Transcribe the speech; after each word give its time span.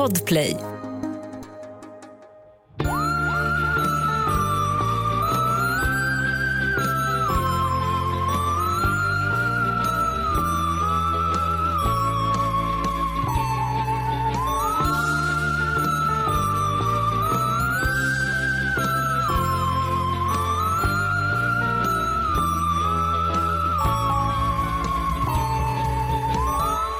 Podplay. 0.00 0.56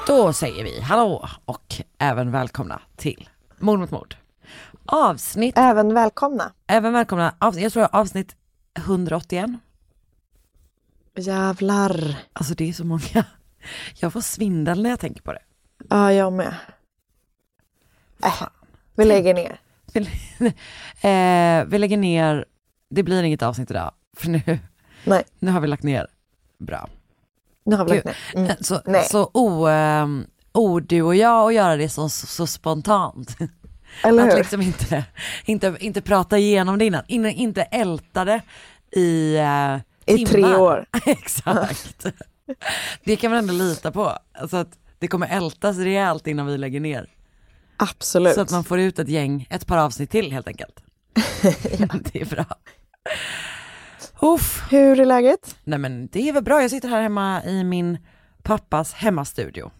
Då 0.06 0.32
säger 0.32 0.64
vi 0.64 0.80
hallå 0.80 1.28
och 1.44 1.59
även 2.00 2.30
välkomna 2.30 2.80
till 2.96 3.28
Mord 3.58 3.78
mot 3.78 3.90
mord. 3.90 4.16
Avsnitt, 4.86 5.54
Även 5.58 5.94
välkomna. 5.94 6.52
även 6.66 6.92
välkomna, 6.92 7.34
avsnitt, 7.38 7.62
jag 7.62 7.72
tror 7.72 7.88
avsnitt 7.92 8.36
181. 8.78 9.50
Jävlar. 11.16 12.14
Alltså 12.32 12.54
det 12.54 12.68
är 12.68 12.72
så 12.72 12.84
många. 12.84 13.24
Jag 13.94 14.12
får 14.12 14.20
svindel 14.20 14.82
när 14.82 14.90
jag 14.90 15.00
tänker 15.00 15.22
på 15.22 15.32
det. 15.32 15.42
Ja, 15.88 16.12
jag 16.12 16.32
med. 16.32 16.54
Äh, 18.24 18.42
vi 18.94 19.04
lägger 19.04 19.34
ner. 19.34 19.60
Vi, 19.92 20.00
eh, 21.00 21.64
vi 21.64 21.78
lägger 21.78 21.96
ner, 21.96 22.44
det 22.90 23.02
blir 23.02 23.22
inget 23.22 23.42
avsnitt 23.42 23.70
idag, 23.70 23.92
för 24.16 24.28
nu, 24.30 24.58
Nej, 25.04 25.24
nu 25.38 25.50
har 25.50 25.60
vi 25.60 25.66
lagt 25.68 25.82
ner. 25.82 26.06
Bra. 26.58 26.88
nu 27.64 27.76
har 27.76 27.84
vi 27.84 27.90
lagt 27.94 28.04
ner. 28.04 28.16
Mm. 28.34 28.56
Så, 28.60 28.80
Nej. 28.84 29.04
så 29.04 29.30
o, 29.34 29.68
ehm, 30.54 30.62
o, 30.62 30.80
du 30.80 31.02
och 31.02 31.16
jag 31.16 31.44
och 31.44 31.52
göra 31.52 31.76
det 31.76 31.88
så, 31.88 32.08
så, 32.08 32.26
så 32.26 32.46
spontant. 32.46 33.36
Eller 34.04 34.26
Att 34.26 34.32
hur? 34.32 34.38
liksom 34.38 34.62
inte, 34.62 35.04
inte, 35.44 35.76
inte 35.80 36.00
prata 36.00 36.38
igenom 36.38 36.78
det 36.78 36.84
innan, 36.84 37.02
In, 37.06 37.26
inte 37.26 37.62
älta 37.62 38.24
det 38.24 38.42
i 38.92 39.38
uh, 39.38 40.16
I 40.16 40.26
tre 40.26 40.56
år. 40.56 40.86
Exakt. 41.06 42.06
Det 43.04 43.16
kan 43.16 43.30
man 43.30 43.38
ändå 43.38 43.52
lita 43.52 43.92
på. 43.92 44.12
Alltså 44.32 44.56
att 44.56 44.78
det 44.98 45.08
kommer 45.08 45.26
ältas 45.26 45.76
rejält 45.78 46.26
innan 46.26 46.46
vi 46.46 46.58
lägger 46.58 46.80
ner. 46.80 47.08
Absolut. 47.76 48.34
Så 48.34 48.40
att 48.40 48.50
man 48.50 48.64
får 48.64 48.80
ut 48.80 48.98
ett 48.98 49.08
gäng, 49.08 49.46
ett 49.50 49.66
par 49.66 49.78
avsnitt 49.78 50.10
till 50.10 50.32
helt 50.32 50.48
enkelt. 50.48 50.82
Det 52.12 52.20
är 52.20 52.26
bra. 52.26 52.44
Uff. 54.20 54.62
Hur 54.70 55.00
är 55.00 55.04
läget? 55.04 55.56
Nej 55.64 55.78
men 55.78 56.06
det 56.06 56.28
är 56.28 56.32
väl 56.32 56.42
bra, 56.42 56.62
jag 56.62 56.70
sitter 56.70 56.88
här 56.88 57.02
hemma 57.02 57.44
i 57.44 57.64
min 57.64 57.98
pappas 58.42 58.92
hemmastudio. 58.92 59.70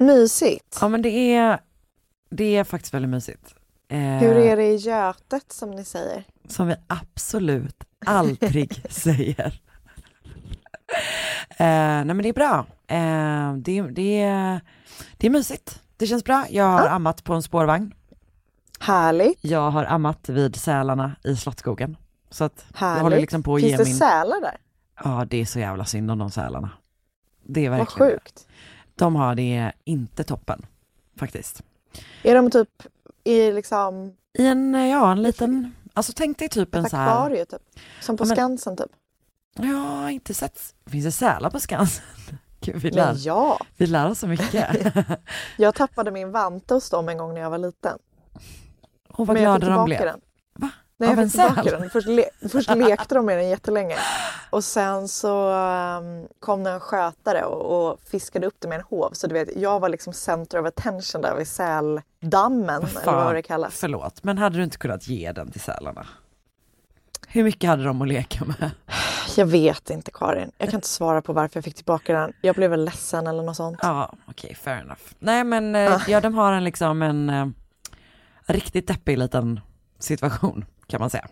Mysigt. 0.00 0.78
Ja 0.80 0.88
men 0.88 1.02
det 1.02 1.34
är, 1.34 1.60
det 2.30 2.56
är 2.56 2.64
faktiskt 2.64 2.94
väldigt 2.94 3.10
mysigt. 3.10 3.54
Eh, 3.88 3.98
Hur 3.98 4.36
är 4.36 4.56
det 4.56 4.64
i 4.66 4.76
Götet 4.76 5.52
som 5.52 5.70
ni 5.70 5.84
säger? 5.84 6.24
Som 6.48 6.66
vi 6.66 6.74
absolut 6.86 7.84
aldrig 8.06 8.82
säger. 8.92 9.60
Eh, 11.48 11.66
nej 11.66 12.04
men 12.04 12.22
det 12.22 12.28
är 12.28 12.32
bra. 12.32 12.66
Eh, 12.86 13.54
det, 13.54 13.82
det, 13.82 14.20
är, 14.20 14.60
det 15.16 15.26
är 15.26 15.30
mysigt. 15.30 15.82
Det 15.96 16.06
känns 16.06 16.24
bra. 16.24 16.46
Jag 16.50 16.64
har 16.64 16.84
Ja. 16.84 16.88
ammat 16.90 17.24
på 17.24 17.34
en 17.34 17.42
spårvagn. 17.42 17.94
Härligt. 18.80 19.38
Jag 19.44 19.70
har 19.70 19.84
ammat 19.84 20.28
vid 20.28 20.56
sälarna 20.56 21.16
i 21.24 21.36
Slottsskogen. 21.36 21.96
Så 22.30 22.44
att 22.44 22.64
jag 22.72 22.78
Härligt. 22.78 23.02
håller 23.02 23.20
liksom 23.20 23.42
på 23.42 23.54
att 23.54 23.60
Finns 23.60 23.70
ge 23.72 23.76
det 23.76 23.84
min... 23.84 23.94
sälar 23.96 24.40
där? 24.40 24.56
Ja 25.04 25.26
det 25.30 25.40
är 25.40 25.44
så 25.44 25.58
jävla 25.58 25.84
synd 25.84 26.10
om 26.10 26.18
de 26.18 26.30
sälarna. 26.30 26.70
Det 27.44 27.66
är 27.66 27.70
Vad 27.70 27.78
verkligen 27.78 28.08
det. 28.08 28.14
sjukt. 28.14 28.46
De 29.00 29.16
har 29.16 29.34
det 29.34 29.72
inte 29.84 30.24
toppen. 30.24 30.66
Faktiskt. 31.16 31.62
Är 32.22 32.34
de 32.34 32.50
typ 32.50 32.68
i 33.24 33.52
liksom 33.52 34.16
I 34.38 34.46
en, 34.46 34.74
ja 34.74 35.12
en 35.12 35.22
liten, 35.22 35.74
alltså 35.94 36.12
tänk 36.16 36.38
dig 36.38 36.48
typ 36.48 36.74
en 36.74 36.90
så 36.90 36.96
här. 36.96 37.08
akvarie 37.08 37.44
typ? 37.44 37.62
Som 38.00 38.16
på 38.16 38.24
Ja, 38.24 38.26
men- 38.26 38.36
Skansen 38.36 38.76
typ? 38.76 38.90
Har 39.56 40.08
inte 40.08 40.34
sett, 40.34 40.74
finns 40.86 41.04
det 41.04 41.12
sälar 41.12 41.50
på 41.50 41.60
Skansen? 41.60 42.04
Gud, 42.60 42.76
vi, 42.76 42.90
lär, 42.90 43.06
Men 43.12 43.22
ja, 43.22 43.58
vi 43.76 43.86
lär 43.86 44.10
oss 44.10 44.18
så 44.18 44.26
mycket. 44.26 44.92
jag 45.58 45.74
tappade 45.74 46.10
min 46.10 46.32
vante 46.32 46.74
hos 46.74 46.90
dem 46.90 47.08
en 47.08 47.18
gång 47.18 47.34
när 47.34 47.40
jag 47.40 47.50
var 47.50 47.58
liten. 47.58 47.98
Och 49.08 49.26
vad 49.26 49.38
glada 49.38 49.68
de 49.68 49.84
blev. 49.84 50.00
den. 50.00 50.20
Nej, 51.00 51.10
Av 51.10 51.18
jag 51.18 51.30
fick 51.32 51.40
tillbaka 51.40 51.78
den. 51.78 51.90
Först, 51.90 52.06
le- 52.08 52.48
först 52.52 52.70
lekte 52.76 53.14
de 53.14 53.26
med 53.26 53.38
den 53.38 53.48
jättelänge. 53.48 53.96
Och 54.50 54.64
sen 54.64 55.08
så 55.08 55.52
um, 55.52 56.28
kom 56.40 56.64
det 56.64 56.70
en 56.70 56.80
skötare 56.80 57.44
och, 57.44 57.90
och 57.90 58.00
fiskade 58.10 58.46
upp 58.46 58.54
det 58.58 58.68
med 58.68 58.78
en 58.78 58.84
hov. 58.88 59.10
Så 59.12 59.26
du 59.26 59.34
vet, 59.34 59.48
jag 59.56 59.80
var 59.80 59.88
liksom 59.88 60.12
center 60.12 60.60
of 60.60 60.66
attention 60.66 61.22
där 61.22 61.36
vid 61.36 61.48
säldammen, 61.48 62.80
Vad 62.80 62.90
eller 62.90 63.00
fan? 63.00 63.24
vad 63.24 63.34
det 63.34 63.42
kallas. 63.42 63.74
Förlåt, 63.80 64.24
men 64.24 64.38
hade 64.38 64.56
du 64.56 64.64
inte 64.64 64.78
kunnat 64.78 65.08
ge 65.08 65.32
den 65.32 65.50
till 65.50 65.60
sälarna? 65.60 66.06
Hur 67.28 67.44
mycket 67.44 67.70
hade 67.70 67.84
de 67.84 68.02
att 68.02 68.08
leka 68.08 68.44
med? 68.44 68.70
Jag 69.36 69.46
vet 69.46 69.90
inte 69.90 70.10
Karin. 70.14 70.52
Jag 70.58 70.68
kan 70.68 70.78
inte 70.78 70.88
svara 70.88 71.22
på 71.22 71.32
varför 71.32 71.56
jag 71.56 71.64
fick 71.64 71.74
tillbaka 71.74 72.12
den. 72.12 72.32
Jag 72.40 72.54
blev 72.56 72.70
väl 72.70 72.84
ledsen 72.84 73.26
eller 73.26 73.42
något 73.42 73.56
sånt. 73.56 73.78
Ja, 73.82 74.12
okej, 74.26 74.54
fair 74.54 74.80
enough. 74.80 75.00
Nej 75.18 75.44
men, 75.44 75.74
eh, 75.74 75.94
Ah. 75.94 76.00
ja 76.08 76.20
de 76.20 76.34
har 76.34 76.52
en 76.52 76.64
liksom 76.64 77.02
en 77.02 77.30
eh, 77.30 77.46
riktigt 78.46 78.86
deppig 78.88 79.18
liten 79.18 79.60
situation 79.98 80.64
kan 80.90 81.00
man 81.00 81.10
säga. 81.10 81.28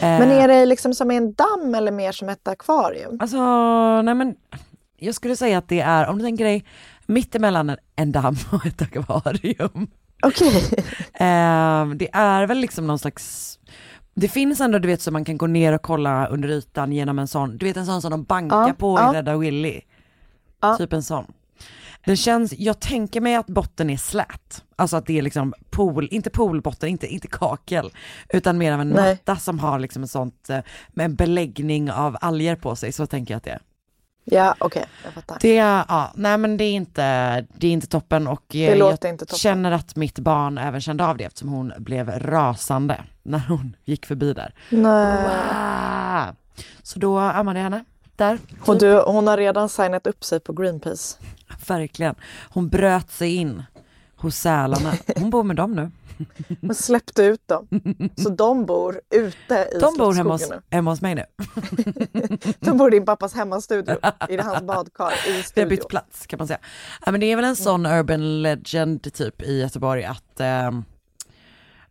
Eh, 0.00 0.18
Men 0.18 0.30
är 0.30 0.48
det 0.48 0.66
liksom 0.66 0.94
som 0.94 1.10
en 1.10 1.34
damm 1.34 1.74
eller 1.74 1.92
mer 1.92 2.12
som 2.12 2.28
ett 2.28 2.48
akvarium? 2.48 3.18
Alltså, 3.20 3.38
nej 4.02 4.14
men 4.14 4.34
jag 4.96 5.14
skulle 5.14 5.36
säga 5.36 5.58
att 5.58 5.68
det 5.68 5.80
är, 5.80 6.08
om 6.08 6.18
du 6.18 6.24
tänker 6.24 6.44
dig 6.44 6.64
mittemellan 7.06 7.76
en, 7.96 8.12
damm 8.12 8.36
och 8.52 8.66
ett 8.66 8.82
akvarium. 8.82 9.86
Okej. 10.22 10.62
Eh, 11.14 11.86
det 11.88 12.08
är 12.12 12.46
väl 12.46 12.58
liksom 12.58 12.86
någon 12.86 12.98
slags, 12.98 13.58
det 14.14 14.28
finns 14.28 14.60
ändå 14.60 14.78
du 14.78 14.88
vet 14.88 15.00
så 15.02 15.10
man 15.10 15.24
kan 15.24 15.38
gå 15.38 15.46
ner 15.46 15.72
och 15.72 15.82
kolla 15.82 16.26
under 16.26 16.48
ytan 16.48 16.92
genom 16.92 17.18
en 17.18 17.28
sån, 17.28 17.56
du 17.56 17.66
vet 17.66 17.76
en 17.76 17.86
sån 17.86 18.02
som 18.02 18.10
de 18.10 18.24
bankar 18.24 18.68
Ja, 18.68 18.74
på 18.78 18.98
ja. 18.98 19.12
i 19.12 19.16
Rädda 19.16 19.36
Willy. 19.36 19.80
Ja. 20.60 20.76
Typ 20.76 20.92
en 20.92 21.02
sån. 21.02 21.32
Den 22.06 22.16
känns, 22.16 22.52
jag 22.58 22.80
tänker 22.80 23.20
mig 23.20 23.34
att 23.34 23.46
botten 23.46 23.90
är 23.90 23.96
slät. 23.96 24.64
Alltså 24.76 24.96
att 24.96 25.06
det 25.06 25.18
är 25.18 25.22
liksom 25.22 25.54
pool, 25.70 26.08
inte 26.10 26.30
poolbotten, 26.30 26.88
inte, 26.88 27.06
inte 27.06 27.28
kakel, 27.28 27.90
utan 28.28 28.58
mer 28.58 28.72
av 28.72 28.80
en 28.80 28.88
Nej. 28.90 29.12
matta 29.12 29.36
som 29.36 29.58
har 29.58 29.78
liksom 29.78 30.02
en 30.02 30.08
sånt, 30.08 30.50
eh, 30.50 30.58
med 30.88 31.04
en 31.04 31.14
beläggning 31.14 31.90
av 31.90 32.16
alger 32.20 32.56
på 32.56 32.76
sig, 32.76 32.92
så 32.92 33.06
tänker 33.06 33.34
jag 33.34 33.38
att 33.38 33.44
det 33.44 33.50
är. 33.50 33.60
Ja, 34.26 34.54
okej. 34.58 34.84
jag 35.04 35.12
fattar. 35.12 35.38
Det, 35.40 35.54
ja, 35.54 36.12
nej 36.14 36.38
men 36.38 36.56
det 36.56 36.64
är 36.64 36.72
inte, 36.72 37.40
det 37.56 37.66
är 37.66 37.72
inte 37.72 37.86
toppen 37.86 38.26
och 38.26 38.56
eh, 38.56 38.70
Det 38.70 38.76
jag 38.76 38.92
inte 38.92 39.16
toppen. 39.16 39.38
känner 39.38 39.72
att 39.72 39.96
mitt 39.96 40.18
barn 40.18 40.58
även 40.58 40.80
kände 40.80 41.06
av 41.06 41.16
det 41.16 41.24
eftersom 41.24 41.48
hon 41.48 41.72
blev 41.78 42.10
rasande 42.10 43.04
när 43.22 43.38
hon 43.48 43.76
gick 43.84 44.06
förbi 44.06 44.32
där. 44.32 44.54
Nej. 44.70 45.22
Wow. 45.22 46.36
Så 46.82 46.98
då 46.98 47.18
ammade 47.18 47.58
jag 47.58 47.64
henne 47.64 47.84
där. 48.16 48.38
Och 48.66 48.78
du, 48.78 49.00
hon 49.00 49.26
har 49.26 49.36
redan 49.36 49.68
signat 49.68 50.06
upp 50.06 50.24
sig 50.24 50.40
på 50.40 50.52
Greenpeace. 50.52 51.18
Verkligen. 51.68 52.14
Hon 52.48 52.68
bröt 52.68 53.10
sig 53.10 53.34
in 53.34 53.62
hos 54.16 54.36
sälarna. 54.36 54.92
Hon 55.16 55.30
bor 55.30 55.42
med 55.42 55.56
dem 55.56 55.72
nu. 55.72 55.90
Hon 56.60 56.74
släppte 56.74 57.22
ut 57.22 57.48
dem. 57.48 57.68
Så 58.16 58.28
de 58.28 58.66
bor 58.66 59.00
ute 59.10 59.68
i 59.72 59.78
De 59.80 59.94
bor 59.98 60.12
hemma 60.12 60.32
hos, 60.32 60.50
hemma 60.70 60.90
hos 60.90 61.00
mig 61.00 61.14
nu. 61.14 61.24
De 62.60 62.78
bor 62.78 62.94
i 62.94 62.96
din 62.96 63.06
pappas 63.06 63.34
hemmastudio. 63.34 63.96
I 64.28 64.36
hans 64.36 64.62
badkar 64.62 65.12
i 65.28 65.44
Vi 65.54 65.60
har 65.60 65.68
bytt 65.68 65.88
plats 65.88 66.26
kan 66.26 66.38
man 66.38 66.46
säga. 66.46 66.58
Ja, 67.06 67.12
men 67.12 67.20
det 67.20 67.26
är 67.26 67.36
väl 67.36 67.44
en 67.44 67.56
sån 67.56 67.86
urban 67.86 68.42
legend 68.42 69.12
typ 69.12 69.42
i 69.42 69.60
Göteborg 69.60 70.04
att, 70.04 70.40
ehm, 70.40 70.84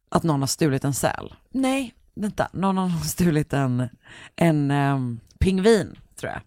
att 0.09 0.23
någon 0.23 0.39
har 0.39 0.47
stulit 0.47 0.83
en 0.83 0.93
säl. 0.93 1.33
Nej, 1.49 1.93
vänta, 2.15 2.49
någon 2.53 2.77
har 2.77 2.99
stulit 3.03 3.53
en, 3.53 3.89
en 4.35 4.71
ehm, 4.71 5.19
pingvin 5.39 5.97
tror 6.23 6.33
jag. 6.33 6.41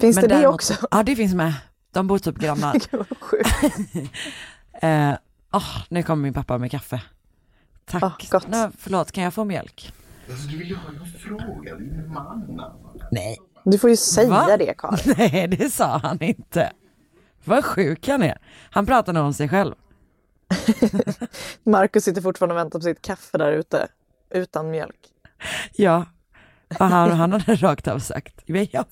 Finns 0.00 0.16
Men 0.16 0.22
det 0.22 0.28
det 0.28 0.34
däremot- 0.34 0.54
också? 0.54 0.74
Ja 0.90 1.02
det 1.02 1.16
finns 1.16 1.34
med. 1.34 1.54
De 1.92 2.06
bor 2.06 2.18
typ 2.18 2.38
grannar. 2.38 2.72
Gud 2.90 3.06
vad 3.10 3.18
sjukt. 3.20 3.48
eh, 4.82 5.14
åh, 5.52 5.76
nu 5.88 6.02
kommer 6.02 6.22
min 6.22 6.34
pappa 6.34 6.58
med 6.58 6.70
kaffe. 6.70 7.02
Tack. 7.84 8.02
Åh, 8.02 8.30
gott. 8.30 8.48
Nej, 8.48 8.68
förlåt, 8.78 9.12
kan 9.12 9.24
jag 9.24 9.34
få 9.34 9.44
mjölk? 9.44 9.92
Alltså, 10.30 10.48
du 10.48 10.56
vill 10.58 10.68
ju 10.68 10.74
ha 10.74 10.88
en 10.88 11.06
fråga, 11.06 11.74
det 11.74 11.84
är 11.84 12.02
ju 12.02 12.06
man. 12.08 12.60
Nej. 13.10 13.38
Du 13.64 13.78
får 13.78 13.90
ju 13.90 13.96
säga 13.96 14.28
Va? 14.28 14.56
det 14.56 14.74
Karin. 14.78 15.14
Nej, 15.18 15.48
det 15.48 15.70
sa 15.70 15.98
han 15.98 16.22
inte. 16.22 16.72
Vad 17.44 17.64
sjuk 17.64 18.08
han 18.08 18.22
är. 18.22 18.38
Han 18.70 18.86
pratar 18.86 19.12
nog 19.12 19.24
om 19.26 19.34
sig 19.34 19.48
själv. 19.48 19.74
Markus 21.64 22.04
sitter 22.04 22.22
fortfarande 22.22 22.54
och 22.54 22.58
väntar 22.58 22.78
på 22.78 22.82
sitt 22.82 23.02
kaffe 23.02 23.38
där 23.38 23.52
ute. 23.52 23.88
Utan 24.30 24.70
mjölk. 24.70 25.00
Ja, 25.72 26.06
och 26.78 26.86
han, 26.86 27.10
han 27.10 27.32
hade 27.32 27.54
rakt 27.54 27.88
av 27.88 27.98
sagt, 27.98 28.40
"Men 28.46 28.66
jag- 28.70 28.84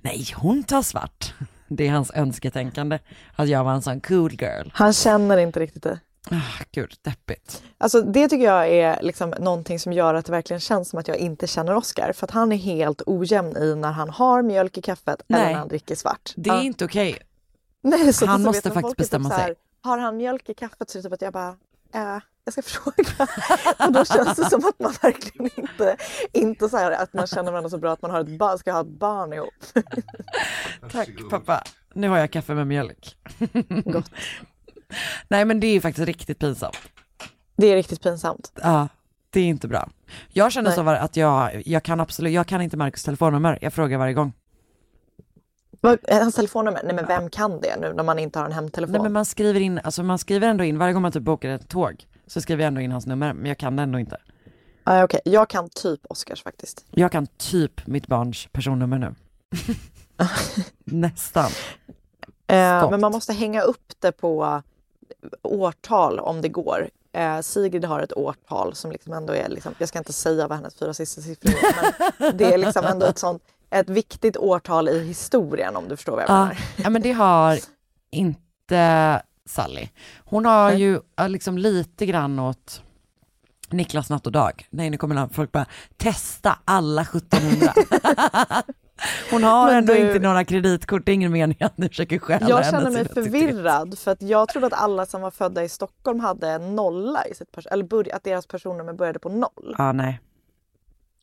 nej 0.00 0.26
hon 0.36 0.64
tar 0.64 0.82
svart. 0.82 1.34
Det 1.68 1.86
är 1.86 1.90
hans 1.90 2.10
önsketänkande, 2.14 2.98
att 3.36 3.48
jag 3.48 3.64
var 3.64 3.72
en 3.72 3.82
sån 3.82 4.00
cool 4.00 4.32
girl. 4.32 4.68
Han 4.72 4.92
känner 4.92 5.38
inte 5.38 5.60
riktigt 5.60 5.82
det. 5.82 6.00
Ah, 6.30 6.64
gud, 6.72 6.92
deppigt. 7.02 7.62
Alltså 7.78 8.02
det 8.02 8.28
tycker 8.28 8.44
jag 8.44 8.68
är 8.68 9.02
liksom 9.02 9.30
någonting 9.30 9.78
som 9.80 9.92
gör 9.92 10.14
att 10.14 10.26
det 10.26 10.32
verkligen 10.32 10.60
känns 10.60 10.88
som 10.88 10.98
att 10.98 11.08
jag 11.08 11.16
inte 11.16 11.46
känner 11.46 11.74
Oscar. 11.74 12.12
För 12.12 12.26
att 12.26 12.30
han 12.30 12.52
är 12.52 12.56
helt 12.56 13.02
ojämn 13.06 13.56
i 13.56 13.74
när 13.74 13.92
han 13.92 14.10
har 14.10 14.42
mjölk 14.42 14.78
i 14.78 14.82
kaffet 14.82 15.22
eller 15.28 15.38
Nej. 15.44 15.52
när 15.52 15.58
han 15.58 15.68
dricker 15.68 15.94
svart. 15.94 16.32
Det 16.36 16.50
är 16.50 16.54
Ja. 16.54 16.62
inte 16.62 16.84
okej. 16.84 17.18
Nej, 17.82 18.12
så 18.12 18.26
han 18.26 18.40
så 18.40 18.46
måste 18.46 18.70
faktiskt 18.70 18.88
typ 18.90 18.96
bestämma 18.98 19.28
här, 19.28 19.46
sig. 19.46 19.54
har 19.82 19.98
han 19.98 20.16
mjölk 20.16 20.48
i 20.48 20.54
kaffet 20.54 20.90
så 20.90 20.98
är 20.98 21.02
det 21.02 21.08
typ 21.08 21.12
att 21.12 21.22
jag 21.22 21.32
bara, 21.32 21.56
eh, 21.94 22.22
jag 22.56 22.64
ska 22.64 22.80
fråga. 22.80 23.28
och 23.86 23.92
då 23.92 24.04
känns 24.04 24.36
det 24.36 24.50
som 24.50 24.64
att 24.64 24.78
man 24.78 24.92
verkligen 25.02 25.50
inte, 25.56 25.96
inte 26.32 26.68
så 26.68 26.76
här 26.76 26.90
att 26.90 27.12
man 27.12 27.26
känner 27.26 27.50
varandra 27.50 27.70
så 27.70 27.78
bra 27.78 27.92
att 27.92 28.02
man 28.02 28.10
har 28.10 28.20
ett 28.20 28.38
barn, 28.38 28.58
ska 28.58 28.72
ha 28.72 28.80
ett 28.80 28.86
barn 28.86 29.32
ihop. 29.32 29.54
Tack 30.92 31.08
pappa. 31.30 31.62
Nu 31.94 32.08
har 32.08 32.18
jag 32.18 32.30
kaffe 32.30 32.54
med 32.54 32.66
mjölk. 32.66 33.16
Gott. 33.84 34.10
Nej 35.28 35.44
men 35.44 35.60
det 35.60 35.66
är 35.66 35.72
ju 35.72 35.80
faktiskt 35.80 36.06
riktigt 36.06 36.38
pinsamt. 36.38 36.78
Det 37.56 37.66
är 37.66 37.76
riktigt 37.76 38.02
pinsamt. 38.02 38.52
Ja, 38.62 38.88
det 39.30 39.40
är 39.40 39.44
inte 39.44 39.68
bra. 39.68 39.88
Jag 40.28 40.52
känner 40.52 40.70
Nej. 40.70 40.76
så 40.76 40.88
att 40.88 41.16
jag, 41.16 41.62
jag 41.66 41.82
kan 41.82 42.00
absolut, 42.00 42.32
jag 42.32 42.46
kan 42.46 42.62
inte 42.62 42.76
Marcus 42.76 43.04
telefonnummer. 43.04 43.58
Jag 43.60 43.72
frågar 43.72 43.98
varje 43.98 44.14
gång. 44.14 44.32
Är 45.82 46.20
hans 46.20 46.34
telefonnummer? 46.34 46.80
Nej 46.84 46.94
men 46.94 47.06
vem 47.06 47.30
kan 47.30 47.60
det 47.60 47.76
nu 47.80 47.92
när 47.92 48.02
man 48.04 48.18
inte 48.18 48.38
har 48.38 48.46
en 48.46 48.52
hemtelefon? 48.52 48.92
Nej 48.92 49.02
men 49.02 49.12
man 49.12 49.24
skriver 49.24 49.60
in, 49.60 49.80
alltså 49.84 50.02
man 50.02 50.18
skriver 50.18 50.48
ändå 50.48 50.64
in, 50.64 50.78
varje 50.78 50.92
gång 50.92 51.02
man 51.02 51.12
typ 51.12 51.22
bokar 51.22 51.48
ett 51.50 51.68
tåg 51.68 52.06
så 52.28 52.40
skriver 52.40 52.62
jag 52.62 52.68
ändå 52.68 52.80
in 52.80 52.92
hans 52.92 53.06
nummer, 53.06 53.32
men 53.32 53.46
jag 53.46 53.58
kan 53.58 53.76
det 53.76 53.82
ändå 53.82 53.98
inte. 53.98 54.16
ah, 54.84 55.02
okej. 55.04 55.20
Jag 55.24 55.48
kan 55.50 55.68
typ 55.68 56.00
Oscars 56.10 56.42
faktiskt. 56.42 56.84
Jag 56.90 57.12
kan 57.12 57.26
typ 57.26 57.86
mitt 57.86 58.06
barns 58.06 58.48
personnummer 58.52 58.98
nu. 58.98 59.14
Nästan. 60.84 61.50
Eh, 62.46 62.90
men 62.90 63.00
man 63.00 63.12
måste 63.12 63.32
hänga 63.32 63.62
upp 63.62 63.92
det 63.98 64.12
på 64.12 64.62
årtal 65.42 66.18
om 66.20 66.40
det 66.42 66.48
går. 66.48 66.88
Eh, 67.12 67.40
Sigrid 67.40 67.84
har 67.84 68.00
ett 68.00 68.12
årtal 68.16 68.74
som 68.74 68.92
liksom 68.92 69.12
ändå 69.12 69.32
är, 69.32 69.48
liksom, 69.48 69.74
jag 69.78 69.88
ska 69.88 69.98
inte 69.98 70.12
säga 70.12 70.48
vad 70.48 70.58
hennes 70.58 70.74
fyra 70.74 70.94
sista 70.94 71.20
siffror 71.20 71.50
är, 71.50 71.94
men 72.18 72.36
det 72.36 72.54
är 72.54 72.58
liksom 72.58 72.84
ändå 72.84 73.06
ett 73.06 73.18
sånt, 73.18 73.42
ett 73.70 73.88
viktigt 73.88 74.36
årtal 74.36 74.88
i 74.88 75.04
historien 75.04 75.76
om 75.76 75.88
du 75.88 75.96
förstår 75.96 76.12
vad 76.12 76.22
jag 76.22 76.30
Ja, 76.30 76.34
menar. 76.40 76.56
ja 76.76 76.90
men 76.90 77.02
det 77.02 77.12
har 77.12 77.58
inte 78.10 79.22
Sally. 79.48 79.88
Hon 80.24 80.44
har 80.46 80.72
ju 80.72 81.00
liksom 81.28 81.58
lite 81.58 82.06
grann 82.06 82.38
åt 82.38 82.82
Niklas 83.70 84.10
natt 84.10 84.26
och 84.26 84.32
dag. 84.32 84.66
Nej 84.70 84.90
nu 84.90 84.96
kommer 84.96 85.28
folk 85.28 85.52
bara 85.52 85.66
testa 85.96 86.58
alla 86.64 87.02
1700. 87.02 87.72
Hon 89.30 89.44
har 89.44 89.66
Men 89.66 89.76
ändå 89.76 89.92
du- 89.92 89.98
inte 90.06 90.18
några 90.18 90.44
kreditkort, 90.44 91.02
det 91.06 91.12
är 91.12 91.14
ingen 91.14 91.32
mening 91.32 91.56
att 91.60 91.78
ni 91.78 91.88
försöker 91.88 92.18
stjäla 92.18 92.48
Jag 92.48 92.66
känner 92.66 92.90
mig 92.90 93.08
förvirrad 93.08 93.98
för 93.98 94.10
att 94.10 94.22
jag 94.22 94.48
trodde 94.48 94.66
att 94.66 94.72
alla 94.72 95.06
som 95.06 95.20
var 95.20 95.30
födda 95.30 95.64
i 95.64 95.68
Stockholm 95.68 96.20
hade 96.20 96.48
en 96.48 96.76
nolla 96.76 97.26
i 97.26 97.34
sitt 97.34 97.58
eller 97.70 98.14
att 98.14 98.24
deras 98.24 98.46
personnummer 98.46 98.92
började 98.92 99.18
på 99.18 99.28
noll. 99.28 99.74
Ja 99.78 99.92
nej. 99.92 100.20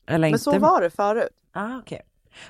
Eller 0.07 0.19
Men 0.19 0.29
inte. 0.29 0.43
så 0.43 0.59
var 0.59 0.81
det 0.81 0.89
förut. 0.89 1.29
Ah, 1.53 1.77
okej. 1.77 2.01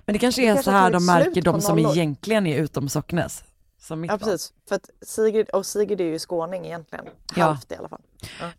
Men 0.06 0.13
det 0.13 0.19
kanske 0.19 0.42
Det 0.42 0.48
är 0.48 0.54
kanske 0.54 0.63
så 0.63 0.77
här 0.77 0.92
de 0.92 1.06
märker 1.06 1.42
de 1.42 1.62
som 1.62 1.75
nollor. 1.77 1.92
egentligen 1.98 2.48
är 2.48 2.62
utom 2.62 2.89
Socknes. 2.89 3.44
Som 3.88 4.02
mitt 4.02 4.12
Ja 4.12 4.18
barn. 4.18 4.30
precis. 4.30 4.54
För 4.70 4.76
att 4.76 4.90
Sigrid, 5.02 5.50
och 5.50 5.66
Sigrid 5.66 6.02
är 6.02 6.06
ju 6.06 6.20
skåning 6.20 6.66
egentligen. 6.66 7.06
Ja. 7.36 7.44
Halvt 7.46 7.72
i 7.72 7.76
alla 7.76 7.90
fall. 7.90 8.02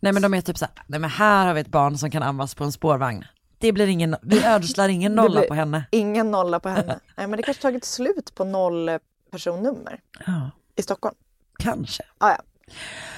Nej 0.01 0.13
men 0.13 0.23
de 0.23 0.35
är 0.35 0.41
typ 0.41 0.59
så 0.59 0.65
här, 0.65 0.75
nej 0.87 1.01
men 1.01 1.11
här 1.11 1.47
har 1.47 1.55
vi 1.55 1.61
ett 1.61 1.69
barn 1.69 1.99
som 1.99 2.11
kan 2.11 2.23
ammas 2.23 2.55
på 2.55 2.65
en 2.65 2.73
spårvagn. 2.73 3.25
Det 3.59 3.73
blir 3.73 3.87
ingen, 3.87 4.17
vi 4.23 4.45
ödslar 4.45 4.89
ingen 4.89 5.15
nolla 5.15 5.43
på 5.43 5.55
henne. 5.55 5.85
Ingen 5.91 6.31
nolla 6.31 6.61
på 6.61 6.69
henne. 6.69 6.99
Nej 7.17 7.27
men 7.27 7.37
det 7.37 7.43
kanske 7.43 7.63
tagit 7.63 7.85
slut 7.85 8.35
på 8.35 8.45
noll 8.45 8.89
eh, 8.89 8.99
personnummer 9.31 10.01
Ja, 10.27 10.51
i 10.77 10.83
Stockholm. 10.83 11.15
kanske. 11.59 12.03
Ah, 12.19 12.31
ja. 12.31 12.39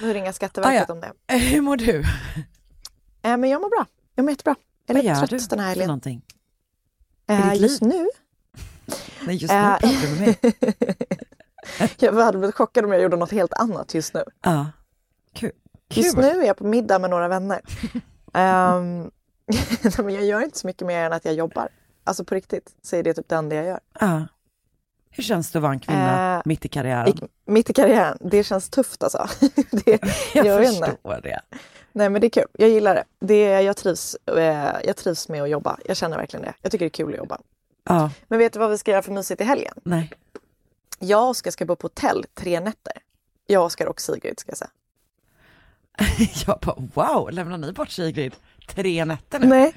Får 0.01 0.07
ringa 0.15 0.33
Skatteverket 0.33 0.91
Ah, 0.91 0.93
om 0.93 1.01
det. 1.01 1.13
Eh, 1.27 1.39
Hur 1.39 1.61
mår 1.61 1.77
du? 1.77 2.01
Eh, 3.23 3.37
men 3.37 3.45
jag 3.51 3.61
mår 3.61 3.69
bra. 3.71 3.87
Jag 4.15 4.23
mår 4.25 4.31
jättebra. 4.31 4.55
Jag 4.87 4.97
är 4.99 5.03
Vad 5.03 5.15
lite 5.15 5.27
trött 5.27 5.51
du 5.51 5.57
den 5.57 5.59
här 5.61 5.69
helgen. 5.69 5.87
någonting? 5.87 6.23
Eh, 7.29 7.55
just 7.55 7.83
nu? 7.83 8.09
Nej 9.27 9.37
just 9.37 9.53
nu 9.53 9.59
Eh, 9.59 9.79
pratar 9.79 9.89
du 9.89 10.09
med 10.09 10.21
mig. 10.21 10.39
jag 11.99 12.13
hade 12.13 12.39
blivit 12.39 12.55
chockad 12.55 12.85
om 12.85 12.93
jag 12.93 13.03
gjorde 13.03 13.17
något 13.17 13.31
helt 13.33 13.53
annat 13.53 13.95
just 13.95 14.15
nu. 14.15 14.25
Ja, 14.43 14.67
kul. 15.33 15.53
Just 15.95 16.17
nu 16.17 16.29
är 16.43 16.47
jag 16.47 16.57
på 16.57 16.65
middag 16.65 16.99
med 16.99 17.11
några 17.11 17.29
vänner. 17.29 17.61
Nej, 19.83 19.93
men 20.05 20.15
jag 20.15 20.25
gör 20.25 20.41
inte 20.41 20.59
så 20.59 20.67
mycket 20.67 20.87
mer 20.87 21.05
än 21.05 21.13
att 21.13 21.25
jag 21.25 21.35
jobbar. 21.35 21.69
Alltså 22.05 22.25
på 22.25 22.35
riktigt 22.35 22.71
så 22.83 22.97
är 22.97 23.03
det 23.03 23.15
typ 23.15 23.29
det 23.29 23.37
enda 23.37 23.57
jag 23.57 23.65
gör. 23.65 23.81
Ja. 24.01 24.27
Hur 25.11 25.23
känns 25.23 25.53
det 25.53 25.59
att 25.59 25.63
vara 25.63 25.73
en 25.73 25.81
kvinna 25.81 26.37
Eh, 26.37 26.43
mitt 26.45 26.65
i 26.65 26.69
karriären? 26.69 27.09
I, 27.09 27.29
mitt 27.45 27.71
i 27.71 27.73
karriären, 27.73 28.19
det 28.21 28.45
känns 28.45 28.71
tufft 28.71 29.03
alltså. 29.03 29.29
det, 29.71 29.99
jag 30.35 30.47
jag 30.47 30.59
vet 30.59 30.73
inte. 30.75 30.87
förstår 30.87 31.21
det. 31.23 31.41
Nej 31.93 32.11
men 32.11 32.21
det 32.21 32.27
är 32.27 32.31
kul, 32.31 32.47
jag 32.53 32.69
gillar 32.69 32.95
det. 32.95 33.05
det 33.21 33.63
jag, 33.63 33.77
trivs, 33.77 34.15
eh, 34.37 34.77
jag 34.85 34.97
trivs 34.97 35.29
med 35.29 35.43
att 35.43 35.51
jobba, 35.51 35.79
jag 35.85 35.97
känner 35.97 36.17
verkligen 36.17 36.45
det. 36.45 36.55
Jag 36.63 36.73
tycker 36.73 36.85
det 36.85 36.89
är 36.89 37.05
kul 37.05 37.13
att 37.13 37.19
jobba. 37.19 37.39
Ja, 37.85 38.11
Men 38.29 38.39
vet 38.39 38.53
du 38.53 38.59
vad 38.59 38.71
vi 38.71 38.79
ska 38.79 38.91
göra 38.91 39.03
för 39.03 39.13
mysigt 39.13 39.41
i 39.41 39.45
helgen? 39.45 39.75
nej. 39.83 40.11
Jag 40.99 41.23
och 41.23 41.29
Oskar 41.29 41.51
ska 41.51 41.65
bo 41.65 41.77
på 41.77 41.85
hotell 41.85 42.25
tre 42.35 42.61
nätter. 42.61 42.93
Jag, 43.47 43.65
Oskar 43.65 43.87
och 43.87 44.01
Sigrid 44.01 44.41
ska 44.41 44.51
jag 44.51 44.59
säga. 44.59 44.71
Jag 46.47 46.59
bara 46.61 46.77
wow, 46.95 47.31
lämnar 47.33 47.59
ni 47.59 47.73
bort 47.73 47.91
Sigrid 47.91 48.35
tre 48.69 49.05
nätter 49.05 49.39
nu? 49.39 49.47
Nej, 49.47 49.75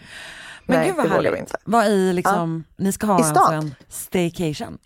Men 0.65 0.77
Nej 0.77 0.87
gud 0.87 0.95
vad 0.95 1.09
härligt. 1.09 1.39
inte. 1.39 1.57
Vad 1.63 1.87
i 1.87 2.13
liksom, 2.13 2.63
ni 2.75 2.91
ska 2.93 3.07
ha 3.07 3.19
I 3.19 3.23
stan. 3.23 3.37
alltså 3.37 3.53
en 3.53 3.75
staycation? 3.89 4.77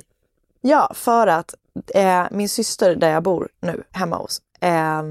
Ja, 0.61 0.91
för 0.95 1.27
att 1.27 1.53
eh, 1.95 2.25
min 2.31 2.49
syster 2.49 2.95
där 2.95 3.09
jag 3.09 3.23
bor 3.23 3.49
nu, 3.59 3.83
hemma 3.91 4.15
hos, 4.17 4.41
eh, 4.59 5.03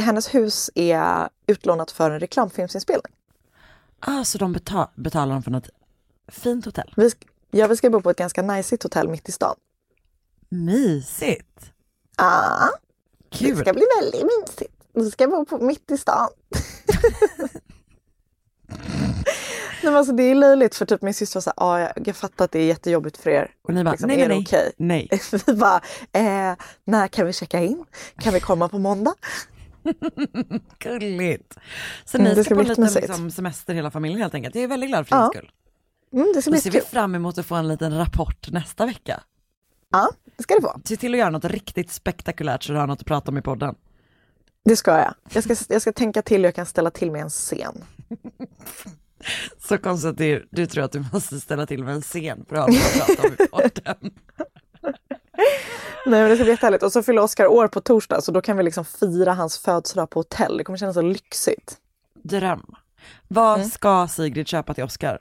hennes 0.00 0.34
hus 0.34 0.70
är 0.74 1.28
utlånat 1.46 1.90
för 1.90 2.10
en 2.10 2.20
reklamfilmsinspelning. 2.20 3.12
Ah, 4.00 4.24
så 4.24 4.38
de 4.38 4.52
betal, 4.52 4.86
betalar 4.94 5.32
de 5.32 5.42
för 5.42 5.50
något 5.50 5.68
fint 6.28 6.64
hotell? 6.64 6.94
Vi, 6.96 7.10
ja, 7.50 7.66
vi 7.66 7.76
ska 7.76 7.90
bo 7.90 8.00
på 8.00 8.10
ett 8.10 8.16
ganska 8.16 8.42
najsigt 8.42 8.82
hotell 8.82 9.08
mitt 9.08 9.28
i 9.28 9.32
stan. 9.32 9.56
Mysigt. 10.48 11.72
Det 13.30 13.36
Kul. 13.38 13.56
ska 13.56 13.72
bli 13.72 13.84
väldigt 14.00 14.22
mysigt. 14.22 14.74
Vi 14.94 15.10
ska 15.10 15.26
bo 15.28 15.44
på 15.44 15.58
mitt 15.58 15.90
i 15.90 15.96
stan. 15.98 16.28
Nej, 19.82 19.94
alltså, 19.94 20.12
det 20.12 20.22
är 20.22 20.34
löjligt 20.34 20.74
för 20.74 20.86
typ 20.86 21.02
min 21.02 21.14
syster 21.14 21.42
här, 21.46 21.54
ah, 21.56 21.78
jag, 21.80 21.92
jag 22.08 22.16
fattar 22.16 22.44
att 22.44 22.52
det 22.52 22.58
är 22.58 22.66
jättejobbigt 22.66 23.16
för 23.16 23.30
er. 23.30 23.50
Och 23.62 23.74
ni 23.74 23.84
bara, 23.84 23.90
Liksom, 23.90 24.08
nej, 24.08 24.20
är 24.20 24.28
nej, 24.28 24.36
det 24.38 24.42
okej? 24.44 24.72
nej. 24.76 25.08
Vi 25.46 25.52
bara, 25.54 25.80
eh, 26.12 26.56
när 26.84 27.08
kan 27.08 27.26
vi 27.26 27.32
checka 27.32 27.60
in? 27.60 27.84
Kan 28.18 28.34
vi 28.34 28.40
komma 28.40 28.68
på 28.68 28.78
måndag? 28.78 29.14
Gulligt. 30.78 31.58
Så 32.04 32.16
Mm, 32.18 32.28
ni 32.28 32.34
det 32.34 32.44
ska 32.44 32.48
ska 32.48 32.54
på 32.54 32.60
en 32.60 32.66
liten 32.68 32.84
liksom, 32.84 33.30
semester 33.30 33.74
hela 33.74 33.90
familjen 33.90 34.20
helt 34.20 34.34
enkelt. 34.34 34.54
Jag 34.54 34.64
är 34.64 34.68
väldigt 34.68 34.90
glad 34.90 35.08
för 35.08 35.16
din 35.16 35.22
Ja. 35.24 35.30
skull. 35.34 35.50
Mm, 36.12 36.32
det 36.34 36.42
ska 36.42 36.50
Då 36.50 36.52
bli 36.52 36.60
ser 36.60 36.70
vi 36.70 36.80
fram 36.80 37.14
emot 37.14 37.38
att 37.38 37.46
få 37.46 37.54
en 37.54 37.68
liten 37.68 37.98
rapport 37.98 38.48
nästa 38.52 38.86
vecka. 38.86 39.20
Ja, 39.90 40.08
det 40.38 40.42
ska 40.42 40.54
det 40.54 40.60
få. 40.62 40.80
Se 40.84 40.96
till 40.96 41.14
att 41.14 41.18
göra 41.18 41.30
något 41.30 41.44
riktigt 41.44 41.90
spektakulärt 41.90 42.62
så 42.62 42.72
du 42.72 42.78
har 42.78 42.86
något 42.86 43.00
att 43.00 43.06
prata 43.06 43.30
om 43.30 43.38
i 43.38 43.42
podden. 43.42 43.74
Det 44.64 44.76
ska 44.76 44.90
jag. 44.98 45.14
Jag 45.32 45.44
ska, 45.44 45.74
jag 45.74 45.82
ska 45.82 45.92
tänka 45.92 46.22
till 46.22 46.36
hur 46.36 46.44
jag 46.44 46.54
kan 46.54 46.66
ställa 46.66 46.90
till 46.90 47.10
med 47.10 47.20
en 47.22 47.28
scen. 47.30 47.84
Så 49.68 49.78
konstigt 49.78 50.10
att 50.10 50.18
du, 50.18 50.48
du 50.50 50.66
tror 50.66 50.84
att 50.84 50.92
du 50.92 51.04
måste 51.12 51.40
ställa 51.40 51.66
till 51.66 51.84
med 51.84 51.94
en 51.94 52.02
scen 52.02 52.44
för 52.48 52.56
att 52.56 52.60
ha 52.62 52.66
något 52.68 53.00
att 53.00 53.06
prata 53.16 53.28
om 53.28 53.34
i 53.34 53.46
podden. 53.48 53.96
Nej, 56.06 56.20
men 56.20 56.28
det 56.30 56.34
ska 56.36 56.44
bli 56.44 56.52
jättehärligt. 56.52 56.82
Och 56.82 56.92
så 56.92 57.02
fyller 57.02 57.22
Oskar 57.22 57.46
år 57.46 57.68
på 57.68 57.80
torsdag 57.80 58.20
så 58.20 58.32
då 58.32 58.40
kan 58.40 58.56
vi 58.56 58.62
liksom 58.62 58.84
fira 58.84 59.34
hans 59.34 59.58
födelsedag 59.58 60.10
på 60.10 60.18
hotell. 60.20 60.56
Det 60.56 60.64
kommer 60.64 60.76
kännas 60.78 60.94
så 60.94 61.02
lyxigt. 61.02 61.76
Dröm. 62.22 62.74
Vad 63.28 63.54
Mm. 63.58 63.68
ska 63.70 64.08
Sigrid 64.08 64.48
köpa 64.48 64.74
till 64.74 64.84
Oscar? 64.84 65.18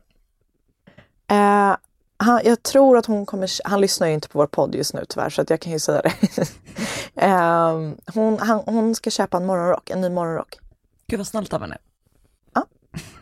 Eh, 1.28 1.76
han, 2.18 2.42
jag 2.44 2.64
tror 2.64 2.98
att 2.98 3.06
hon 3.06 3.26
kommer, 3.26 3.50
han 3.70 3.82
lyssnar 3.82 4.08
ju 4.08 4.14
inte 4.14 4.30
på 4.30 4.40
vår 4.40 4.48
podd 4.48 4.76
just 4.76 4.94
nu 4.94 5.06
tyvärr 5.10 5.30
så 5.30 5.42
att 5.42 5.50
jag 5.50 5.60
kan 5.62 5.72
ju 5.74 5.80
säga 5.80 6.02
det. 6.02 6.12
eh, 7.16 7.72
hon, 8.14 8.40
han, 8.40 8.60
hon 8.66 8.96
ska 8.96 9.10
köpa 9.10 9.38
en 9.38 9.46
morgonrock, 9.46 9.90
en 9.90 10.02
ny 10.02 10.10
morgonrock. 10.10 10.60
Gud 11.08 11.20
vad 11.20 11.28
snällt 11.28 11.54
av 11.54 11.62
henne. 11.62 11.78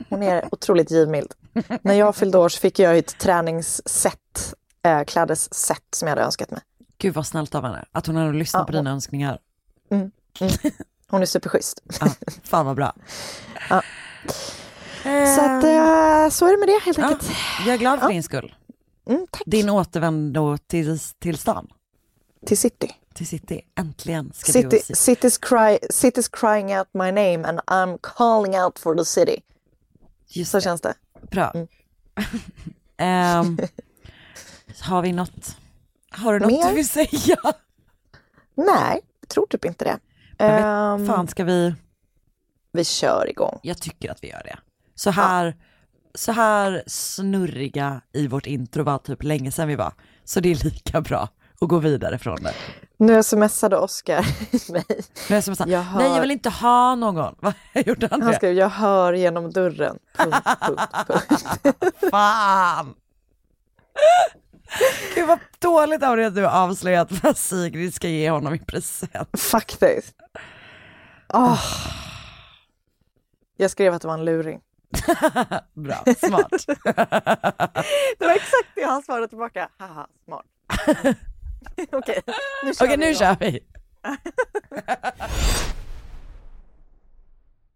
Hon 0.10 0.24
är 0.24 0.46
otroligt 0.54 0.92
givmild. 0.92 1.34
När 1.82 1.94
jag 1.94 2.16
fyllde 2.16 2.38
år 2.38 2.50
så 2.50 2.60
fick 2.60 2.80
jag 2.80 2.98
ett 2.98 3.18
träningsset, 3.20 4.54
eh, 4.86 5.04
klädesset 5.04 5.84
som 5.96 6.08
jag 6.08 6.16
hade 6.16 6.26
önskat 6.26 6.52
mig. 6.52 6.62
Gud 6.98 7.14
vad 7.14 7.28
snällt 7.28 7.56
av 7.56 7.64
henne. 7.64 7.86
Att 7.92 8.08
hon 8.08 8.16
har 8.16 8.34
lyssnat 8.34 8.60
Ja, 8.62 8.66
på 8.66 8.72
dina 8.72 8.90
önskningar. 8.92 9.40
Hon 11.08 11.22
är 11.22 11.26
superschysst. 11.26 11.82
Ja, 12.00 12.08
fan 12.44 12.66
vad 12.66 12.76
bra. 12.76 12.94
Ja. 13.70 13.82
Så 15.36 15.42
att 15.42 15.64
eh, 15.64 16.30
så 16.30 16.46
är 16.48 16.52
det 16.52 16.58
med 16.58 16.68
det 16.68 16.82
helt 16.86 16.98
ja, 16.98 17.04
enkelt. 17.08 17.32
jag 17.66 17.74
är 17.74 17.78
glad 17.78 18.00
för 18.00 18.06
Ja. 18.08 18.12
din 18.14 18.24
skull. 18.24 18.56
Mm. 19.06 19.28
Din 19.46 19.70
återvändo 19.70 20.58
till, 20.58 21.00
till 21.00 21.38
stan, 21.38 21.68
Till 22.46 22.58
city. 22.58 22.92
till 23.14 23.28
city. 23.28 23.62
Äntligen 23.76 24.32
ska 24.34 24.52
City, 24.52 24.68
du 24.70 24.80
Sigrid. 24.96 24.98
city's, 25.24 25.40
cry, 25.42 25.78
city's 25.90 26.30
crying 26.32 26.78
out 26.78 26.88
my 26.94 27.12
name 27.12 27.46
and 27.48 27.60
I'm 27.60 27.98
calling 28.02 28.56
out 28.60 28.80
for 28.80 28.96
the 28.96 29.06
city. 29.06 29.42
Just 30.28 30.52
Så 30.52 30.58
det. 30.58 30.62
känns 30.62 30.82
det. 30.82 30.94
Bra. 31.32 31.52
Mm. 31.56 31.68
Ehm, 32.98 33.58
har 34.82 35.02
vi 35.02 35.12
något? 35.12 35.58
Har 36.12 36.34
du 36.34 36.40
något 36.40 36.52
Mer? 36.52 36.70
du 36.70 36.76
vill 36.76 36.90
säga? 36.90 37.38
Nej, 38.56 39.02
jag 39.22 39.30
tror 39.30 39.46
typ 39.48 39.66
inte 39.66 39.86
det. 39.86 40.00
Vet, 40.38 40.64
Ehm, 40.64 41.08
Fan 41.08 41.28
ska 41.28 41.44
vi? 41.44 41.76
Vi 42.72 42.84
kör 42.86 43.30
igång. 43.30 43.60
Jag 43.64 43.78
tycker 43.82 44.12
att 44.12 44.24
vi 44.24 44.30
gör 44.30 44.42
det. 44.44 44.58
Så 44.96 45.10
här, 45.10 45.56
så 46.16 46.32
här 46.32 46.84
snurriga 46.88 48.02
i 48.14 48.28
vårt 48.28 48.46
intro 48.46 48.84
var 48.84 48.98
typ 48.98 49.24
länge 49.24 49.52
sedan 49.52 49.68
vi 49.68 49.76
var. 49.76 49.94
Så 50.24 50.40
det 50.40 50.52
är 50.52 50.64
lika 50.64 51.02
bra 51.02 51.30
att 51.62 51.70
gå 51.70 51.80
vidare 51.80 52.18
från 52.20 52.44
det. 52.44 52.54
Nu 52.98 53.24
smsade 53.24 53.78
Oskar 53.78 54.26
mig. 54.72 54.86
Nu 55.30 55.36
här, 55.36 55.68
Jag 55.68 55.82
hör- 55.82 56.00
Nej 56.00 56.12
jag 56.14 56.22
vill 56.22 56.32
inte 56.32 56.50
ha 56.50 56.96
någon. 56.96 57.36
Vad 57.42 57.54
gjorde 57.86 58.08
han 58.12 58.22
Han 58.22 58.34
skrev, 58.34 58.54
jag 58.54 58.70
hör 58.70 59.14
genom 59.14 59.52
dörren. 59.52 59.98
Punkt, 60.18 60.38
punkt, 60.62 60.94
punkt. 61.08 61.96
Fan! 62.12 62.94
Gud 65.16 65.28
vad 65.28 65.40
dåligt 65.60 66.04
av 66.04 66.16
dig 66.18 66.26
att 66.26 66.36
du 66.36 66.48
avslöjat 66.48 67.24
vad 67.24 67.38
Sigrid 67.38 67.94
ska 67.94 68.08
ge 68.08 68.30
honom 68.30 68.54
i 68.54 68.60
present. 68.60 69.40
Faktiskt. 69.40 70.16
Åh. 71.34 71.60
Jag 73.58 73.72
skrev 73.72 73.94
att 73.94 74.02
det 74.02 74.08
var 74.08 74.14
en 74.18 74.26
luring. 74.26 74.60
Bra, 75.74 76.04
smart. 76.18 76.52
Det 78.20 78.26
var 78.26 78.34
exakt 78.34 78.70
det 78.76 78.84
han 78.84 79.02
svarade 79.04 79.28
tillbaka. 79.28 79.70
Haha, 79.78 80.08
smart. 80.26 80.46
Okej, 81.92 82.22
nu 82.64 82.74
kör 82.74 82.86
Okej 82.86 82.98
vi 82.98 83.06
nu 83.06 83.12
då. 83.14 83.20
kör 83.20 83.36
vi. 83.40 83.60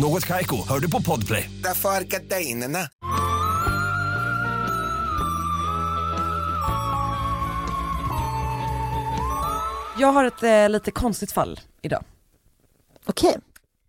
Något 0.00 0.26
Kaiko, 0.26 0.68
hör 0.68 0.78
du 0.80 0.90
på 0.90 1.02
Podplay. 1.02 1.50
Därför 1.62 1.88
är 1.88 2.00
gardinerna. 2.00 2.78
Jag 9.98 10.12
har 10.12 10.24
ett 10.24 10.42
eh, 10.42 10.68
lite 10.68 10.90
konstigt 10.90 11.32
fall 11.32 11.60
idag. 11.82 12.04
Okej, 13.06 13.36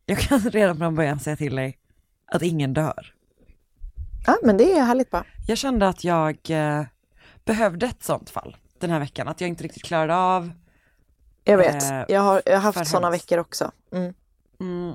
Jag 0.05 0.17
kan 0.19 0.39
redan 0.49 0.77
från 0.77 0.95
början 0.95 1.19
säga 1.19 1.35
till 1.35 1.55
dig 1.55 1.77
att 2.25 2.41
ingen 2.41 2.73
dör. 2.73 3.13
ja, 4.25 4.37
men 4.43 4.57
det 4.57 4.71
är 4.77 4.83
härligt 4.83 5.09
bara. 5.11 5.25
Jag 5.47 5.57
kände 5.57 5.87
att 5.87 6.03
jag 6.03 6.37
eh, 6.49 6.83
behövde 7.45 7.85
ett 7.85 8.03
sånt 8.03 8.29
fall 8.29 8.57
den 8.79 8.89
här 8.89 8.99
veckan, 8.99 9.27
att 9.27 9.41
jag 9.41 9.47
inte 9.47 9.63
riktigt 9.63 9.83
klarade 9.83 10.15
av. 10.15 10.51
Jag 11.43 11.57
vet, 11.57 11.83
Eh, 11.91 12.03
jag 12.07 12.21
har, 12.21 12.41
jag 12.45 12.59
har 12.59 12.71
för 12.71 12.79
haft 12.79 12.91
sådana 12.91 13.07
hemskt. 13.09 13.23
veckor 13.31 13.39
också. 13.39 13.71
Mm. 14.59 14.93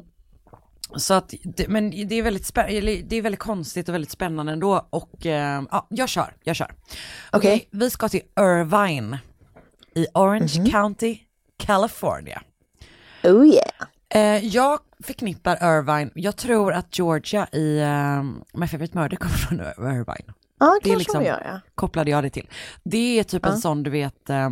Så 0.97 1.15
att, 1.15 1.35
men 1.69 1.91
det 1.91 2.15
är, 2.15 2.23
väldigt 2.23 2.55
det 3.11 3.17
är 3.17 3.23
väldigt 3.23 3.41
konstigt 3.41 3.89
och 3.89 3.95
väldigt 3.95 4.11
spännande 4.11 4.53
ändå 4.53 4.87
och 4.91 5.27
eh, 5.27 5.63
ja, 5.71 5.87
jag 5.91 6.09
kör, 6.09 6.35
jag 6.45 6.57
kör. 6.57 6.75
Okej. 7.33 7.69
vi 7.71 7.91
ska 7.91 8.09
till 8.09 8.23
Irvine 8.41 9.19
i 9.95 10.07
Orange 10.15 10.71
County, 10.71 11.19
California. 11.59 12.43
Oh 13.25 13.47
yeah. 13.47 13.71
Eh, 14.09 14.47
jag 14.47 14.79
förknippar 15.05 15.57
Irvine, 15.79 16.11
jag 16.15 16.37
tror 16.37 16.73
att 16.73 16.99
Georgia 16.99 17.47
i 17.53 17.81
uh, 17.81 18.23
My 18.55 18.67
Favorite 18.69 18.99
Murder 18.99 19.17
kommer 19.17 19.35
från 19.37 19.61
Irvine. 19.61 20.33
Ja, 20.59 20.79
Det 20.83 20.89
kanske 20.89 20.99
liksom- 20.99 21.25
gör 21.25 21.43
ja. 21.45 21.61
kopplade 21.75 22.11
jag 22.11 22.25
det 22.25 22.31
till. 22.31 22.49
Det 22.83 23.19
är 23.19 23.25
typ 23.25 23.47
en 23.47 23.59
sån 23.59 23.83
du 23.83 23.91
vet 23.91 24.31
eh, 24.31 24.51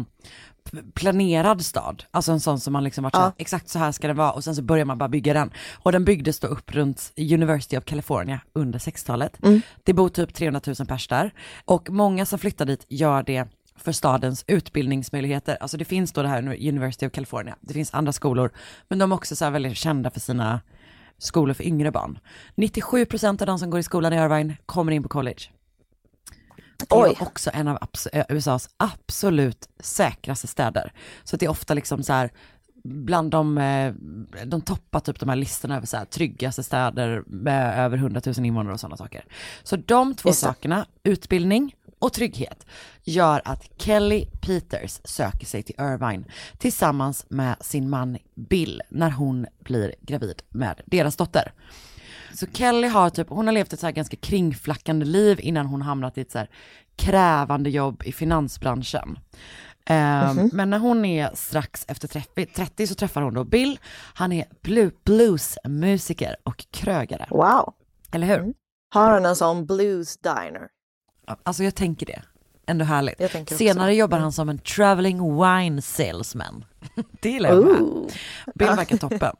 planerad 0.95 1.65
stad, 1.65 2.05
alltså 2.11 2.33
en 2.33 2.41
sån 2.41 2.61
som 2.61 2.73
man 2.73 2.85
liksom 2.85 3.05
varit 3.05 3.15
så 3.15 3.21
här, 3.21 3.33
exakt 3.37 3.69
så 3.69 3.79
här 3.79 3.93
ska 3.93 4.07
den 4.07 4.17
vara 4.17 4.33
och 4.33 4.45
sen 4.45 4.57
så 4.57 4.63
börjar 4.63 4.85
man 4.85 4.99
bara 4.99 5.09
bygga 5.09 5.35
den. 5.35 5.51
Och 5.73 5.93
den 5.93 6.05
byggdes 6.05 6.41
då 6.41 6.47
upp 6.47 6.75
runt 6.75 7.13
University 7.17 7.79
of 7.79 7.85
California 7.85 8.41
under 8.53 8.79
60-talet. 8.79 9.39
Det 9.85 9.93
bor 9.93 10.09
typ 10.09 10.35
300 10.35 10.61
000 10.67 10.77
pers 10.87 11.09
där 11.09 11.35
och 11.65 11.91
många 11.91 12.27
som 12.27 12.39
flyttar 12.39 12.67
dit 12.67 12.87
gör 12.89 13.23
det 13.23 13.49
för 13.77 13.93
stadens 13.93 14.45
utbildningsmöjligheter. 14.47 15.57
Alltså 15.61 15.77
det 15.77 15.85
finns 15.85 16.13
då 16.13 16.23
det 16.23 16.29
här 16.29 16.69
University 16.69 17.07
of 17.07 17.13
California, 17.13 17.57
det 17.61 17.75
finns 17.75 17.95
andra 17.95 18.13
skolor, 18.13 18.53
men 18.89 18.99
de 18.99 19.13
är 19.13 19.17
också 19.17 19.37
så 19.37 19.45
här 19.45 19.53
väldigt 19.53 19.77
kända 19.77 20.11
för 20.11 20.21
sina 20.21 20.61
skolor 21.19 21.55
för 21.55 21.65
yngre 21.65 21.91
barn. 21.91 22.19
97% 22.57 23.43
av 23.43 23.47
de 23.47 23.59
som 23.59 23.71
går 23.71 23.81
i 23.81 23.83
skolan 23.83 24.13
i 24.13 24.17
Irvine 24.17 24.57
kommer 24.67 24.93
in 24.93 25.03
på 25.03 25.09
college. 25.09 25.43
Det 26.77 26.93
är 26.95 27.03
Oj. 27.05 27.17
också 27.21 27.51
en 27.55 27.69
av 27.69 27.79
abs- 27.79 28.09
eh, 28.13 28.25
USAs 28.29 28.69
absolut 28.77 29.69
säkraste 29.81 30.47
städer. 30.47 30.93
Så 31.25 31.37
det 31.37 31.47
är 31.47 31.51
ofta 31.51 31.75
liksom 31.75 32.03
så 32.03 32.13
här, 32.13 32.31
bland 32.85 33.31
de, 33.31 33.59
eh, 33.59 33.95
de 34.47 34.61
toppar 34.61 35.01
typ 35.01 35.21
de 35.21 35.29
här 35.29 35.37
listorna 35.37 35.77
över 35.77 35.87
så 35.87 35.97
här 35.97 36.05
tryggaste 36.05 36.63
städer 36.63 37.23
med 37.27 37.79
över 37.79 37.97
100 37.99 38.21
000 38.27 38.47
invånare 38.47 38.73
och 38.75 38.81
sådana 38.81 38.97
saker. 38.97 39.25
Så 39.63 39.77
de 39.77 40.15
två 40.15 40.29
Just 40.29 40.41
det. 40.41 40.47
sakerna, 40.47 40.87
utbildning 41.03 41.75
och 41.99 42.13
trygghet, 42.13 42.67
gör 43.03 43.43
att 43.45 43.63
Kelly 43.77 44.27
Peters 44.41 45.01
söker 45.05 45.47
sig 45.47 45.63
till 45.63 45.75
Irvine 45.79 46.25
tillsammans 46.59 47.27
med 47.29 47.57
sin 47.61 47.91
man 47.91 48.19
Bill 48.35 48.83
när 48.91 49.11
hon 49.11 49.47
blir 49.65 49.95
gravid 50.01 50.43
med 50.49 50.81
deras 50.87 51.17
dotter. 51.17 51.53
Så 52.35 52.47
Kelly 52.47 52.89
har 52.89 53.11
typ, 53.11 53.29
hon 53.31 53.47
har 53.47 53.53
levt 53.55 53.73
ett 53.73 53.81
så 53.81 53.87
här 53.87 53.93
ganska 53.93 54.17
kringflackande 54.17 55.07
liv 55.07 55.41
innan 55.43 55.67
hon 55.67 55.83
hamnat 55.83 56.19
i 56.19 56.21
ett 56.21 56.31
så 56.31 56.39
här 56.39 56.51
krävande 56.97 57.71
jobb 57.71 58.03
i 58.07 58.13
finansbranschen. 58.13 59.19
Ehm, 59.87 60.51
Men 60.53 60.71
när 60.71 60.79
hon 60.79 61.05
är 61.05 61.31
strax 61.35 61.85
efter 61.89 62.09
30, 62.09 62.47
30 62.47 62.87
så 62.87 62.95
träffar 62.95 63.23
hon 63.23 63.35
då 63.35 63.45
Bill. 63.45 63.79
Han 64.15 64.33
är 64.33 64.45
blu- 64.63 64.93
bluesmusiker 65.05 66.37
och 66.43 66.67
krögare. 66.71 67.27
Wow. 67.31 67.75
Eller 68.13 68.27
hur? 68.27 68.55
Har 68.95 69.11
han 69.11 69.27
en 69.27 69.37
sån 69.37 69.67
blues 69.67 70.17
diner? 70.17 70.69
Alltså 71.43 71.65
jag 71.65 71.75
tänker 71.75 72.07
det. 72.07 72.23
Ändå 72.67 72.85
härligt. 72.85 73.51
Senare 73.51 73.95
jobbar 73.95 74.19
han 74.19 74.33
som 74.33 74.49
en 74.49 74.59
traveling 74.59 75.43
wine 75.43 75.83
salesman. 75.83 76.65
Det 77.21 77.31
gillar 77.31 77.51
jag 77.51 77.65
med. 77.65 78.13
Bill 78.55 78.69
verkar 78.69 78.97
toppen. 79.09 79.37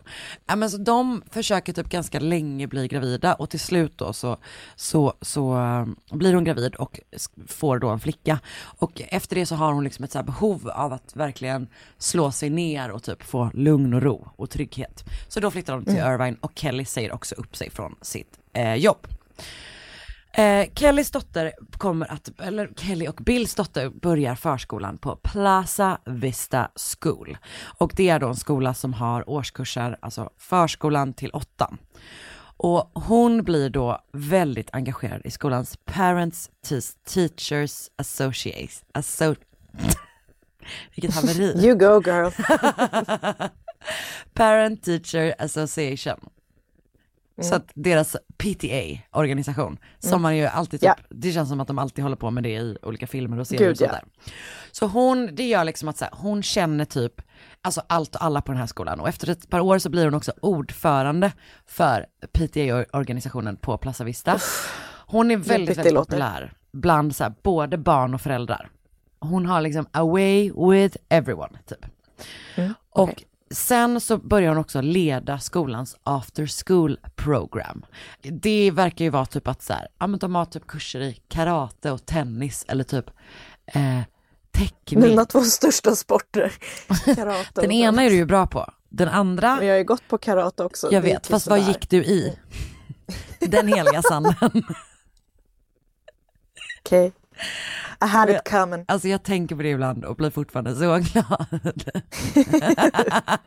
Ja, 0.47 0.57
men 0.57 0.71
så 0.71 0.77
de 0.77 1.23
försöker 1.31 1.73
typ 1.73 1.89
ganska 1.89 2.21
länge 2.21 2.67
bli 2.67 2.89
gravida 2.89 3.35
och 3.35 3.51
till 3.51 3.61
slut 3.61 3.93
då 3.99 4.13
så, 4.13 4.37
så, 4.77 5.15
så 5.21 5.57
eh, 5.57 6.17
blir 6.17 6.35
hon 6.35 6.45
gravid 6.45 6.75
och 6.75 7.01
får 7.47 7.79
då 7.79 7.89
en 7.89 8.01
flicka. 8.01 8.39
Och 8.79 9.03
efter 9.09 9.37
det 9.37 9.47
så 9.47 9.55
har 9.55 9.73
hon 9.73 9.85
liksom 9.85 10.05
ett 10.05 10.13
så 10.13 10.23
behov 10.23 10.71
av 10.75 10.93
att 10.93 11.17
verkligen 11.17 11.69
slå 11.99 12.31
sig 12.31 12.51
ner 12.51 12.91
och 12.91 13.03
typ 13.03 13.23
få 13.23 13.51
lugn 13.55 13.95
och 13.95 14.03
ro 14.03 14.29
och 14.37 14.51
trygghet. 14.51 15.05
Så 15.29 15.41
då 15.41 15.51
flyttar 15.51 15.73
de 15.73 15.85
till 15.85 15.97
Irvine 15.97 16.37
och 16.41 16.53
Kelly 16.55 16.85
säger 16.85 17.13
också 17.13 17.35
upp 17.35 17.57
sig 17.57 17.71
från 17.71 17.95
sitt 18.01 18.39
eh, 18.53 18.75
jobb. 18.75 19.07
Eh, 20.37 20.67
Kellys 20.75 21.11
dotter 21.11 21.53
kommer 21.79 22.13
att, 22.13 22.41
eller 22.41 22.71
Kelly 22.77 23.09
och 23.09 23.15
Bills 23.25 23.55
dotter 23.55 23.89
börjar 23.89 24.35
förskolan 24.35 24.99
på 24.99 25.17
Plaza 25.17 25.99
Vista 26.07 26.71
School. 27.01 27.37
Och 27.79 27.93
det 27.97 28.09
är 28.09 28.19
då 28.19 28.29
en 28.29 28.37
skola 28.37 28.75
som 28.75 28.93
har 28.95 29.31
årskurser, 29.31 29.99
alltså 30.03 30.31
förskolan 30.39 31.13
till 31.15 31.31
åttan. 31.31 31.79
Och 32.57 32.91
hon 32.95 33.43
blir 33.45 33.71
då 33.71 33.99
väldigt 34.13 34.71
engagerad 34.73 35.21
i 35.25 35.31
skolans 35.31 35.79
Parents 35.85 36.51
Te- 36.69 36.81
Teachers 37.09 37.91
Association. 37.97 38.89
Asso 38.93 39.35
Vilket 40.95 41.15
haveri. 41.15 41.67
You 41.67 41.75
go 41.79 42.03
girl. 42.11 42.31
Parent 44.35 44.83
Teacher 44.83 45.35
Association. 45.39 46.21
Så 47.41 47.55
att 47.55 47.71
deras 47.75 48.17
PTA-organisation, 48.37 49.79
som 49.99 50.23
man 50.23 50.37
ju 50.37 50.47
alltid 50.47 50.81
typ, 50.81 50.87
Ja. 50.87 50.97
det 51.09 51.33
känns 51.33 51.49
som 51.49 51.61
att 51.61 51.69
de 51.69 51.79
alltid 51.79 52.03
håller 52.03 52.17
på 52.17 52.31
med 52.31 52.43
det 52.43 52.55
i 52.55 52.77
olika 52.83 53.07
filmer 53.07 53.39
och 53.41 53.47
serier 53.47 53.65
Gud, 53.65 53.73
och 53.73 53.79
sånt 53.79 53.91
ja. 53.93 53.99
där. 53.99 54.33
Så 54.73 54.87
hon, 54.87 55.35
det 55.35 55.45
gör 55.45 55.65
liksom 55.65 55.89
att 55.89 55.97
så 55.97 56.05
här, 56.05 56.13
hon 56.17 56.43
känner 56.43 56.85
typ, 56.85 57.23
alltså 57.63 57.83
allt 57.87 58.15
och 58.15 58.25
alla 58.25 58.43
på 58.43 58.53
den 58.53 58.61
här 58.61 58.67
skolan 58.67 59.01
och 59.01 59.09
efter 59.09 59.31
ett 59.31 59.51
par 59.51 59.61
år 59.61 59.79
så 59.79 59.91
blir 59.91 60.05
hon 60.05 60.15
också 60.15 60.33
ordförande 60.43 61.33
för 61.67 62.07
PTA-organisationen 62.33 63.57
på 63.57 63.79
Plaza 63.79 64.05
Vista. 64.05 64.39
Hon 65.07 65.31
är 65.31 65.37
väldigt, 65.37 65.79
väldigt 65.79 65.95
populär 65.95 66.53
bland 66.73 67.17
så 67.17 67.25
här, 67.25 67.35
både 67.43 67.79
barn 67.79 68.15
och 68.15 68.21
föräldrar. 68.21 68.71
Hon 69.21 69.47
har 69.47 69.61
liksom 69.61 69.87
a 69.93 70.05
way 70.05 70.53
with 70.71 70.97
everyone, 71.09 71.59
typ. 71.67 71.87
Och 72.91 73.25
sen 73.55 74.01
så 74.01 74.19
börjar 74.19 74.49
hon 74.49 74.59
också 74.59 74.81
leda 74.81 75.39
skolans 75.39 75.97
after 76.03 76.65
school 76.65 76.99
program. 77.17 77.85
Det 78.23 78.71
verkar 78.71 79.05
ju 79.05 79.11
vara 79.11 79.27
typ 79.27 79.49
att 79.49 79.63
så 79.63 79.73
här, 79.73 79.89
ja 79.99 80.07
men 80.07 80.19
de 80.19 80.35
har 80.35 80.45
typ 80.45 80.67
kurser 80.67 81.01
i 81.01 81.19
karate 81.29 81.91
och 81.91 82.07
tennis 82.07 82.65
eller 82.69 82.85
typ 82.85 83.11
eh, 83.67 84.01
teckning. 84.53 85.01
Mina 85.01 85.25
två 85.25 85.41
största 85.41 85.97
sporter. 85.97 86.53
Karate 87.15 87.61
Den 87.61 87.71
ena 87.71 88.03
är 88.03 88.11
du 88.11 88.17
ju 88.17 88.27
bra 88.27 88.47
på, 88.47 88.71
den 88.89 89.09
andra, 89.09 89.57
Men 89.57 89.67
jag 89.67 89.75
har 89.75 89.79
ju 89.79 89.85
gått 89.85 90.09
på 90.09 90.19
karate 90.19 90.65
också. 90.65 90.93
jag 90.93 91.01
vet, 91.03 91.27
fast 91.27 91.47
vad 91.47 91.61
gick 91.61 91.91
du 91.91 92.05
i? 92.05 92.39
Den 93.41 93.69
heliga 93.69 94.03
sanden. 94.03 94.35
Okej. 96.81 97.13
I 98.01 98.07
had 98.07 98.31
it 98.31 98.45
coming. 98.51 98.85
Alltså 98.89 99.09
jag 99.09 99.23
tänker 99.23 99.57
på 99.57 99.63
det 99.63 99.69
ibland 99.69 100.05
och 100.05 100.17
blir 100.17 100.31
fortfarande 100.31 100.75
så 100.75 100.99
glad. 100.99 101.47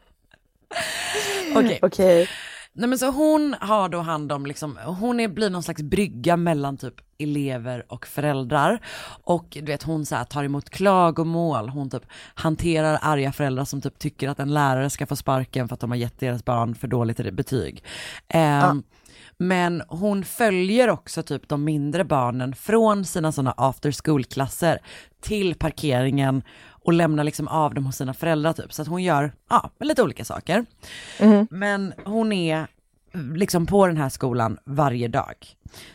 Okej. 1.56 1.80
Okej. 1.82 2.30
Nej 2.78 2.90
men 2.90 3.00
så 3.00 3.12
hon 3.12 3.56
har 3.62 3.90
då 3.90 4.00
hand 4.00 4.32
om 4.32 4.46
liksom, 4.46 4.78
hon 4.86 5.20
är, 5.20 5.28
blir 5.28 5.50
någon 5.50 5.64
slags 5.64 5.82
brygga 5.82 6.38
mellan 6.38 6.78
typ 6.78 6.94
elever 7.18 7.86
och 7.90 8.08
föräldrar. 8.08 8.80
Och 9.24 9.46
du 9.50 9.62
vet 9.62 9.84
hon 9.84 10.06
så 10.06 10.16
här 10.16 10.24
tar 10.24 10.44
emot 10.44 10.70
klagomål, 10.70 11.70
hon 11.70 11.90
typ 11.90 12.04
hanterar 12.36 13.00
arga 13.02 13.32
föräldrar 13.32 13.66
som 13.66 13.82
typ 13.82 14.00
tycker 14.00 14.30
att 14.30 14.40
en 14.40 14.54
lärare 14.54 14.90
ska 14.90 15.06
få 15.06 15.16
sparken 15.16 15.68
för 15.68 15.74
att 15.74 15.80
de 15.80 15.92
har 15.92 15.98
gett 15.98 16.20
deras 16.20 16.46
barn 16.46 16.76
för 16.76 16.88
dåligt 16.88 17.34
betyg. 17.34 17.84
Ehm, 18.28 18.84
Men 19.40 19.84
hon 19.88 20.24
följer 20.24 20.90
också 20.90 21.24
typ 21.24 21.50
de 21.50 21.64
mindre 21.64 22.04
barnen 22.04 22.56
från 22.56 23.06
sina 23.06 23.32
sådana 23.32 23.54
after 23.58 23.92
school-klasser 24.04 24.80
till 25.22 25.56
parkeringen 25.56 26.42
och 26.88 26.94
lämnar 26.94 27.24
liksom 27.24 27.48
av 27.48 27.74
dem 27.74 27.86
hos 27.86 27.96
sina 27.96 28.14
föräldrar 28.14 28.54
typ. 28.54 28.74
Så 28.74 28.82
att 28.82 28.88
hon 28.88 29.04
gör, 29.04 29.34
ja, 29.50 29.72
lite 29.80 30.04
olika 30.04 30.26
saker. 30.26 30.66
Men 31.50 31.94
hon 32.06 32.34
är 32.34 32.68
liksom 33.36 33.66
på 33.66 33.88
den 33.88 33.98
här 33.98 34.10
skolan 34.10 34.58
varje 34.66 35.08
dag. 35.08 35.36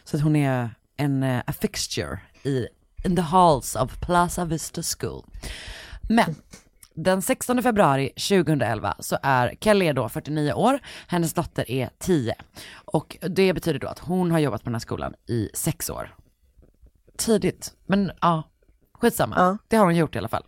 Så 0.05 0.17
att 0.17 0.23
hon 0.23 0.37
är 0.37 0.71
en 0.97 1.23
eh, 1.23 1.43
a 1.47 1.53
fixture 1.53 2.21
i 2.43 2.67
in 3.05 3.17
the 3.17 3.23
halls 3.23 3.77
of 3.77 4.01
Plaza 4.01 4.45
Vista 4.45 4.83
School. 4.83 5.25
Men 6.03 6.35
den 6.95 7.23
16 7.23 7.63
februari 7.63 8.09
2011 8.09 8.95
så 8.99 9.19
är 9.23 9.55
Kelly 9.61 9.93
då 9.93 10.09
49 10.09 10.53
år, 10.53 10.81
hennes 11.07 11.35
dotter 11.35 11.71
är 11.71 11.91
10. 11.99 12.35
Och 12.73 13.17
det 13.21 13.53
betyder 13.53 13.79
då 13.79 13.89
att 13.89 13.99
hon 13.99 14.31
har 14.31 14.39
jobbat 14.39 14.61
på 14.61 14.69
den 14.69 14.75
här 14.75 14.81
skolan 14.81 15.15
i 15.27 15.49
sex 15.55 15.91
år. 15.91 16.15
Tidigt, 17.17 17.75
men 17.87 18.11
ja, 18.21 18.43
skitsamma. 19.03 19.35
Ja. 19.39 19.59
Det 19.69 19.77
har 19.77 19.85
hon 19.85 19.97
gjort 19.97 20.15
i 20.15 20.19
alla 20.19 20.29
fall. 20.29 20.45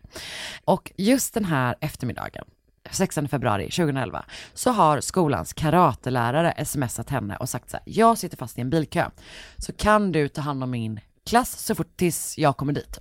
Och 0.65 0.93
just 0.97 1.35
den 1.35 1.45
här 1.45 1.75
eftermiddagen, 1.81 2.45
16 2.91 3.29
februari 3.29 3.71
2011, 3.71 4.25
så 4.55 4.71
har 4.71 5.01
skolans 5.01 5.53
karatelärare 5.53 6.65
smsat 6.65 7.11
henne 7.11 7.37
och 7.37 7.49
sagt 7.49 7.71
så 7.71 7.77
här, 7.77 7.85
jag 7.87 8.19
sitter 8.19 8.37
fast 8.37 8.59
i 8.59 8.61
en 8.61 8.71
bilkö, 8.71 9.11
så 9.59 9.73
kan 9.73 10.13
du 10.13 10.29
ta 10.29 10.41
hand 10.41 10.63
om 10.65 10.71
min 10.71 11.01
klass 11.27 11.59
så 11.59 11.75
fort 11.75 11.97
tills 11.97 12.39
jag 12.39 12.57
kommer 12.57 12.73
dit. 12.73 12.99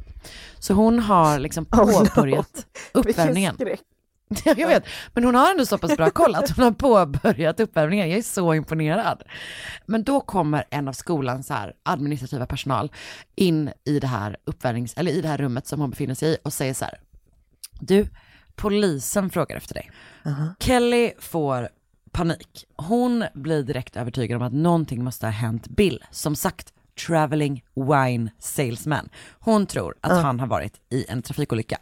Så 0.60 0.74
hon 0.74 1.00
har 1.00 1.40
liksom 1.40 1.66
Oh 1.72 2.04
no. 2.04 2.06
påbörjat 2.06 2.66
uppvärmningen. 2.94 3.58
Jag 4.46 4.68
vet, 4.68 4.84
men 5.14 5.24
hon 5.24 5.36
har 5.36 5.52
ändå 5.52 5.66
så 5.66 5.78
pass 5.78 5.98
bra 5.98 6.10
koll 6.10 6.36
att 6.36 6.50
hon 6.50 6.64
har 6.66 6.72
påbörjat 6.72 7.60
uppvärmningen. 7.60 8.10
Jag 8.10 8.18
är 8.18 8.24
så 8.24 8.54
imponerad. 8.54 9.24
Men 9.86 10.04
då 10.04 10.22
kommer 10.22 10.64
en 10.70 10.88
av 10.88 10.94
skolans 10.94 11.50
här 11.50 11.74
administrativa 11.84 12.46
personal 12.46 12.92
in 13.36 13.72
i 13.86 14.00
det 14.00 14.08
här 14.08 14.38
uppvärmnings, 14.46 14.94
eller 14.98 15.12
i 15.12 15.22
det 15.22 15.28
här 15.28 15.38
rummet 15.38 15.68
som 15.68 15.82
hon 15.82 15.90
befinner 15.90 16.16
sig 16.16 16.34
i 16.34 16.38
och 16.44 16.54
säger 16.54 16.74
så 16.74 16.86
här. 16.86 17.00
Du, 17.80 18.08
polisen 18.56 19.30
frågar 19.30 19.58
efter 19.58 19.74
dig. 19.74 19.92
Kelly 20.60 21.12
får 21.20 21.70
panik. 22.12 22.66
Hon 22.76 23.26
blir 23.34 23.64
direkt 23.64 23.96
övertygad 23.96 24.42
om 24.42 24.48
att 24.48 24.54
någonting 24.54 25.04
måste 25.04 25.26
ha 25.26 25.32
hänt 25.32 25.68
Bill. 25.68 26.04
Som 26.12 26.36
sagt, 26.36 26.74
traveling 27.08 27.64
wine 27.76 28.32
salesman. 28.40 29.10
Hon 29.40 29.66
tror 29.66 29.96
att 30.02 30.12
han 30.22 30.40
har 30.40 30.48
varit 30.48 30.82
i 30.90 31.06
en 31.10 31.22
trafikolycka. 31.22 31.78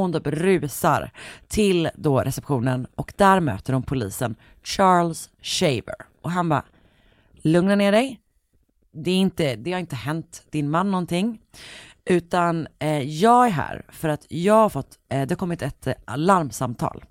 Hon 0.00 0.12
typ 0.12 0.26
rusar 0.26 1.10
till 1.48 1.88
då 1.94 2.20
receptionen 2.20 2.86
och 2.94 3.12
där 3.16 3.40
möter 3.40 3.72
hon 3.72 3.82
polisen 3.82 4.36
Charles 4.62 5.30
Shaver. 5.42 5.94
Och 6.22 6.30
han 6.30 6.48
bara, 6.48 6.64
lugna 7.32 7.74
ner 7.74 7.92
dig. 7.92 8.20
Det, 8.92 9.10
är 9.10 9.16
inte, 9.16 9.56
det 9.56 9.72
har 9.72 9.80
inte 9.80 9.96
hänt 9.96 10.46
din 10.50 10.70
man 10.70 10.90
någonting. 10.90 11.40
Utan 12.04 12.66
eh, 12.78 13.02
jag 13.02 13.46
är 13.46 13.50
här 13.50 13.84
för 13.88 14.08
att 14.08 14.26
jag 14.28 14.54
har 14.54 14.68
fått, 14.68 14.98
eh, 15.08 15.26
det 15.26 15.30
har 15.30 15.36
kommit 15.36 15.62
ett 15.62 15.86
eh, 15.86 15.94
larmsamtal. 16.16 17.04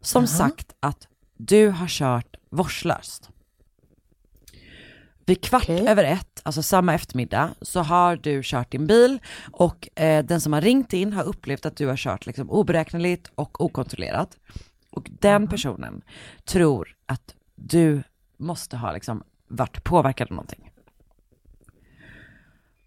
Som 0.00 0.26
sagt 0.26 0.74
att 0.80 1.08
du 1.36 1.68
har 1.68 1.88
kört 1.88 2.36
vårdslöst. 2.50 3.30
Vid 5.30 5.40
kvart 5.44 5.62
Okej. 5.62 5.88
över 5.88 6.04
ett, 6.04 6.40
alltså 6.42 6.62
samma 6.62 6.94
eftermiddag, 6.94 7.50
så 7.62 7.80
har 7.80 8.16
du 8.16 8.40
kört 8.44 8.70
din 8.70 8.86
bil 8.86 9.18
och 9.52 9.88
eh, 10.00 10.24
den 10.24 10.40
som 10.40 10.52
har 10.52 10.60
ringt 10.60 10.92
in 10.92 11.12
har 11.12 11.24
upplevt 11.24 11.66
att 11.66 11.76
du 11.76 11.86
har 11.86 11.96
kört 11.96 12.26
liksom 12.26 12.50
oberäkneligt 12.50 13.30
och 13.34 13.64
okontrollerat. 13.64 14.36
Och 14.90 15.08
den 15.20 15.48
personen 15.48 16.02
tror 16.44 16.96
att 17.06 17.34
du 17.54 18.02
måste 18.36 18.76
ha 18.76 18.92
liksom 18.92 19.22
varit 19.48 19.84
påverkad 19.84 20.26
av 20.26 20.32
någonting. 20.32 20.70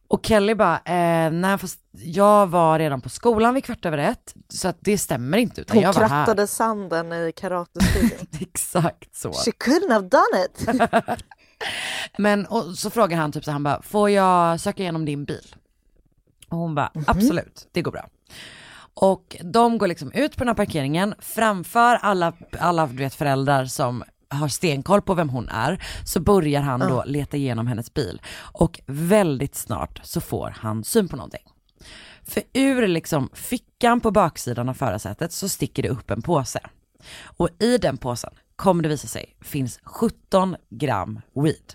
Och 0.08 0.26
Kelly 0.26 0.56
bara, 0.56 0.76
eh, 0.76 1.32
nej 1.32 1.58
fast 1.58 1.80
jag 1.92 2.48
var 2.48 2.80
redan 2.80 3.02
på 3.02 3.10
skolan 3.10 3.54
vid 3.54 3.66
kvart 3.66 3.86
över 3.86 3.98
ett, 3.98 4.34
så 4.50 4.68
att 4.68 4.78
det 4.80 4.98
stämmer 4.98 5.38
inte 5.38 5.62
utan 5.62 5.78
Hon 5.78 5.84
jag 5.84 5.94
var 5.94 6.02
här. 6.02 6.08
krattade 6.10 6.48
sanden 6.48 7.14
i 7.14 7.32
karatestudion. 7.36 8.28
Exakt 8.42 9.16
så. 9.16 9.34
She 9.34 9.52
couldn't 9.52 9.92
have 9.92 10.08
done 10.08 10.46
it. 10.46 10.84
Men 12.18 12.46
och 12.46 12.78
så 12.78 12.90
frågar 12.90 13.18
han 13.18 13.32
typ 13.32 13.44
så 13.44 13.52
han 13.52 13.64
bara, 13.64 13.82
får 13.82 14.10
jag 14.10 14.60
söka 14.60 14.84
igenom 14.84 15.06
din 15.06 15.26
bil? 15.26 15.56
Och 16.50 16.58
hon 16.58 16.76
bara, 16.76 16.92
absolut, 17.08 17.68
det 17.72 17.82
går 17.82 17.92
bra. 17.92 18.08
Och 18.94 19.38
de 19.44 19.78
går 19.78 19.88
liksom 19.88 20.12
ut 20.12 20.32
på 20.32 20.40
den 20.40 20.48
här 20.48 20.56
parkeringen, 20.56 21.16
framför 21.20 21.96
alla, 21.96 22.34
alla 22.60 22.88
du 22.88 22.96
vet, 22.96 23.16
föräldrar 23.16 23.66
som 23.66 24.04
har 24.30 24.48
stenkoll 24.48 25.02
på 25.02 25.14
vem 25.14 25.30
hon 25.30 25.50
är, 25.50 25.84
så 26.06 26.20
börjar 26.20 26.62
han 26.62 26.80
då 26.80 27.04
leta 27.06 27.38
igenom 27.38 27.68
hennes 27.68 27.94
bil. 27.94 28.22
Och 28.38 28.80
väldigt 28.86 29.56
snart 29.56 30.00
så 30.04 30.22
får 30.22 30.56
han 30.60 30.84
syn 30.84 31.08
på 31.08 31.16
någonting. 31.16 31.48
För 32.24 32.44
ur 32.54 32.88
liksom 32.88 33.30
fickan 33.34 34.00
på 34.00 34.12
baksidan 34.12 34.70
av 34.70 34.74
förarsätet 34.74 35.32
så 35.32 35.50
sticker 35.50 35.84
det 35.84 35.90
upp 35.90 36.12
en 36.12 36.22
påse. 36.22 36.60
Och 37.24 37.50
i 37.60 37.78
den 37.78 37.98
påsen, 37.98 38.34
kommer 38.64 38.84
det 38.84 38.90
visa 38.90 39.08
sig, 39.08 39.36
finns 39.42 39.80
17 39.84 40.56
gram 40.70 41.22
weed. 41.34 41.74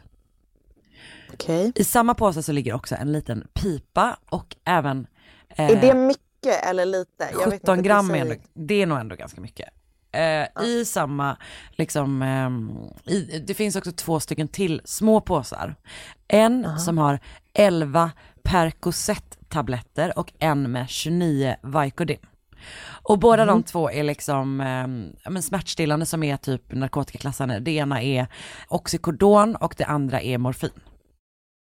Okej. 1.32 1.72
I 1.74 1.84
samma 1.84 2.14
påse 2.14 2.42
så 2.42 2.52
ligger 2.52 2.74
också 2.74 2.94
en 2.94 3.12
liten 3.12 3.46
pipa 3.52 4.16
och 4.30 4.56
även 4.64 5.06
eh, 5.48 5.70
Är 5.70 5.80
det 5.80 5.94
mycket 5.94 6.64
eller 6.66 6.84
lite? 6.84 7.28
Jag 7.32 7.50
vet 7.50 7.60
17 7.60 7.78
inte, 7.78 7.88
gram 7.88 8.10
är 8.10 8.16
ändå, 8.16 8.34
det 8.54 8.82
är 8.82 8.86
nog 8.86 8.98
ändå 8.98 9.16
ganska 9.16 9.40
mycket. 9.40 9.68
Eh, 10.12 10.64
I 10.64 10.84
samma, 10.84 11.36
liksom, 11.70 12.22
ehm, 12.22 12.70
i, 13.04 13.38
det 13.38 13.54
finns 13.54 13.76
också 13.76 13.92
två 13.92 14.20
stycken 14.20 14.48
till 14.48 14.80
små 14.84 15.20
påsar. 15.20 15.74
En 16.28 16.78
som 16.78 16.98
har 16.98 17.20
11 17.54 18.10
Percocet-tabletter 18.42 20.18
och 20.18 20.32
en 20.38 20.72
med 20.72 20.88
29 20.88 21.56
Vicodin. 21.62 22.18
Och 23.02 23.18
båda 23.18 23.44
de 23.44 23.62
två 23.62 23.90
är 23.90 24.02
liksom 24.02 24.60
ja, 25.24 25.30
men 25.30 25.42
smärtstillande 25.42 26.06
som 26.06 26.22
är 26.22 26.36
typ 26.36 26.72
narkotikaklassande. 26.72 27.60
Det 27.60 27.70
ena 27.70 28.02
är 28.02 28.26
Oxycodon 28.68 29.56
och 29.56 29.74
det 29.78 29.84
andra 29.84 30.20
är 30.20 30.38
morfin. 30.38 30.70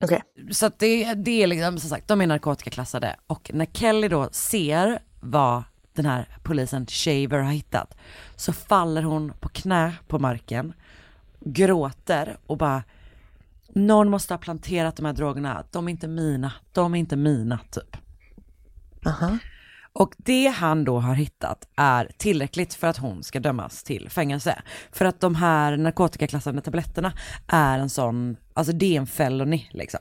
Okej. 0.04 0.22
Så 0.50 0.66
att 0.66 0.78
det, 0.78 1.14
det 1.14 1.42
är 1.42 1.46
liksom, 1.46 1.78
som 1.78 1.90
sagt, 1.90 2.08
de 2.08 2.20
är 2.20 2.26
narkotikaklassade. 2.26 3.16
Och 3.26 3.50
när 3.54 3.66
Kelly 3.66 4.08
då 4.08 4.28
ser 4.32 4.98
vad 5.20 5.62
den 5.92 6.06
här 6.06 6.28
polisen 6.42 6.86
Shaver 6.86 7.38
har 7.38 7.52
hittat, 7.52 7.96
så 8.36 8.52
faller 8.52 9.02
hon 9.02 9.32
på 9.40 9.48
knä 9.48 9.92
på 10.08 10.18
marken, 10.18 10.72
gråter 11.40 12.38
och 12.46 12.56
bara, 12.56 12.82
någon 13.68 14.10
måste 14.10 14.34
ha 14.34 14.38
planterat 14.38 14.96
de 14.96 15.06
här 15.06 15.12
drogerna, 15.12 15.64
de 15.72 15.88
är 15.88 15.90
inte 15.90 16.08
mina, 16.08 16.52
de 16.72 16.94
är 16.94 16.98
inte 16.98 17.16
mina 17.16 17.58
typ. 17.70 17.96
Aha. 19.06 19.38
Och 19.98 20.14
det 20.16 20.46
han 20.46 20.84
då 20.84 20.98
har 20.98 21.14
hittat 21.14 21.68
är 21.76 22.10
tillräckligt 22.16 22.74
för 22.74 22.86
att 22.86 22.96
hon 22.96 23.22
ska 23.22 23.40
dömas 23.40 23.82
till 23.82 24.10
fängelse. 24.10 24.62
För 24.92 25.04
att 25.04 25.20
de 25.20 25.34
här 25.34 25.76
narkotikaklassade 25.76 26.60
tabletterna 26.60 27.12
är 27.48 27.78
en 27.78 27.90
sån, 27.90 28.36
alltså 28.54 28.72
det 28.72 28.96
är 28.96 29.00
en 29.00 29.06
felony 29.06 29.68
liksom. 29.70 30.00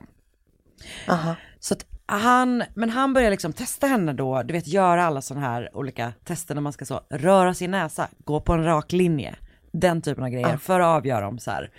Aha. 1.09 1.35
Så 1.59 1.73
att 1.73 1.85
han, 2.05 2.63
men 2.73 2.89
han 2.89 3.13
börjar 3.13 3.31
liksom 3.31 3.53
testa 3.53 3.87
henne 3.87 4.13
då, 4.13 4.43
du 4.43 4.53
vet 4.53 4.67
göra 4.67 5.05
alla 5.05 5.21
sådana 5.21 5.47
här 5.47 5.77
olika 5.77 6.13
tester 6.23 6.55
när 6.55 6.61
man 6.61 6.73
ska 6.73 6.85
så 6.85 7.01
röra 7.09 7.53
sin 7.53 7.71
näsa, 7.71 8.07
gå 8.25 8.39
på 8.39 8.53
en 8.53 8.63
rak 8.63 8.91
linje, 8.91 9.35
den 9.71 10.01
typen 10.01 10.23
av 10.23 10.29
grejer 10.29 10.57
för 10.57 10.79
att 10.79 10.97
avgöra 10.97 11.27
om 11.27 11.39
så 11.39 11.51
här, 11.51 11.71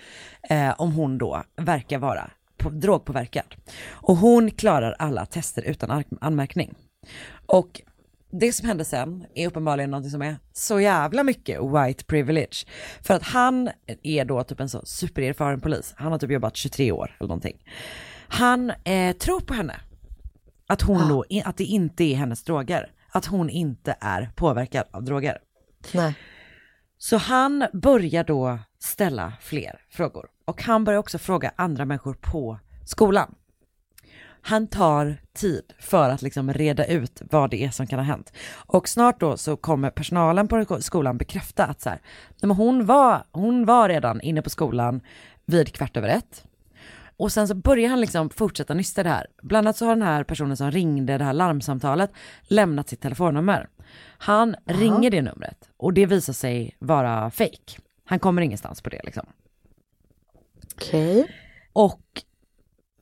eh, 0.43 0.75
om 0.79 0.93
hon 0.93 1.19
då 1.19 1.43
verkar 1.57 1.99
vara 1.99 2.31
på, 2.57 2.71
drogpåverkad. 2.71 3.55
Och 3.89 4.17
hon 4.17 4.51
klarar 4.51 4.97
alla 4.99 5.27
tester 5.27 5.63
utan 5.63 6.05
anmärkning. 6.21 6.75
Och 7.47 7.83
det 8.31 8.53
som 8.53 8.69
hände 8.69 8.85
sen 8.85 9.27
är 9.35 9.47
uppenbarligen 9.47 9.91
något 9.91 10.11
som 10.11 10.23
är 10.23 10.37
så 10.53 10.81
jävla 10.81 11.23
mycket 11.23 11.61
white 11.61 12.05
privilege. 12.05 12.67
För 13.03 13.15
att 13.15 13.23
han 13.23 13.71
är 14.03 14.25
då 14.25 14.45
typ 14.45 14.61
en 14.61 14.69
så 14.69 14.83
supererfaren 14.85 15.61
polis, 15.61 15.95
han 15.97 16.13
har 16.13 16.19
typ 16.19 16.31
jobbat 16.31 16.57
23 16.57 16.93
år 16.93 17.17
eller 17.19 17.29
någonting. 17.29 17.63
Han 18.29 18.73
eh, 18.85 19.17
tror 19.17 19.41
på 19.41 19.55
henne. 19.55 19.81
Att 20.67 20.83
hon 20.83 21.09
då, 21.09 21.25
att 21.45 21.57
det 21.57 21.65
inte 21.65 22.05
är 22.05 22.15
hennes 22.15 22.45
droger. 22.45 22.93
Att 23.11 23.27
hon 23.27 23.51
inte 23.51 23.97
är 24.01 24.31
påverkad 24.35 24.85
av 24.91 25.05
droger. 25.05 25.39
Nej. 25.95 26.15
Så 26.99 27.17
han 27.17 27.67
börjar 27.73 28.25
då 28.25 28.59
ställa 28.79 29.33
fler 29.41 29.81
frågor. 29.91 30.29
Och 30.45 30.63
han 30.63 30.85
börjar 30.85 30.99
också 30.99 31.19
fråga 31.19 31.53
andra 31.57 31.85
människor 31.85 32.15
på 32.15 32.59
skolan. 32.85 33.35
Han 34.47 34.67
tar 34.67 35.17
tid 35.33 35.73
för 35.79 36.11
att 36.11 36.23
liksom 36.23 36.53
reda 36.53 36.87
ut 36.87 37.23
vad 37.31 37.51
det 37.51 37.65
är 37.65 37.71
som 37.71 37.87
kan 37.87 37.99
ha 37.99 38.07
hänt. 38.07 38.33
Och 38.55 38.89
snart 38.89 39.21
då 39.21 39.37
så 39.37 39.57
kommer 39.57 39.91
personalen 39.91 40.49
på 40.49 40.81
skolan 40.81 41.19
bekräfta 41.19 41.67
att 41.67 41.81
så 41.81 41.89
här, 41.89 42.01
men 42.41 42.51
hon, 42.51 42.87
var, 42.87 43.25
hon 43.33 43.65
var 43.65 43.89
redan 43.89 44.21
inne 44.21 44.43
på 44.43 44.51
skolan 44.51 45.01
vid 45.45 45.73
kvart 45.73 45.97
över 45.97 46.09
ett. 46.09 46.45
Och 47.17 47.33
sen 47.33 47.49
så 47.49 47.55
börjar 47.55 47.89
han 47.89 48.01
liksom 48.01 48.31
fortsätta 48.31 48.75
nysta 48.75 49.03
det 49.03 49.09
här. 49.09 49.27
Bland 49.43 49.67
annat 49.67 49.77
så 49.77 49.85
har 49.85 49.97
den 49.97 50.07
här 50.07 50.25
personen 50.25 50.57
som 50.57 50.71
ringde 50.71 51.19
det 51.19 51.25
här 51.25 51.33
larmsamtalet 51.33 52.11
lämnat 52.43 52.89
sitt 52.89 53.01
telefonnummer. 53.01 53.69
Han 54.19 54.57
ringer 54.65 55.11
det 55.11 55.23
numret 55.23 55.69
och 55.77 55.93
det 55.93 56.07
visar 56.07 56.33
sig 56.33 56.77
vara 56.79 57.31
fake. 57.31 57.81
Han 58.05 58.19
kommer 58.19 58.43
ingenstans 58.43 58.83
på 58.83 58.91
det 58.91 59.01
liksom. 59.05 59.27
Okej. 60.75 61.27
Och 61.73 62.23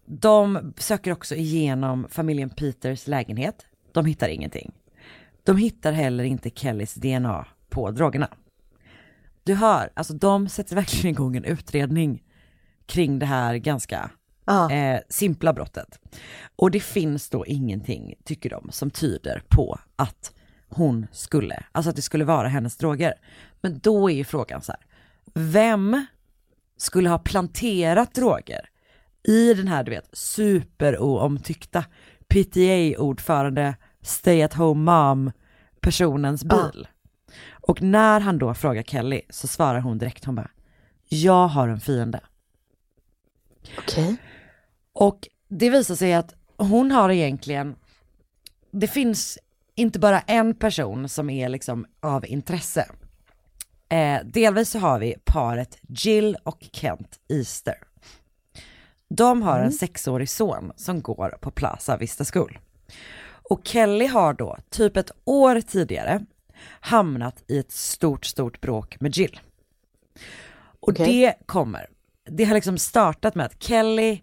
de 0.07 0.73
söker 0.77 1.13
också 1.13 1.35
igenom 1.35 2.07
familjen 2.11 2.51
Peters 2.51 3.07
lägenhet. 3.07 3.67
De 3.93 4.07
hittar 4.07 4.29
ingenting. 4.29 4.73
De 5.43 5.57
hittar 5.57 5.93
heller 5.93 6.25
inte 6.25 6.51
Kellys 6.51 6.95
DNA 6.95 7.47
på 7.69 7.91
drogerna. 7.91 8.29
Du 9.43 9.55
hör, 9.55 9.91
alltså 9.95 10.15
de 10.15 10.49
sätter 10.49 10.75
verkligen 10.77 11.15
igång 11.15 11.37
en 11.37 11.45
utredning 11.45 12.23
kring 12.87 13.19
det 13.19 13.27
här 13.27 13.55
ganska 13.57 14.11
eh, 14.71 15.01
simpla 15.09 15.53
brottet. 15.53 16.01
Och 16.57 16.71
det 16.71 16.81
finns 16.81 17.31
då 17.31 17.47
ingenting, 17.47 18.15
tycker 18.25 18.51
de, 18.51 18.69
som 18.73 18.91
tyder 18.91 19.43
på 19.49 19.79
att 19.97 20.35
hon 20.69 21.07
skulle, 21.13 21.65
alltså 21.73 21.91
att 21.91 21.97
det 21.97 22.03
skulle 22.03 22.25
vara 22.25 22.49
hennes 22.49 22.77
droger. 22.77 23.15
Men 23.61 23.79
då 23.79 24.11
är 24.11 24.15
ju 24.15 24.25
frågan 24.25 24.63
så 24.63 24.73
här, 24.73 24.81
vem 25.35 26.07
skulle 26.77 27.09
ha 27.09 27.19
planterat 27.19 28.15
droger 28.15 28.69
i 29.25 29.55
den 29.55 29.69
här, 29.69 29.85
du 29.85 29.91
vet, 29.91 30.09
superoomtyckta 30.13 31.85
PTA-ordförande 32.29 33.75
stay 34.03 34.43
at 34.43 34.55
home 34.55 34.93
mom 34.93 35.33
personens 35.81 36.45
bil. 36.45 36.89
Och 37.51 37.83
när 37.83 38.21
han 38.21 38.39
då 38.39 38.55
frågar 38.55 38.83
Kelly 38.83 39.23
så 39.31 39.47
svarar 39.47 39.81
hon 39.81 39.99
direkt, 39.99 40.25
hon 40.25 40.35
bara, 40.35 40.51
jag 41.09 41.49
har 41.49 41.69
en 41.69 41.81
fiende. 41.81 42.21
Okej. 43.79 44.17
Och 44.93 45.29
det 45.49 45.71
visar 45.71 45.95
sig 45.95 46.15
att 46.15 46.35
hon 46.57 46.91
har 46.91 47.11
egentligen, 47.11 47.77
det 48.71 48.89
finns 48.89 49.39
inte 49.75 49.99
bara 49.99 50.21
en 50.21 50.55
person 50.55 51.09
som 51.09 51.31
är 51.31 51.49
liksom 51.49 51.87
av 52.01 52.27
intresse. 52.27 52.89
Eh, 53.89 54.21
delvis 54.25 54.71
så 54.71 54.79
har 54.79 54.99
vi 54.99 55.15
paret 55.25 55.79
Jill 55.89 56.37
och 56.43 56.65
Kent 56.73 57.19
Easter. 57.29 57.75
De 59.17 59.43
har 59.43 59.61
en 59.61 59.73
sexårig 59.73 60.29
son 60.29 60.73
som 60.77 61.03
går 61.03 61.39
på 61.41 61.51
Plaza 61.51 61.97
Vista 61.97 62.25
School. 62.25 62.59
Och 63.27 63.61
Kelly 63.65 64.07
har 64.07 64.35
då, 64.35 64.57
typ 64.71 64.97
ett 64.97 65.11
år 65.25 65.61
tidigare, 65.61 66.25
hamnat 66.81 67.45
i 67.47 67.59
ett 67.59 67.73
stort, 67.73 68.25
stort 68.25 68.61
bråk 68.61 69.01
med 69.01 69.17
Jill. 69.17 69.41
Och 70.81 70.89
Okej. 70.89 71.07
det 71.07 71.35
kommer, 71.47 71.87
det 72.31 72.45
har 72.45 72.55
liksom 72.55 72.79
startat 72.79 73.35
med 73.35 73.47
att 73.47 73.63
Kelly, 73.63 74.21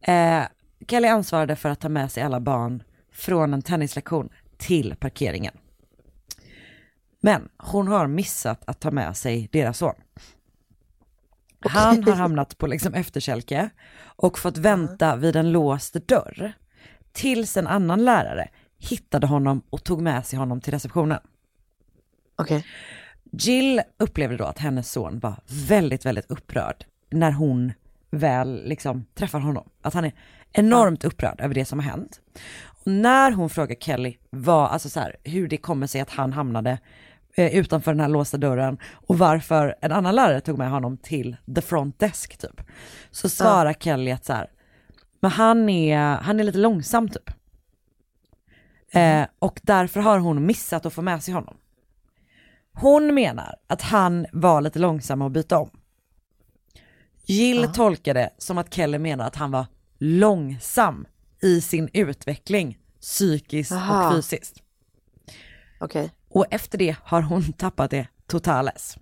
eh, 0.00 0.42
Kelly 0.88 1.08
ansvarade 1.08 1.56
för 1.56 1.68
att 1.68 1.80
ta 1.80 1.88
med 1.88 2.12
sig 2.12 2.22
alla 2.22 2.40
barn 2.40 2.82
från 3.12 3.54
en 3.54 3.62
tennislektion 3.62 4.28
till 4.56 4.96
parkeringen. 5.00 5.54
Men 7.20 7.48
hon 7.58 7.88
har 7.88 8.06
missat 8.06 8.62
att 8.66 8.80
ta 8.80 8.90
med 8.90 9.16
sig 9.16 9.48
deras 9.52 9.78
son. 9.78 9.94
Han 11.70 12.04
har 12.04 12.12
hamnat 12.12 12.58
på 12.58 12.66
liksom 12.66 12.94
efterkälke 12.94 13.70
och 14.04 14.38
fått 14.38 14.58
vänta 14.58 15.16
vid 15.16 15.36
en 15.36 15.52
låst 15.52 15.94
dörr 15.94 16.52
tills 17.12 17.56
en 17.56 17.66
annan 17.66 18.04
lärare 18.04 18.48
hittade 18.78 19.26
honom 19.26 19.62
och 19.70 19.84
tog 19.84 20.02
med 20.02 20.26
sig 20.26 20.38
honom 20.38 20.60
till 20.60 20.72
receptionen. 20.72 21.20
Okej. 22.36 22.66
Jill 23.32 23.82
upplevde 23.98 24.36
då 24.36 24.44
att 24.44 24.58
hennes 24.58 24.92
son 24.92 25.18
var 25.18 25.34
väldigt, 25.68 26.06
väldigt 26.06 26.30
upprörd 26.30 26.84
när 27.10 27.32
hon 27.32 27.72
väl 28.10 28.62
liksom 28.64 29.04
träffar 29.14 29.40
honom. 29.40 29.68
Att 29.82 29.94
han 29.94 30.04
är 30.04 30.12
enormt 30.52 31.04
upprörd 31.04 31.40
över 31.40 31.54
det 31.54 31.64
som 31.64 31.78
har 31.78 31.86
hänt. 31.86 32.20
Och 32.64 32.86
när 32.86 33.32
hon 33.32 33.50
frågar 33.50 33.76
Kelly 33.76 34.16
vad, 34.30 34.70
alltså 34.70 34.88
så 34.88 35.00
här, 35.00 35.16
hur 35.24 35.48
det 35.48 35.56
kommer 35.56 35.86
sig 35.86 36.00
att 36.00 36.10
han 36.10 36.32
hamnade 36.32 36.78
eh, 37.36 37.54
utanför 37.54 37.92
den 37.92 38.00
här 38.00 38.08
låsta 38.08 38.36
dörren 38.36 38.78
och 38.92 39.18
varför 39.18 39.76
en 39.80 39.92
annan 39.92 40.14
lärare 40.14 40.40
tog 40.40 40.58
med 40.58 40.70
honom 40.70 40.96
till 40.96 41.36
the 41.54 41.60
front 41.60 41.98
desk 41.98 42.38
typ. 42.38 42.60
Så 43.10 43.28
svarar 43.28 43.72
Kelly 43.72 44.10
att 44.10 44.24
så 44.24 44.32
här, 44.32 44.50
men 45.20 45.30
han 45.30 45.68
är, 45.68 45.98
han 45.98 46.40
är 46.40 46.44
lite 46.44 46.58
långsam 46.58 47.08
typ. 47.08 47.30
Eh, 48.92 49.26
och 49.38 49.60
därför 49.62 50.00
har 50.00 50.18
hon 50.18 50.46
missat 50.46 50.86
att 50.86 50.92
få 50.92 51.02
med 51.02 51.22
sig 51.22 51.34
honom. 51.34 51.56
Hon 52.72 53.14
menar 53.14 53.54
att 53.66 53.82
han 53.82 54.26
var 54.32 54.60
lite 54.60 54.78
långsam 54.78 55.22
att 55.22 55.32
byta 55.32 55.58
om. 55.58 55.70
Jill 57.24 57.68
tolkade 57.74 58.30
som 58.38 58.58
att 58.58 58.74
Kelly 58.74 58.98
menar 58.98 59.26
att 59.26 59.36
han 59.36 59.50
var 59.50 59.66
långsam 59.98 61.06
i 61.42 61.60
sin 61.60 61.88
utveckling 61.92 62.78
psykiskt 63.00 63.72
Aha. 63.72 64.06
och 64.06 64.14
fysiskt. 64.14 64.62
Okej. 65.80 66.10
Och 66.32 66.46
efter 66.50 66.78
det 66.78 66.96
har 67.02 67.22
hon 67.22 67.52
tappat 67.58 67.90
det 67.90 68.06
totales. 68.26 68.98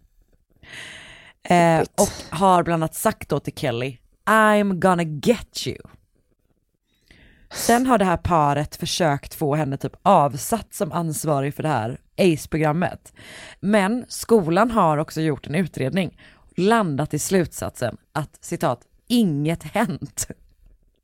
Eh, 1.43 1.81
och 1.81 2.39
har 2.39 2.63
bland 2.63 2.83
annat 2.83 2.95
sagt 2.95 3.29
då 3.29 3.41
till 3.41 3.55
Kelly, 3.55 3.99
I'm 4.25 4.75
gonna 4.75 5.03
get 5.03 5.67
you. 5.67 5.79
Sen 7.53 7.87
har 7.87 7.99
det 7.99 8.05
här 8.05 8.17
paret 8.17 8.77
försökt 8.77 9.35
få 9.35 9.55
henne 9.55 9.77
typ 9.77 9.93
avsatt 10.03 10.75
som 10.75 10.93
ansvarig 10.93 11.55
för 11.55 11.63
det 11.63 11.69
här 11.69 12.01
ACE-programmet. 12.19 13.13
Men 13.61 14.05
skolan 14.09 14.71
har 14.71 14.99
också 14.99 15.21
gjort 15.21 15.47
en 15.47 15.55
utredning, 15.55 16.21
landat 16.57 17.15
i 17.15 17.19
slutsatsen 17.19 17.97
att 18.13 18.39
citat, 18.41 18.81
inget 19.09 19.63
hänt. 19.63 20.29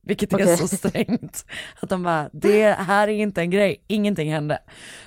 Vilket 0.06 0.32
är 0.32 0.36
Okej. 0.36 0.56
så 0.56 0.68
strängt. 0.68 1.46
Att 1.80 1.88
de 1.88 2.02
bara, 2.02 2.30
det 2.32 2.70
här 2.72 3.08
är 3.08 3.12
inte 3.12 3.40
en 3.40 3.50
grej, 3.50 3.84
ingenting 3.86 4.32
hände. 4.32 4.58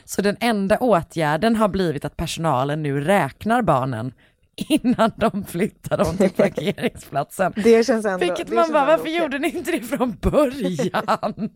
Så 0.05 0.21
den 0.21 0.37
enda 0.39 0.77
åtgärden 0.77 1.55
har 1.55 1.67
blivit 1.67 2.05
att 2.05 2.17
personalen 2.17 2.83
nu 2.83 3.01
räknar 3.01 3.61
barnen 3.61 4.13
innan 4.55 5.11
de 5.15 5.43
flyttar 5.43 5.97
dem 5.97 6.17
till 6.17 6.29
parkeringsplatsen. 6.35 7.53
Det 7.55 7.85
känns 7.85 8.05
ändå... 8.05 8.25
Vilket 8.25 8.49
man 8.49 8.71
bara, 8.71 8.85
varför 8.85 9.03
okej. 9.03 9.17
gjorde 9.17 9.39
ni 9.39 9.49
inte 9.49 9.71
det 9.71 9.81
från 9.81 10.17
början? 10.21 11.49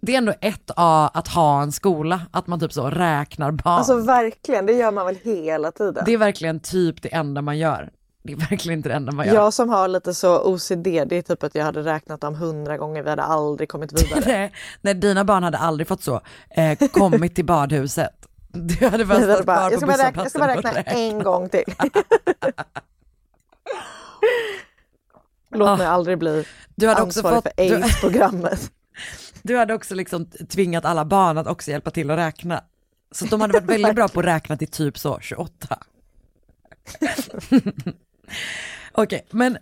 Det 0.00 0.14
är 0.14 0.18
ändå 0.18 0.34
ett 0.40 0.70
A 0.76 1.10
att 1.14 1.28
ha 1.28 1.62
en 1.62 1.72
skola, 1.72 2.20
att 2.30 2.46
man 2.46 2.60
typ 2.60 2.72
så 2.72 2.90
räknar 2.90 3.50
barn. 3.50 3.78
Alltså 3.78 3.96
verkligen, 3.96 4.66
det 4.66 4.72
gör 4.72 4.92
man 4.92 5.06
väl 5.06 5.16
hela 5.22 5.72
tiden. 5.72 6.02
det 6.06 6.12
är 6.12 6.18
verkligen 6.18 6.60
typ 6.60 7.02
det 7.02 7.14
enda 7.14 7.42
man 7.42 7.58
gör. 7.58 7.90
Det 8.22 8.32
är 8.32 8.36
verkligen 8.36 8.78
inte 8.78 8.88
det 8.88 8.94
enda 8.94 9.12
man 9.12 9.26
gör. 9.26 9.34
Jag 9.34 9.54
som 9.54 9.68
har 9.68 9.88
lite 9.88 10.14
så 10.14 10.42
OCD, 10.54 10.84
det 10.84 11.12
är 11.12 11.22
typ 11.22 11.42
att 11.42 11.54
jag 11.54 11.64
hade 11.64 11.82
räknat 11.82 12.20
dem 12.20 12.34
hundra 12.34 12.76
gånger, 12.78 13.02
vi 13.02 13.10
hade 13.10 13.22
aldrig 13.22 13.68
kommit 13.68 13.92
vidare. 13.92 14.22
Nej, 14.26 14.52
nej, 14.80 14.94
dina 14.94 15.24
barn 15.24 15.42
hade 15.42 15.58
aldrig 15.58 15.88
fått 15.88 16.02
så, 16.02 16.20
eh, 16.50 16.88
kommit 16.88 17.34
till 17.34 17.44
badhuset. 17.44 18.10
Du 18.52 18.88
hade 18.88 19.04
bara 19.04 19.20
stått 19.20 19.42
kvar 19.44 19.68
på 19.68 20.02
räkna, 20.02 20.22
jag 20.22 20.30
ska 20.30 20.38
bara 20.38 20.54
busshållplatsen 20.54 20.74
räkna 20.74 20.92
och 20.92 20.98
en 20.98 21.22
gång 21.22 21.48
till. 21.48 21.64
Låt 25.54 25.68
Ah. 25.68 25.76
mig 25.76 25.86
aldrig 25.86 26.18
bli 26.18 26.44
Du 26.74 26.88
hade 26.88 27.02
också 27.02 27.18
ansvarig 27.20 27.36
fått, 27.36 27.52
för 27.56 27.68
du, 27.68 27.74
AIDS-programmet. 27.82 28.70
du 29.42 29.56
hade 29.56 29.74
också 29.74 29.94
liksom 29.94 30.26
tvingat 30.26 30.84
alla 30.84 31.04
barn 31.04 31.38
att 31.38 31.46
också 31.46 31.70
hjälpa 31.70 31.90
till 31.90 32.10
att 32.10 32.18
räkna. 32.18 32.64
Så 33.12 33.24
de 33.24 33.40
hade 33.40 33.52
varit 33.52 33.70
väldigt 33.70 33.94
bra 33.94 34.08
på 34.08 34.20
att 34.20 34.26
räkna 34.26 34.56
till 34.56 34.68
typ 34.68 34.98
så 34.98 35.18
28. 35.20 35.78
Okej, 38.92 39.26
men 39.30 39.58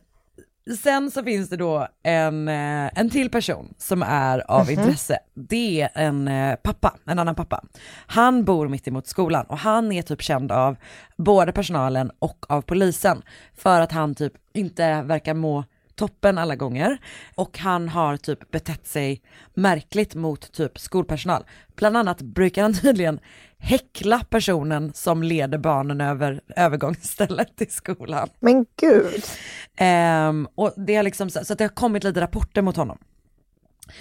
sen 0.76 1.10
så 1.10 1.24
finns 1.24 1.48
det 1.48 1.56
då 1.56 1.88
en, 2.02 2.48
eh, 2.48 2.90
en 2.94 3.10
till 3.10 3.30
person 3.30 3.74
som 3.78 4.02
är 4.02 4.50
av 4.50 4.70
intresse. 4.70 5.18
Det 5.34 5.80
är 5.80 5.90
en 5.94 6.28
eh, 6.28 6.54
pappa, 6.56 6.94
en 7.04 7.18
annan 7.18 7.34
pappa. 7.34 7.64
Han 8.06 8.44
bor 8.44 8.68
mitt 8.68 8.88
emot 8.88 9.06
skolan 9.06 9.46
och 9.46 9.58
han 9.58 9.92
är 9.92 10.02
typ 10.02 10.22
känd 10.22 10.52
av 10.52 10.76
både 11.16 11.52
personalen 11.52 12.10
och 12.18 12.46
av 12.48 12.62
polisen 12.62 13.22
för 13.56 13.80
att 13.80 13.92
han 13.92 14.14
typ 14.14 14.32
inte 14.54 15.02
verkar 15.02 15.34
må 15.34 15.64
toppen 15.98 16.38
alla 16.38 16.56
gånger 16.56 16.98
och 17.34 17.58
han 17.58 17.88
har 17.88 18.16
typ 18.16 18.50
betett 18.50 18.86
sig 18.86 19.22
märkligt 19.54 20.14
mot 20.14 20.52
typ 20.52 20.78
skolpersonal. 20.78 21.44
Bland 21.76 21.96
annat 21.96 22.22
brukar 22.22 22.62
han 22.62 22.74
tydligen 22.74 23.20
häckla 23.58 24.20
personen 24.30 24.92
som 24.94 25.22
leder 25.22 25.58
barnen 25.58 26.00
över 26.00 26.40
övergångsstället 26.56 27.56
till 27.56 27.72
skolan. 27.72 28.28
Men 28.40 28.66
gud. 28.80 29.24
Ehm, 29.76 30.48
och 30.54 30.74
det 30.76 30.94
har 30.94 31.02
liksom, 31.02 31.30
så 31.30 31.44
så 31.44 31.52
att 31.52 31.58
det 31.58 31.64
har 31.64 31.68
kommit 31.68 32.04
lite 32.04 32.20
rapporter 32.20 32.62
mot 32.62 32.76
honom. 32.76 32.98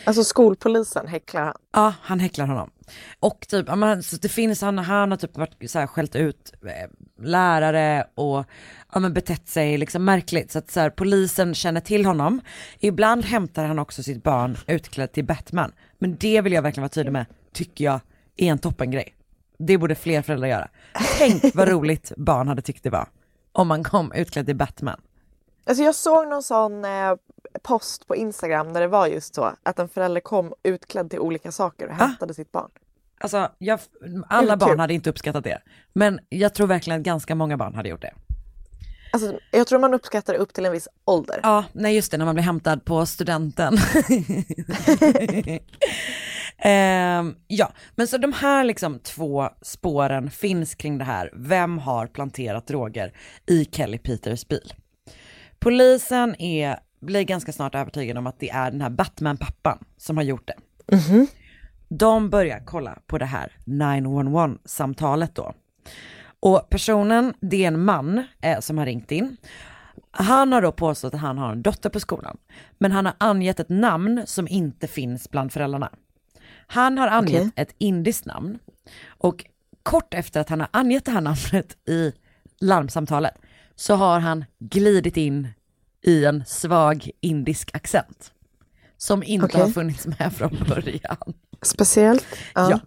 Alltså 0.04 0.24
skolpolisen 0.24 1.08
häcklar 1.08 1.42
han. 1.42 1.54
Ja, 1.74 1.94
han 2.02 2.20
häcklar 2.20 2.46
honom. 2.48 2.72
Och 3.20 3.46
typ, 3.50 3.76
men, 3.76 4.04
så 4.04 4.16
det 4.16 4.30
finns, 4.30 4.62
han, 4.62 4.78
han 4.78 5.12
har 5.12 5.18
typ 5.18 5.38
varit 5.38 5.72
så 5.72 5.80
här, 5.80 5.88
skällt 5.88 6.16
ut 6.16 6.54
eh, 6.66 6.90
lärare 7.26 8.08
och 8.16 8.46
ja, 8.94 9.00
men, 9.00 9.14
betett 9.14 9.48
sig 9.48 9.78
liksom 9.78 10.06
märkligt. 10.06 10.52
Så 10.52 10.60
att 10.60 10.72
så 10.72 10.80
här, 10.80 10.90
polisen 10.90 11.56
känner 11.56 11.82
till 11.82 12.06
honom. 12.06 12.42
Ibland 12.80 13.26
hämtar 13.26 13.66
han 13.66 13.80
också 13.80 14.04
sitt 14.04 14.24
barn 14.24 14.58
utklädd 14.68 15.12
till 15.12 15.26
Batman. 15.26 15.72
Men 16.00 16.18
det 16.18 16.42
vill 16.42 16.54
jag 16.54 16.62
verkligen 16.62 16.84
vara 16.84 16.90
tydlig 16.90 17.12
med, 17.12 17.26
tycker 17.54 17.86
jag 17.86 18.00
är 18.38 18.52
en 18.52 18.60
toppengrej. 18.60 19.14
Det 19.60 19.78
borde 19.78 19.96
fler 19.96 20.22
föräldrar 20.22 20.48
göra. 20.48 20.70
Tänk 21.18 21.56
vad 21.56 21.70
roligt 21.70 22.12
barn 22.18 22.48
hade 22.48 22.62
tyckt 22.62 22.84
det 22.84 22.90
var. 22.90 23.08
Om 23.52 23.68
man 23.68 23.84
kom 23.84 24.12
utklädd 24.12 24.46
till 24.46 24.56
Batman. 24.56 25.02
Alltså 25.66 25.84
jag 25.84 25.96
såg 25.96 26.28
någon 26.28 26.44
sån 26.44 26.86
eh, 26.86 27.16
post 27.64 28.08
på 28.08 28.16
Instagram 28.16 28.74
där 28.74 28.82
det 28.82 28.88
var 28.88 29.08
just 29.08 29.36
så 29.36 29.54
att 29.64 29.80
en 29.80 29.90
förälder 29.90 30.22
kom 30.22 30.54
utklädd 30.64 31.10
till 31.10 31.20
olika 31.20 31.52
saker 31.52 31.88
och 31.88 31.94
hämtade 31.94 32.34
sitt 32.34 32.52
barn. 32.52 32.70
Alltså, 33.20 33.52
jag, 33.58 33.80
alla 34.28 34.58
barn 34.58 34.80
hade 34.80 34.94
inte 34.94 35.10
uppskattat 35.10 35.44
det. 35.44 35.62
Men 35.94 36.20
jag 36.30 36.54
tror 36.54 36.68
verkligen 36.68 37.00
att 37.00 37.06
ganska 37.06 37.36
många 37.36 37.58
barn 37.58 37.76
hade 37.76 37.90
gjort 37.90 38.02
det. 38.02 38.14
Alltså, 39.12 39.40
jag 39.52 39.68
tror 39.68 39.80
man 39.80 39.94
uppskattar 39.94 40.34
det 40.34 40.40
upp 40.40 40.54
till 40.54 40.66
en 40.66 40.72
viss 40.72 40.88
ålder. 41.06 41.40
Ja, 41.44 41.66
nej 41.74 41.96
just 41.96 42.12
det, 42.12 42.18
när 42.18 42.26
man 42.26 42.36
blir 42.36 42.44
hämtad 42.44 42.86
på 42.86 43.06
studenten. 43.06 43.78
Ehm, 46.60 47.36
ja, 47.48 47.72
men 47.96 48.08
så 48.08 48.18
de 48.18 48.34
här 48.34 48.64
liksom 48.64 49.00
två 49.00 49.50
spåren 49.62 50.32
finns 50.32 50.76
kring 50.76 50.98
det 50.98 51.04
här. 51.04 51.32
Vem 51.34 51.78
har 51.78 52.08
planterat 52.08 52.68
droger 52.68 53.14
i 53.48 53.66
Kelly 53.66 53.98
Peters 53.98 54.48
bil? 54.48 54.74
Polisen 55.60 56.42
är, 56.42 56.80
blir 57.00 57.24
ganska 57.24 57.52
snart 57.52 57.76
övertygade 57.76 58.20
om 58.20 58.28
att 58.28 58.40
det 58.40 58.50
är 58.50 58.72
den 58.72 58.82
här 58.82 58.90
Batman-pappan 58.90 59.78
som 59.98 60.18
har 60.18 60.24
gjort 60.24 60.48
det. 60.48 60.56
De 61.90 62.30
börjar 62.30 62.62
kolla 62.66 63.00
på 63.08 63.18
det 63.18 63.26
här 63.26 63.52
911-samtalet 63.66 65.36
då. 65.36 65.54
Och 66.40 66.70
personen, 66.70 67.34
det 67.40 67.64
är 67.64 67.68
en 67.68 67.86
man 67.86 68.24
eh, 68.42 68.60
som 68.60 68.78
har 68.78 68.86
ringt 68.86 69.12
in. 69.12 69.38
Han 70.12 70.54
har 70.54 70.62
då 70.62 70.72
påstått 70.72 71.14
att 71.14 71.20
han 71.20 71.38
har 71.38 71.52
en 71.52 71.62
dotter 71.62 71.90
på 71.90 72.00
skolan, 72.00 72.38
men 72.78 72.92
han 72.92 73.06
har 73.06 73.16
angett 73.18 73.60
ett 73.60 73.70
namn 73.70 74.24
som 74.26 74.48
inte 74.48 74.88
finns 74.88 75.32
bland 75.32 75.52
föräldrarna. 75.52 75.92
Han 76.68 76.98
har 76.98 77.08
angett 77.08 77.42
Okej. 77.42 77.52
ett 77.56 77.76
indiskt 77.78 78.26
namn 78.26 78.60
och 79.08 79.46
kort 79.84 80.14
efter 80.14 80.42
att 80.42 80.50
han 80.50 80.60
har 80.60 80.70
angett 80.74 81.06
det 81.06 81.12
här 81.12 81.22
namnet 81.22 81.90
i 81.90 82.14
larmsamtalet 82.62 83.34
så 83.76 83.96
har 83.96 84.20
han 84.20 84.46
glidit 84.60 85.18
in 85.18 85.48
i 86.08 86.26
en 86.26 86.44
svag 86.46 87.10
indisk 87.22 87.76
accent 87.76 88.34
som 88.98 89.24
inte 89.24 89.46
Okej. 89.46 89.62
har 89.62 89.70
funnits 89.70 90.08
med 90.08 90.34
från 90.34 90.66
början. 90.70 91.34
Speciellt. 91.62 92.26
Ja. 92.56 92.72
Ja. 92.72 92.80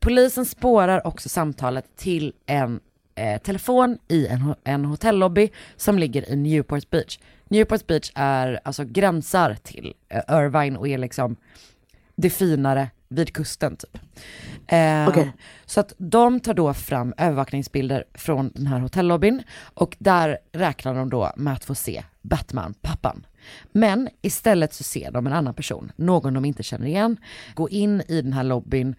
Polisen 0.00 0.46
spårar 0.46 1.06
också 1.06 1.28
samtalet 1.28 1.96
till 1.96 2.32
en 2.46 2.80
eh, 3.14 3.40
telefon 3.40 3.98
i 4.08 4.26
en, 4.26 4.54
en 4.64 4.84
hotellobby 4.84 5.50
som 5.76 5.98
ligger 5.98 6.30
i 6.30 6.36
Newport 6.36 6.90
Beach. 6.90 7.18
Newport 7.48 7.86
Beach 7.86 8.12
är 8.14 8.60
alltså 8.64 8.84
gränsar 8.84 9.56
till 9.62 9.94
eh, 10.08 10.22
Irvine 10.28 10.76
och 10.76 10.88
är 10.88 10.98
liksom 10.98 11.36
det 12.16 12.30
finare 12.30 12.90
vid 13.08 13.32
kusten 13.32 13.76
typ. 13.76 13.98
Eh, 14.66 15.08
Okej. 15.08 15.32
Så 15.66 15.80
att 15.80 15.92
de 15.98 16.40
tar 16.40 16.54
då 16.54 16.74
fram 16.74 17.14
övervakningsbilder 17.16 18.04
från 18.14 18.50
den 18.54 18.66
här 18.66 18.78
hotellobbyn 18.78 19.42
och 19.74 19.96
där 19.98 20.38
räknar 20.52 20.94
de 20.94 21.10
då 21.10 21.32
med 21.36 21.52
att 21.52 21.64
få 21.64 21.74
se 21.74 22.04
Batman-pappan. 22.28 23.26
Men 23.72 24.08
istället 24.22 24.74
så 24.74 24.84
ser 24.84 25.10
de 25.10 25.26
en 25.26 25.32
annan 25.32 25.54
person, 25.54 25.92
någon 25.96 26.34
de 26.34 26.44
inte 26.44 26.62
känner 26.62 26.86
igen, 26.86 27.16
gå 27.54 27.68
in 27.68 28.02
i 28.08 28.22
den 28.22 28.32
här 28.32 28.44
lobbyn 28.44 28.96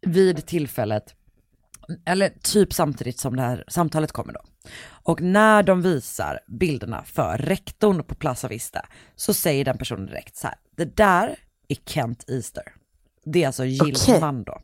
vid 0.00 0.46
tillfället, 0.46 1.14
eller 2.04 2.28
typ 2.28 2.72
samtidigt 2.72 3.18
som 3.18 3.36
det 3.36 3.42
här 3.42 3.64
samtalet 3.68 4.12
kommer 4.12 4.32
då. 4.32 4.40
Och 4.86 5.22
när 5.22 5.62
de 5.62 5.82
visar 5.82 6.40
bilderna 6.48 7.04
för 7.04 7.38
rektorn 7.38 8.04
på 8.04 8.14
Plaza 8.14 8.48
Vista 8.48 8.86
så 9.16 9.34
säger 9.34 9.64
den 9.64 9.78
personen 9.78 10.06
direkt 10.06 10.36
så 10.36 10.46
här, 10.46 10.56
det 10.76 10.96
där 10.96 11.36
är 11.68 11.76
Kent 11.86 12.24
Easter. 12.28 12.64
Det 13.24 13.42
är 13.42 13.46
alltså 13.46 13.64
Jills 13.64 14.08
Okej. 14.08 14.20
man 14.20 14.44
då. 14.44 14.60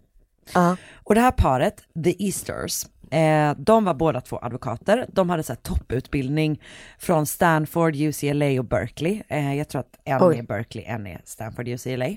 Ja. 0.55 0.77
Och 0.95 1.15
det 1.15 1.21
här 1.21 1.31
paret, 1.31 1.83
The 2.05 2.25
Easters, 2.25 2.87
eh, 3.11 3.55
de 3.57 3.85
var 3.85 3.95
båda 3.95 4.21
två 4.21 4.39
advokater. 4.43 5.07
De 5.09 5.31
hade 5.31 5.43
så 5.43 5.55
topputbildning 5.55 6.63
från 6.99 7.27
Stanford, 7.27 7.97
UCLA 7.97 8.59
och 8.59 8.65
Berkeley. 8.65 9.23
Eh, 9.29 9.55
jag 9.55 9.69
tror 9.69 9.81
att 9.81 10.01
en 10.05 10.23
Oj. 10.23 10.39
är 10.39 10.43
Berkeley, 10.43 10.85
en 10.85 11.07
är 11.07 11.21
Stanford, 11.25 11.69
UCLA. 11.69 12.17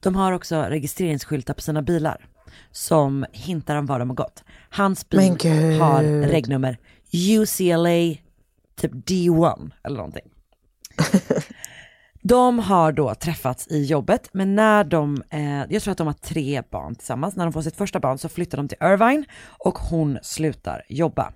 De 0.00 0.16
har 0.16 0.32
också 0.32 0.62
registreringsskyltar 0.62 1.54
på 1.54 1.60
sina 1.60 1.82
bilar 1.82 2.26
som 2.70 3.26
hintar 3.32 3.76
om 3.76 3.86
var 3.86 3.98
de 3.98 4.10
har 4.10 4.16
gått. 4.16 4.44
Hans 4.70 5.08
bil 5.08 5.20
har 5.80 6.02
regnummer 6.28 6.78
UCLA 7.12 8.20
typ 8.76 8.92
D1 8.92 9.70
eller 9.82 9.96
någonting. 9.96 10.30
De 12.26 12.58
har 12.58 12.92
då 12.92 13.14
träffats 13.14 13.68
i 13.68 13.84
jobbet, 13.84 14.28
men 14.32 14.54
när 14.54 14.84
de, 14.84 15.22
eh, 15.30 15.64
jag 15.68 15.82
tror 15.82 15.92
att 15.92 15.98
de 15.98 16.06
har 16.06 16.14
tre 16.14 16.62
barn 16.70 16.94
tillsammans, 16.94 17.36
när 17.36 17.44
de 17.44 17.52
får 17.52 17.62
sitt 17.62 17.76
första 17.76 18.00
barn 18.00 18.18
så 18.18 18.28
flyttar 18.28 18.58
de 18.58 18.68
till 18.68 18.78
Irvine 18.80 19.24
och 19.58 19.78
hon 19.78 20.18
slutar 20.22 20.82
jobba. 20.88 21.32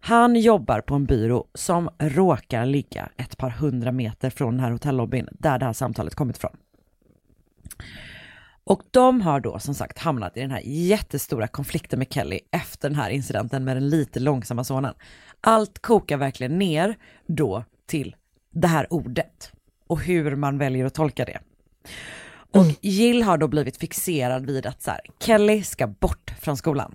Han 0.00 0.36
jobbar 0.36 0.80
på 0.80 0.94
en 0.94 1.04
byrå 1.04 1.46
som 1.54 1.90
råkar 1.98 2.66
ligga 2.66 3.08
ett 3.16 3.36
par 3.36 3.50
hundra 3.50 3.92
meter 3.92 4.30
från 4.30 4.54
den 4.56 4.64
här 4.64 4.70
hotellobbyn 4.70 5.28
där 5.32 5.58
det 5.58 5.64
här 5.64 5.72
samtalet 5.72 6.14
kommit 6.14 6.36
ifrån. 6.36 6.56
Och 8.64 8.82
de 8.90 9.20
har 9.20 9.40
då 9.40 9.58
som 9.58 9.74
sagt 9.74 9.98
hamnat 9.98 10.36
i 10.36 10.40
den 10.40 10.50
här 10.50 10.62
jättestora 10.64 11.48
konflikten 11.48 11.98
med 11.98 12.12
Kelly 12.12 12.38
efter 12.50 12.88
den 12.88 12.98
här 12.98 13.10
incidenten 13.10 13.64
med 13.64 13.76
den 13.76 13.88
lite 13.88 14.20
långsamma 14.20 14.64
sonen. 14.64 14.94
Allt 15.40 15.78
kokar 15.78 16.16
verkligen 16.16 16.58
ner 16.58 16.96
då 17.26 17.64
till 17.86 18.16
det 18.50 18.68
här 18.68 18.92
ordet 18.92 19.52
och 19.86 20.00
hur 20.00 20.36
man 20.36 20.58
väljer 20.58 20.84
att 20.84 20.94
tolka 20.94 21.24
det. 21.24 21.38
Och 22.54 22.66
Jill 22.80 23.22
har 23.22 23.38
då 23.38 23.48
blivit 23.48 23.76
fixerad 23.76 24.46
vid 24.46 24.66
att 24.66 24.82
så 24.82 24.90
här, 24.90 25.00
Kelly 25.20 25.62
ska 25.62 25.86
bort 25.86 26.34
från 26.40 26.56
skolan. 26.56 26.94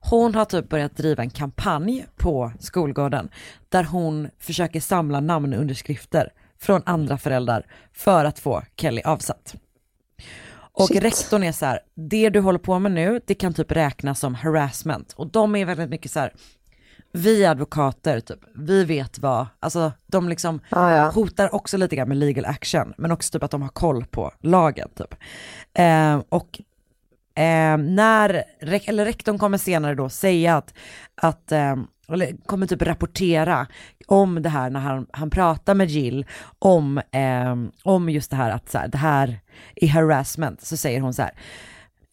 Hon 0.00 0.34
har 0.34 0.44
typ 0.44 0.68
börjat 0.68 0.96
driva 0.96 1.22
en 1.22 1.30
kampanj 1.30 2.06
på 2.16 2.52
skolgården 2.60 3.28
där 3.68 3.84
hon 3.84 4.28
försöker 4.38 4.80
samla 4.80 5.20
namnunderskrifter 5.20 6.32
från 6.58 6.82
andra 6.86 7.18
föräldrar 7.18 7.66
för 7.92 8.24
att 8.24 8.38
få 8.38 8.62
Kelly 8.76 9.02
avsatt. 9.02 9.54
Och 10.56 10.88
Shit. 10.88 11.02
rektorn 11.02 11.42
är 11.42 11.52
så 11.52 11.66
här, 11.66 11.80
det 11.94 12.30
du 12.30 12.40
håller 12.40 12.58
på 12.58 12.78
med 12.78 12.92
nu, 12.92 13.20
det 13.26 13.34
kan 13.34 13.54
typ 13.54 13.72
räknas 13.72 14.20
som 14.20 14.34
harassment. 14.34 15.12
Och 15.12 15.26
de 15.26 15.56
är 15.56 15.64
väldigt 15.64 15.90
mycket 15.90 16.10
så 16.10 16.20
här, 16.20 16.32
vi 17.16 17.44
är 17.44 17.50
advokater, 17.50 18.20
typ, 18.20 18.38
vi 18.54 18.84
vet 18.84 19.18
vad, 19.18 19.46
alltså 19.60 19.92
de 20.06 20.28
liksom 20.28 20.60
Ja, 20.68 20.96
ja. 20.96 21.10
hotar 21.10 21.54
också 21.54 21.76
lite 21.76 21.96
grann 21.96 22.08
med 22.08 22.16
legal 22.16 22.44
action, 22.44 22.94
men 22.98 23.10
också 23.10 23.32
typ 23.32 23.42
att 23.42 23.50
de 23.50 23.62
har 23.62 23.68
koll 23.68 24.04
på 24.04 24.32
lagen 24.40 24.88
typ. 24.94 25.14
Eh, 25.74 26.22
och 26.28 26.60
eh, 27.42 27.76
när, 27.78 28.44
eller 28.60 29.04
rektorn 29.04 29.38
kommer 29.38 29.58
senare 29.58 29.94
då 29.94 30.08
säga 30.08 30.56
att, 30.56 30.74
att 31.14 31.52
eh, 31.52 31.76
eller 32.08 32.46
kommer 32.46 32.66
typ 32.66 32.82
rapportera 32.82 33.66
om 34.06 34.42
det 34.42 34.48
här 34.48 34.70
när 34.70 34.80
han, 34.80 35.06
han 35.12 35.30
pratar 35.30 35.74
med 35.74 35.88
Jill 35.90 36.26
om, 36.58 36.98
eh, 36.98 37.56
om 37.82 38.08
just 38.08 38.30
det 38.30 38.36
här 38.36 38.50
att 38.50 38.70
så 38.70 38.78
här, 38.78 38.88
det 38.88 38.98
här 38.98 39.40
är 39.74 39.88
harassment, 39.88 40.62
så 40.62 40.76
säger 40.76 41.00
hon 41.00 41.14
så 41.14 41.22
här, 41.22 41.32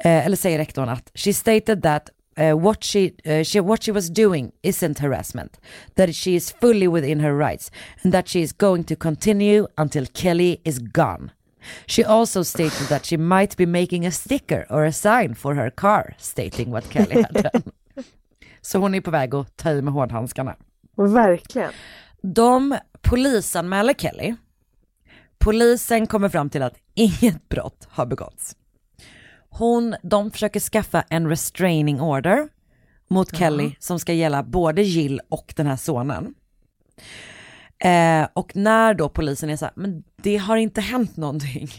eh, 0.04 0.26
eller 0.26 0.38
säger 0.38 0.58
rektorn 0.58 0.90
att 0.90 1.12
she 1.16 1.34
stated 1.34 1.84
that 1.84 2.10
uh, 2.38 2.52
what, 2.54 2.84
she, 2.84 3.13
uh, 3.26 3.44
she, 3.44 3.60
what 3.60 3.84
she 3.84 3.91
was 3.91 4.10
doing 4.10 4.52
isn't 4.63 5.00
harassment, 5.00 5.60
that 5.96 6.15
she 6.15 6.36
is 6.36 6.52
fully 6.52 6.88
within 6.88 7.20
her 7.20 7.36
rights 7.36 7.72
and 8.04 8.13
that 8.13 8.28
she 8.28 8.41
is 8.41 8.52
going 8.54 8.84
to 8.86 8.96
continue 8.96 9.67
until 9.78 10.06
Kelly 10.06 10.62
is 10.63 10.80
gone. 10.80 11.32
She 11.86 12.04
also 12.04 12.44
stated 12.44 12.88
that 12.88 13.06
she 13.06 13.17
might 13.17 13.56
be 13.58 13.65
making 13.65 14.06
a 14.06 14.12
sticker 14.12 14.65
or 14.70 14.86
a 14.86 14.91
sign 14.91 15.36
for 15.36 15.56
her 15.56 15.70
car 15.70 16.15
stating 16.17 16.72
what 16.72 16.89
Kelly 16.89 17.22
had 17.22 17.44
done. 17.52 17.63
Så 18.62 18.78
hon 18.80 18.96
är 18.96 19.02
på 19.02 19.12
väg 19.12 19.36
att 19.36 19.58
ta 19.58 19.72
i 19.72 19.82
med 19.82 19.94
hårdhandskarna. 19.94 20.56
Verkligen. 20.98 21.72
De 22.22 22.78
polisanmäler 23.02 23.94
Kelly. 23.94 24.36
Polisen 25.38 26.08
kommer 26.08 26.30
fram 26.30 26.50
till 26.50 26.62
att 26.63 26.76
inget 26.94 27.50
brott 27.50 27.88
har 27.89 28.06
begåtts. 28.06 28.56
Hon, 29.54 29.96
de 30.04 30.32
försöker 30.32 30.60
skaffa 30.60 31.02
en 31.10 31.30
restraining 31.30 32.02
order 32.02 32.50
mot 33.08 33.38
Kelly 33.38 33.76
som 33.80 34.00
ska 34.00 34.14
gälla 34.14 34.44
både 34.44 34.82
Jill 34.82 35.22
och 35.30 35.54
den 35.56 35.68
här 35.68 35.76
sonen. 35.76 36.34
Eh, 37.84 38.28
och 38.34 38.56
när 38.56 38.94
då 38.94 39.10
polisen 39.10 39.50
är 39.50 39.58
så 39.58 39.66
här, 39.66 39.74
men 39.76 40.04
det 40.16 40.38
har 40.38 40.58
inte 40.58 40.82
hänt 40.82 41.18
någonting. 41.18 41.70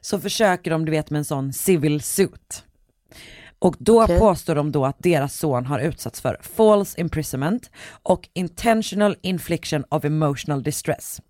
Så 0.00 0.20
försöker 0.20 0.70
de, 0.70 0.84
du 0.84 0.90
vet 0.90 1.10
med 1.10 1.18
en 1.18 1.24
sån 1.24 1.52
civil 1.52 2.00
suit. 2.00 2.64
Och 3.58 3.76
då 3.78 4.02
Okej. 4.02 4.18
påstår 4.18 4.54
de 4.54 4.72
då 4.72 4.84
att 4.84 4.96
deras 4.98 5.34
son 5.38 5.66
har 5.66 5.78
utsatts 5.78 6.20
för 6.20 6.38
false 6.42 7.00
imprisonment 7.00 7.70
och 8.02 8.28
intentional 8.32 9.16
infliction 9.22 9.84
of 9.88 10.04
emotional 10.04 10.62
distress. 10.62 11.20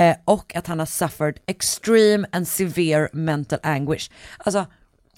Eh, 0.00 0.16
och 0.24 0.56
att 0.56 0.66
han 0.66 0.78
har 0.78 0.86
suffered 0.86 1.38
extreme 1.46 2.28
and 2.32 2.48
severe 2.48 3.08
mental 3.12 3.58
anguish. 3.62 4.10
Alltså 4.38 4.66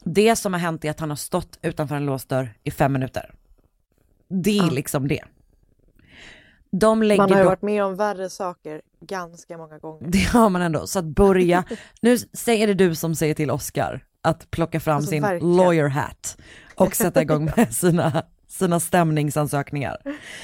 det 0.04 0.36
som 0.36 0.52
har 0.52 0.60
hänt 0.60 0.84
är 0.84 0.90
att 0.90 1.00
han 1.00 1.08
har 1.10 1.16
stått 1.16 1.58
utanför 1.62 1.94
en 1.96 2.06
låst 2.06 2.28
dörr 2.28 2.54
i 2.64 2.70
fem 2.70 2.92
minuter. 2.92 3.34
Det 4.28 4.58
är 4.58 4.70
liksom 4.70 5.08
det. 5.08 5.22
De 6.70 7.02
lägger 7.02 7.22
Man 7.22 7.32
har 7.32 7.38
ju 7.38 7.44
varit 7.44 7.62
med 7.62 7.84
om 7.84 7.96
värre 7.96 8.30
saker 8.30 8.82
ganska 9.00 9.58
många 9.58 9.78
gånger. 9.78 10.08
det 10.10 10.22
har 10.22 10.50
man 10.50 10.62
ändå. 10.62 10.86
Så 10.86 10.98
att 10.98 11.04
börja, 11.04 11.64
nu 12.00 12.18
säger 12.18 12.66
det 12.66 12.74
du 12.74 12.94
som 12.94 13.14
säger 13.14 13.34
till 13.34 13.50
Oscar 13.50 14.04
att 14.22 14.50
plocka 14.50 14.80
fram 14.80 14.96
Alltså, 14.96 15.10
sin 15.10 15.22
verkligen. 15.22 15.56
lawyer 15.56 15.88
hat 15.88 16.36
och 16.74 16.96
sätta 16.96 17.22
igång 17.22 17.44
med 17.56 17.74
sina, 17.74 18.22
sina 18.48 18.80
stämningsansökningar. 18.80 19.96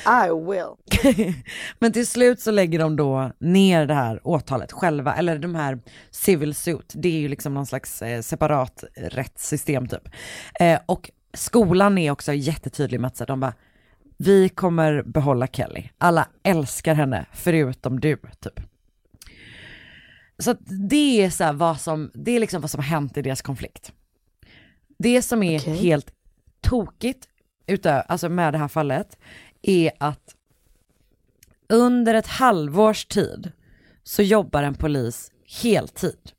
I 0.07 0.29
will. 0.51 1.35
Men 1.79 1.93
till 1.93 2.07
slut 2.07 2.41
så 2.41 2.51
lägger 2.51 2.79
de 2.79 2.97
då 2.97 3.33
ner 3.39 3.87
det 3.87 3.95
här 3.95 4.21
åtalet 4.25 4.73
själva, 4.73 5.15
eller 5.15 5.39
de 5.39 5.55
här 5.55 5.79
civil 6.11 6.55
suit, 6.55 6.93
det 6.95 7.09
är 7.09 7.21
ju 7.21 7.29
liksom 7.29 7.55
någon 7.55 7.67
slags 7.67 8.03
eh, 8.03 8.21
separat 8.21 8.85
rättssystem 8.97 9.89
typ. 9.89 10.09
Eh, 10.61 10.81
och 10.87 11.11
skolan 11.35 11.99
är 11.99 12.11
också 12.11 12.33
jättetydlig 12.33 13.01
med 13.01 13.09
att 13.09 13.17
så 13.17 13.25
de 13.25 13.41
bara, 13.41 13.55
vi 14.17 14.49
kommer 14.49 15.03
behålla 15.03 15.47
Kelly, 15.47 15.89
alla 15.99 16.29
älskar 16.43 16.95
henne 16.95 17.27
förutom 17.33 18.01
du 18.01 18.17
typ. 18.41 18.61
Så 20.39 20.51
att 20.51 20.59
det 20.89 21.25
är 21.25 21.31
så 21.31 21.53
vad 21.53 21.81
som, 21.81 22.11
det 22.15 22.31
är 22.31 22.41
liksom 22.41 22.61
vad 22.61 22.71
som 22.71 22.79
har 22.79 22.89
hänt 22.89 23.17
i 23.17 23.23
deras 23.23 23.43
konflikt. 23.43 23.93
Det 24.99 25.23
som 25.23 25.43
är 25.43 25.61
Okej. 25.61 25.77
helt 25.77 26.13
tokigt 26.61 27.29
utö- 27.67 28.03
alltså 28.09 28.29
med 28.29 28.55
det 28.55 28.59
här 28.59 28.69
fallet 28.69 29.19
är 29.63 29.93
att 29.99 30.35
under 31.69 32.15
ett 32.15 32.27
halvårs 32.27 33.07
tid 33.07 33.53
så 34.03 34.23
jobbar 34.23 34.63
en 34.63 34.75
polis 34.75 35.33
heltid 35.63 36.31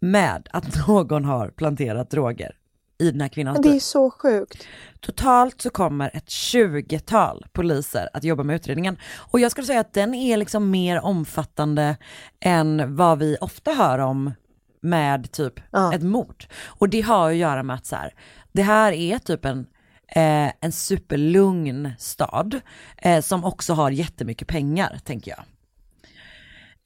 med 0.00 0.48
att 0.52 0.86
någon 0.88 1.24
har 1.24 1.48
planterat 1.48 2.10
droger 2.10 2.56
i 2.98 3.10
den 3.10 3.20
här 3.20 3.28
kvinnans 3.28 3.58
det 3.62 3.76
är 3.76 3.80
så 3.80 4.10
sjukt. 4.10 4.66
Totalt 5.00 5.60
så 5.60 5.70
kommer 5.70 6.10
ett 6.16 6.26
20-tal 6.28 7.46
poliser 7.52 8.08
att 8.12 8.24
jobba 8.24 8.42
med 8.42 8.56
utredningen. 8.56 8.96
Och 9.16 9.40
jag 9.40 9.50
skulle 9.50 9.66
säga 9.66 9.80
att 9.80 9.92
den 9.92 10.14
är 10.14 10.36
liksom 10.36 10.70
mer 10.70 11.00
omfattande 11.00 11.96
än 12.40 12.96
vad 12.96 13.18
vi 13.18 13.36
ofta 13.40 13.70
hör 13.70 13.98
om 13.98 14.32
med 14.80 15.32
typ 15.32 15.60
Ja. 15.70 15.94
ett 15.94 16.02
mord. 16.02 16.44
Och 16.64 16.88
det 16.88 17.00
har 17.00 17.30
att 17.30 17.36
göra 17.36 17.62
med 17.62 17.76
att 17.76 17.86
så 17.86 17.96
här, 17.96 18.14
det 18.52 18.62
här 18.62 18.92
är 18.92 19.18
typ 19.18 19.44
en, 19.44 19.66
eh, 20.12 20.52
en 20.60 20.72
superlugn 20.72 21.90
stad 21.98 22.60
eh, 22.96 23.20
som 23.22 23.44
också 23.44 23.74
har 23.74 23.90
jättemycket 23.90 24.48
pengar 24.48 24.98
tänker 25.04 25.30
jag. 25.30 25.44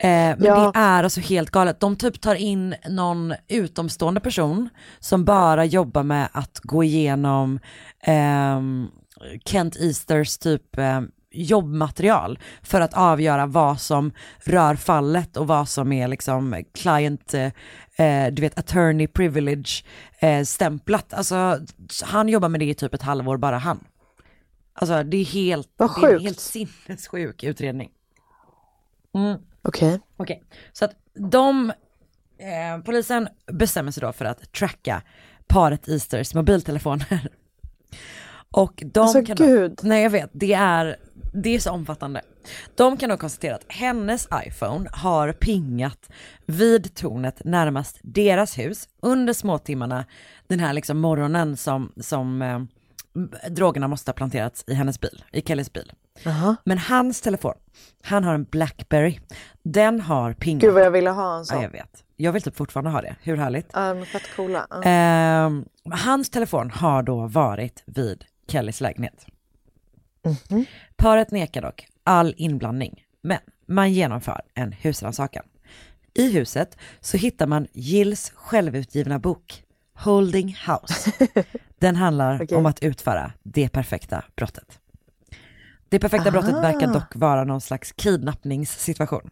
Eh, 0.02 0.36
men 0.38 0.44
Ja. 0.44 0.72
det 0.74 0.78
är 0.78 1.04
alltså 1.04 1.20
helt 1.20 1.50
galet. 1.50 1.80
De 1.80 1.96
typ 1.96 2.20
tar 2.20 2.34
in 2.34 2.74
någon 2.88 3.34
utomstående 3.48 4.20
person 4.20 4.68
som 5.00 5.24
bara 5.24 5.64
jobbar 5.64 6.02
med 6.02 6.28
att 6.32 6.60
gå 6.62 6.84
igenom 6.84 7.58
ehm, 8.02 8.88
Kent 9.44 9.76
Easters 9.76 10.38
typ 10.38 10.78
eh, 10.78 11.00
jobbmaterial 11.32 12.38
för 12.62 12.80
att 12.80 12.94
avgöra 12.94 13.46
vad 13.46 13.80
som 13.80 14.12
rör 14.44 14.74
fallet 14.74 15.36
och 15.36 15.46
vad 15.46 15.68
som 15.68 15.92
är 15.92 16.08
liksom 16.08 16.64
client, 16.74 17.34
eh, 18.00 18.32
du 18.32 18.42
vet 18.42 18.58
attorney 18.58 19.06
privilege 19.06 19.84
eh, 20.18 20.44
stämplat. 20.44 21.14
Alltså 21.14 21.60
han 22.04 22.28
jobbar 22.28 22.48
med 22.48 22.60
det 22.60 22.66
i 22.70 22.74
typ 22.74 22.94
ett 22.94 23.02
halvår, 23.02 23.36
bara 23.36 23.58
han. 23.58 23.84
Alltså 24.72 25.02
det 25.02 25.16
är 25.16 25.24
helt, 25.24 25.68
det 25.78 25.84
är 25.84 26.14
en 26.14 26.20
helt 26.20 26.40
sinnessjuk 26.40 27.42
utredning. 27.44 27.90
Okej. 29.62 30.00
Okej, 30.16 30.42
så 30.72 30.84
att 30.84 30.92
de, 31.14 31.70
eh, 32.38 32.82
polisen 32.84 33.28
bestämmer 33.52 33.90
sig 33.90 34.00
då 34.00 34.12
för 34.12 34.24
att 34.24 34.52
tracka 34.52 35.02
paret 35.46 35.88
Easters 35.88 36.34
mobiltelefoner. 36.34 37.28
Och 38.52 38.82
de 38.86 39.00
Alltså, 39.00 39.24
kan 39.24 39.36
gud. 39.36 39.70
Då, 39.82 39.88
nej 39.88 40.02
jag 40.02 40.10
vet, 40.10 40.30
det 40.32 40.52
är, 40.52 40.96
det 41.32 41.54
är 41.54 41.60
så 41.60 41.70
omfattande. 41.70 42.20
De 42.74 42.96
kan 42.96 43.10
då 43.10 43.16
konstatera 43.16 43.54
att 43.54 43.64
hennes 43.68 44.28
iPhone 44.46 44.90
har 44.92 45.32
pingat 45.32 46.10
vid 46.46 46.94
tornet 46.94 47.40
närmast 47.44 47.98
deras 48.02 48.58
hus 48.58 48.88
under 49.02 49.32
småtimmarna 49.32 50.04
den 50.46 50.60
här 50.60 50.72
liksom 50.72 50.98
morgonen 50.98 51.56
som, 51.56 51.92
som 52.00 52.42
eh, 52.42 52.60
drogerna 53.50 53.88
måste 53.88 54.08
ha 54.10 54.14
planterats 54.14 54.64
i 54.66 54.74
hennes 54.74 55.00
bil, 55.00 55.24
i 55.32 55.42
Kellys 55.42 55.72
bil. 55.72 55.92
Men 56.64 56.78
hans 56.78 57.20
telefon, 57.20 57.54
han 58.02 58.24
har 58.24 58.34
en 58.34 58.44
Blackberry, 58.44 59.18
den 59.62 60.00
har 60.00 60.32
pingat. 60.32 60.60
Gud 60.62 60.74
vad 60.74 60.82
jag 60.82 60.90
ville 60.90 61.10
ha 61.10 61.32
en 61.34 61.38
Ja, 61.38 61.44
sån. 61.44 61.62
jag 61.62 61.70
vet. 61.70 62.04
Jag 62.16 62.32
vill 62.32 62.42
typ 62.42 62.56
fortfarande 62.56 62.90
ha 62.90 63.02
det. 63.02 63.16
Hur 63.22 63.36
härligt? 63.36 63.70
Ja, 63.72 63.94
men 63.94 64.06
fett 64.06 64.36
coola. 64.36 64.66
Ja. 64.70 64.82
Ehm, 64.82 65.64
hans 65.90 66.30
telefon 66.30 66.70
har 66.70 67.02
då 67.02 67.26
varit 67.26 67.82
vid 67.86 68.24
Kellys 68.48 68.80
lägenhet. 68.80 69.26
Paret 71.00 71.30
nekar 71.30 71.62
dock 71.62 71.86
all 72.04 72.34
inblandning, 72.36 73.04
men 73.22 73.38
man 73.66 73.92
genomför 73.92 74.42
en 74.54 74.72
husrannsakan. 74.72 75.44
I 76.14 76.32
huset 76.32 76.76
så 77.00 77.16
hittar 77.16 77.46
man 77.46 77.66
Gills 77.72 78.32
självutgivna 78.34 79.18
bok 79.18 79.64
Holding 79.94 80.56
House. 80.66 81.12
Den 81.78 81.96
handlar 81.96 82.42
Okej. 82.42 82.58
om 82.58 82.66
att 82.66 82.82
utföra 82.82 83.32
det 83.42 83.68
perfekta 83.68 84.24
brottet. 84.36 84.78
Det 85.88 85.98
perfekta 85.98 86.30
brottet 86.30 86.54
verkar 86.54 86.86
dock 86.92 87.16
vara 87.16 87.44
någon 87.44 87.60
slags 87.60 87.92
kidnappningssituation. 87.92 89.30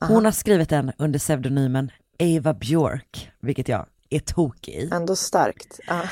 Hon 0.00 0.24
har 0.24 0.32
skrivit 0.32 0.68
den 0.68 0.92
under 0.98 1.18
pseudonymen 1.18 1.90
Ava 2.20 2.54
Björk, 2.54 3.30
vilket 3.40 3.68
jag 3.68 3.86
är 4.10 4.20
tokig 4.20 4.74
i. 4.74 4.90
Ändå 4.92 5.16
starkt. 5.16 5.80
Ja. 5.86 6.02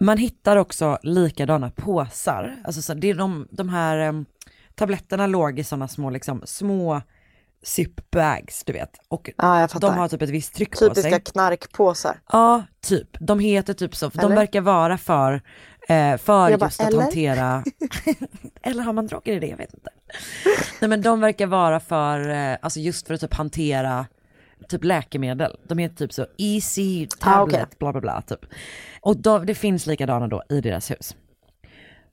Man 0.00 0.18
hittar 0.18 0.56
också 0.56 0.98
likadana 1.02 1.70
påsar, 1.70 2.56
alltså 2.64 2.82
så, 2.82 2.94
det 2.94 3.10
är 3.10 3.14
de, 3.14 3.48
de 3.50 3.68
här 3.68 3.98
em, 3.98 4.26
tabletterna 4.74 5.26
låg 5.26 5.58
i 5.58 5.64
sådana 5.64 5.88
små, 5.88 6.10
liksom, 6.10 6.42
små 6.44 7.02
zip-bags, 7.62 8.62
du 8.66 8.72
vet. 8.72 8.90
Och 9.08 9.30
Ja, 9.36 9.68
de 9.80 9.94
har 9.94 10.08
typ 10.08 10.22
ett 10.22 10.30
visst 10.30 10.54
tryck 10.54 10.70
på 10.70 10.76
Typiska 10.78 11.10
sig. 11.10 11.20
knarkpåsar. 11.20 12.20
Ja, 12.32 12.62
typ. 12.80 13.08
De 13.20 13.38
heter 13.38 13.74
typ 13.74 13.96
så, 13.96 14.10
för 14.10 14.18
de 14.18 14.26
Eller? 14.26 14.36
verkar 14.36 14.60
vara 14.60 14.98
för, 14.98 15.32
eh, 15.88 16.16
för 16.16 16.26
bara, 16.26 16.50
just 16.50 16.80
att 16.80 16.88
eller? 16.88 17.02
hantera, 17.02 17.64
eller 18.62 18.82
har 18.82 18.92
man 18.92 19.06
droger 19.06 19.32
i 19.32 19.38
det? 19.38 19.46
Jag 19.46 19.56
vet 19.56 19.74
inte. 19.74 19.90
Nej 20.80 20.88
men 20.88 21.02
de 21.02 21.20
verkar 21.20 21.46
vara 21.46 21.80
för, 21.80 22.28
eh, 22.28 22.56
alltså 22.62 22.80
just 22.80 23.06
för 23.06 23.14
att 23.14 23.20
typ 23.20 23.34
hantera 23.34 24.06
typ 24.68 24.84
läkemedel. 24.84 25.56
De 25.68 25.78
heter 25.78 25.96
typ 25.96 26.12
så 26.12 26.26
easy 26.38 27.06
tablet, 27.06 27.60
Ah, 27.60 27.64
okej. 27.64 27.76
bla 27.78 27.92
bla 27.92 28.00
bla 28.00 28.22
typ. 28.22 28.40
Och 29.00 29.16
då, 29.16 29.38
det 29.38 29.54
finns 29.54 29.86
likadana 29.86 30.28
då 30.28 30.42
i 30.48 30.60
deras 30.60 30.90
hus. 30.90 31.16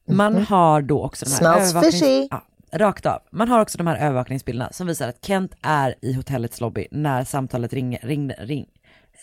Man 0.10 0.36
har 0.45 0.81
då 0.81 1.03
också 1.03 1.25
de 1.25 1.31
här 1.31 1.38
Smells 1.38 1.73
övervaknings- 1.75 1.91
fishy. 1.91 2.27
Ja, 2.31 2.43
rakt 2.71 3.05
av. 3.05 3.19
Man 3.31 3.47
har 3.47 3.62
också 3.62 3.77
de 3.77 3.88
här 3.88 3.95
övervakningsbilderna 3.97 4.71
som 4.71 4.88
visar 4.88 5.07
att 5.10 5.25
Kent 5.25 5.51
är 5.62 5.95
i 6.01 6.13
hotellets 6.13 6.62
lobby 6.62 6.88
när 6.91 7.23
samtalet 7.23 7.73
ring, 7.73 7.97
ring, 8.01 8.31
ring, 8.38 8.65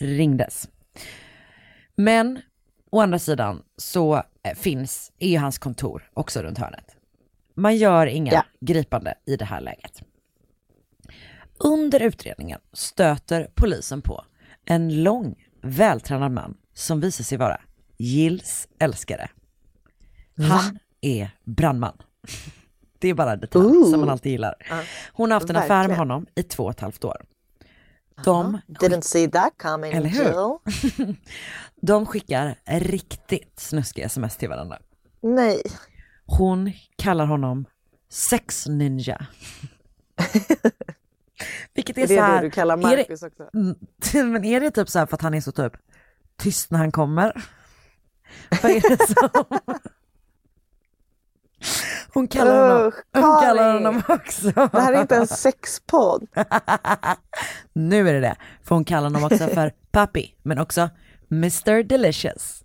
ringdes. 0.00 0.68
Men 1.96 2.40
å 2.90 3.00
andra 3.00 3.18
sidan 3.18 3.62
så 3.76 4.14
eh, 4.16 4.54
finns, 4.54 5.12
är 5.18 5.28
ju 5.28 5.38
hans 5.38 5.58
kontor 5.58 6.02
också 6.14 6.42
runt 6.42 6.58
hörnet. 6.58 6.96
Man 7.56 7.76
gör 7.76 8.06
inga 8.06 8.32
Ja. 8.32 8.44
gripande 8.60 9.14
i 9.26 9.36
det 9.36 9.44
här 9.44 9.60
läget. 9.60 10.02
Under 11.58 12.00
utredningen 12.00 12.60
stöter 12.72 13.48
polisen 13.54 14.02
på 14.02 14.24
en 14.64 15.02
lång, 15.02 15.44
vältränad 15.62 16.32
man 16.32 16.56
som 16.74 17.00
visar 17.00 17.24
sig 17.24 17.38
vara 17.38 17.60
Gills 17.96 18.68
älskare. 18.78 19.30
Han 20.36 20.78
är 21.00 21.30
brandman. 21.44 21.96
Det 22.98 23.08
är 23.08 23.14
bara 23.14 23.32
en 23.32 23.40
detalj 23.40 23.66
Ooh. 23.66 23.90
som 23.90 24.00
man 24.00 24.08
alltid 24.08 24.32
gillar. 24.32 24.54
Hon 25.12 25.30
har 25.30 25.40
haft 25.40 25.50
en 25.50 25.56
affär 25.56 25.88
med 25.88 25.96
honom 25.96 26.26
i 26.34 26.42
två 26.42 26.64
och 26.64 26.70
ett 26.70 26.80
halvt 26.80 27.04
år. 27.04 27.24
De, 28.24 28.60
Didn't 28.66 29.00
see 29.00 29.28
that 29.28 29.52
coming, 29.58 29.92
Eller 29.92 30.08
hur? 30.08 30.58
De 31.80 32.06
skickar 32.06 32.58
riktigt 32.66 33.60
snuskiga 33.60 34.06
sms 34.06 34.36
till 34.36 34.48
varandra. 34.48 34.78
Nej. 35.20 35.62
Hon 36.26 36.72
kallar 36.96 37.26
honom 37.26 37.64
sex 38.08 38.66
ninja. 38.68 39.26
Vilket 41.74 41.98
är, 41.98 42.02
Det 42.02 42.08
så 42.08 42.14
är 42.14 42.20
här, 42.22 42.34
det 42.42 42.46
du 42.46 42.50
kallar 42.50 42.74
är 42.78 42.80
det- 42.96 42.96
Marcus 42.96 43.22
också. 43.22 43.48
Mm, 43.54 44.32
Men 44.32 44.44
är 44.44 44.60
det 44.60 44.70
typ 44.70 44.88
så 44.88 44.98
här 44.98 45.06
för 45.06 45.14
att 45.16 45.22
han 45.22 45.34
är 45.34 45.40
så 45.40 45.52
typ 45.52 45.72
tyst 46.38 46.70
när 46.70 46.78
han 46.78 46.92
kommer? 46.92 47.44
Vad 48.62 48.70
är 48.72 48.80
det 48.80 49.06
som... 49.06 49.44
Hon 52.14 52.28
kallar 52.28 52.68
honom, 52.74 52.88
Usch, 52.88 52.94
hon 53.12 53.40
kallar 53.42 53.72
honom 53.74 54.02
också. 54.08 54.50
Det 54.50 54.80
här 54.80 54.92
är 54.92 55.00
inte 55.00 55.16
en 55.16 55.26
sexpodd. 55.36 56.26
Nu 57.72 58.08
är 58.08 58.12
det 58.12 58.20
det, 58.20 58.36
för 58.62 58.74
hon 58.74 58.84
kallar 58.84 59.02
honom 59.02 59.24
också 59.24 59.46
för 59.48 59.72
Papi, 59.90 60.34
men 60.42 60.58
också 60.58 60.90
Mr 61.30 61.82
Delicious. 61.82 62.64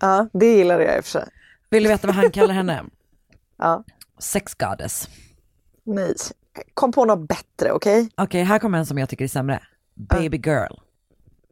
Ja, 0.00 0.28
det 0.32 0.46
gillar 0.56 0.80
jag 0.80 0.96
i 0.96 1.00
och 1.00 1.04
för 1.04 1.10
sig. 1.10 1.28
Vill 1.70 1.82
du 1.82 1.88
veta 1.88 2.06
vad 2.06 2.16
han 2.16 2.30
kallar 2.30 2.54
henne? 2.54 2.84
Ja. 3.58 3.84
Sex 4.18 4.54
goddess. 4.54 5.08
Nej. 5.84 6.14
Kom 6.74 6.92
på 6.92 7.04
något 7.04 7.28
bättre, 7.28 7.72
okej? 7.72 8.10
Okej, 8.16 8.42
här 8.42 8.58
kommer 8.58 8.78
en 8.78 8.86
som 8.86 8.98
jag 8.98 9.08
tycker 9.08 9.24
är 9.24 9.28
sämre. 9.28 9.62
Baby 9.94 10.36
girl. 10.36 10.74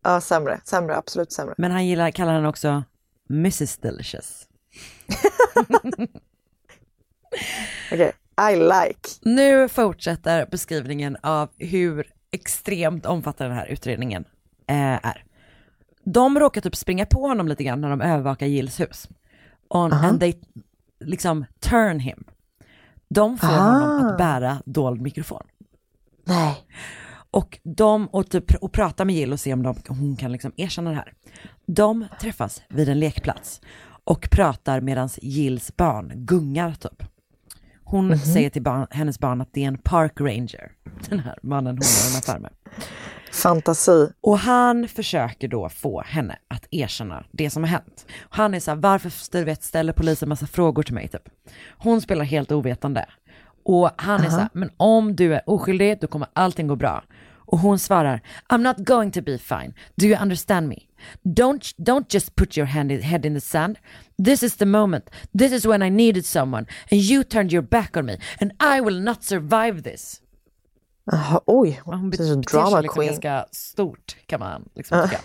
Ja, 0.02 0.20
sämre, 0.20 0.60
sämre, 0.64 0.96
absolut 0.96 1.32
sämre. 1.32 1.54
Men 1.58 1.70
han 1.70 1.86
gillar, 1.86 2.10
kallar 2.10 2.32
henne 2.32 2.48
också 2.48 2.84
Mrs 3.30 3.76
Delicious. 3.76 4.48
Okej, 7.92 8.12
I 8.52 8.56
like. 8.56 9.08
Nu 9.22 9.68
fortsätter 9.68 10.46
beskrivningen 10.46 11.16
av 11.22 11.48
hur 11.58 12.12
extremt 12.30 13.06
omfattande 13.06 13.50
den 13.50 13.58
här 13.58 13.66
utredningen 13.66 14.24
eh, 14.66 15.06
är. 15.06 15.24
De 16.04 16.38
råkar 16.38 16.60
typ 16.60 16.76
springa 16.76 17.06
på 17.06 17.26
honom 17.26 17.48
lite 17.48 17.64
grann 17.64 17.80
när 17.80 17.90
de 17.90 18.00
övervakar 18.00 18.46
Gills 18.46 18.80
hus. 18.80 19.08
On, 19.68 19.92
And 19.92 20.20
they 20.20 20.34
liksom 21.00 21.44
turn 21.60 22.00
him. 22.00 22.24
De 23.08 23.38
får 23.38 23.46
honom 23.46 24.06
att 24.06 24.18
bära 24.18 24.62
dold 24.64 25.00
mikrofon. 25.00 25.42
Nej. 26.24 26.56
Och 27.30 27.58
de, 27.62 28.06
och, 28.06 28.30
typ, 28.30 28.54
och 28.54 28.72
pratar 28.72 29.04
med 29.04 29.14
Jill 29.14 29.32
och 29.32 29.40
ser 29.40 29.52
om 29.52 29.62
de, 29.62 29.76
hon 29.88 30.16
kan 30.16 30.32
liksom 30.32 30.52
erkänna 30.56 30.90
det 30.90 30.96
här. 30.96 31.12
De 31.66 32.06
träffas 32.20 32.62
vid 32.68 32.88
en 32.88 33.00
lekplats 33.00 33.60
och 34.04 34.28
pratar 34.30 34.80
medan 34.80 35.08
Jills 35.22 35.76
barn 35.76 36.12
gungar 36.14 36.72
typ. 36.72 37.02
Hon 37.84 38.18
säger 38.18 38.50
till 38.50 38.62
barn, 38.62 38.86
hennes 38.90 39.18
barn 39.18 39.40
att 39.40 39.52
det 39.52 39.64
är 39.64 39.68
en 39.68 39.78
park 39.78 40.20
ranger, 40.20 40.72
den 41.08 41.20
här 41.20 41.38
mannen 41.42 41.76
hon 41.76 41.84
har 41.84 42.10
en 42.10 42.18
affär 42.18 42.38
med. 42.38 42.52
Fantasi. 43.32 44.08
Och 44.20 44.38
han 44.38 44.88
försöker 44.88 45.48
då 45.48 45.68
få 45.68 46.02
henne 46.02 46.38
att 46.48 46.66
erkänna 46.70 47.24
det 47.32 47.50
som 47.50 47.62
har 47.62 47.70
hänt. 47.70 48.06
Han 48.30 48.54
är 48.54 48.60
så 48.60 48.70
här, 48.70 48.78
varför 48.78 49.12
du 49.32 49.44
vet, 49.44 49.62
ställer 49.62 49.92
polisen 49.92 50.28
massa 50.28 50.46
frågor 50.46 50.82
till 50.82 50.94
mig 50.94 51.08
typ. 51.08 51.28
Hon 51.78 52.00
spelar 52.00 52.24
helt 52.24 52.52
ovetande. 52.52 53.06
Och 53.64 53.90
han 53.96 54.24
är 54.24 54.30
så 54.30 54.36
här, 54.36 54.48
men 54.52 54.70
om 54.76 55.16
du 55.16 55.34
är 55.34 55.42
oskyldig 55.46 56.00
då 56.00 56.06
kommer 56.06 56.28
allting 56.32 56.66
gå 56.66 56.76
bra. 56.76 57.04
Och 57.50 57.58
hon 57.58 57.78
svarar, 57.78 58.20
I'm 58.48 58.58
not 58.58 58.76
going 58.76 59.10
to 59.10 59.22
be 59.22 59.38
fine. 59.38 59.74
Do 59.96 60.06
you 60.06 60.22
understand 60.22 60.68
me? 60.68 60.76
Don't, 61.24 61.74
don't 61.78 62.14
just 62.14 62.36
put 62.36 62.58
your 62.58 62.66
hand 62.66 62.92
in, 62.92 63.02
head 63.02 63.26
in 63.26 63.34
the 63.34 63.40
sand. 63.40 63.78
This 64.24 64.42
is 64.42 64.56
the 64.56 64.66
moment. 64.66 65.10
This 65.38 65.52
is 65.52 65.66
when 65.66 65.82
I 65.82 65.90
needed 65.90 66.26
someone. 66.26 66.66
And 66.90 67.00
you 67.00 67.24
turned 67.24 67.52
your 67.52 67.62
back 67.62 67.96
on 67.96 68.06
me. 68.06 68.18
And 68.40 68.52
I 68.60 68.80
will 68.80 69.00
not 69.00 69.24
survive 69.24 69.82
this. 69.82 70.20
Jaha, 71.10 71.40
oj, 71.46 71.80
Hon 71.84 72.10
beter 72.10 72.24
är 72.24 72.70
sig 72.70 72.82
liksom 72.82 73.06
ganska 73.06 73.46
stort 73.52 74.16
kan 74.26 74.40
man 74.40 74.68
liksom 74.74 75.08
tycka. 75.08 75.20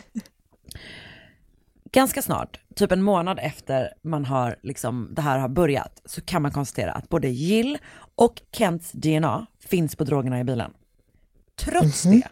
Ganska 1.92 2.22
snart, 2.22 2.60
typ 2.76 2.92
en 2.92 3.02
månad 3.02 3.40
efter 3.42 3.94
man 4.02 4.26
har 4.26 4.56
liksom, 4.64 5.10
det 5.12 5.22
här 5.22 5.40
har 5.40 5.50
börjat, 5.50 6.02
så 6.06 6.22
kan 6.22 6.42
man 6.42 6.52
konstatera 6.52 6.92
att 6.92 7.10
både 7.10 7.28
Jill 7.28 7.78
och 8.16 8.42
Kents 8.52 8.92
DNA 8.92 9.46
finns 9.60 9.96
på 9.96 10.04
drogerna 10.04 10.40
i 10.40 10.44
bilen. 10.44 10.74
Trots 11.56 12.04
det 12.04 12.28